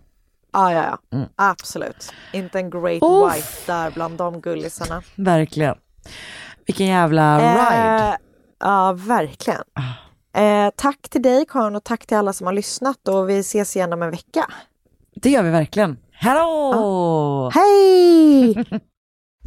Ja, 0.52 0.72
ja, 0.72 0.84
ja. 1.10 1.16
Mm. 1.18 1.28
Absolut. 1.36 2.12
Inte 2.32 2.58
en 2.58 2.70
great 2.70 3.02
Uff. 3.02 3.34
white 3.36 3.48
där 3.66 3.90
bland 3.90 4.18
de 4.18 4.40
gullisarna. 4.40 5.02
Verkligen. 5.14 5.74
Vilken 6.68 6.86
jävla 6.86 7.38
ride. 7.38 8.12
Eh, 8.12 8.16
ja, 8.60 8.92
verkligen. 8.92 9.62
Eh, 10.36 10.70
tack 10.76 11.08
till 11.08 11.22
dig 11.22 11.46
Karin 11.48 11.76
och 11.76 11.84
tack 11.84 12.06
till 12.06 12.16
alla 12.16 12.32
som 12.32 12.46
har 12.46 12.54
lyssnat 12.54 13.08
och 13.08 13.30
vi 13.30 13.38
ses 13.38 13.76
igen 13.76 13.92
om 13.92 14.02
en 14.02 14.10
vecka. 14.10 14.46
Det 15.14 15.30
gör 15.30 15.42
vi 15.42 15.50
verkligen. 15.50 15.98
Hallå! 16.12 17.50
Hej! 17.54 18.54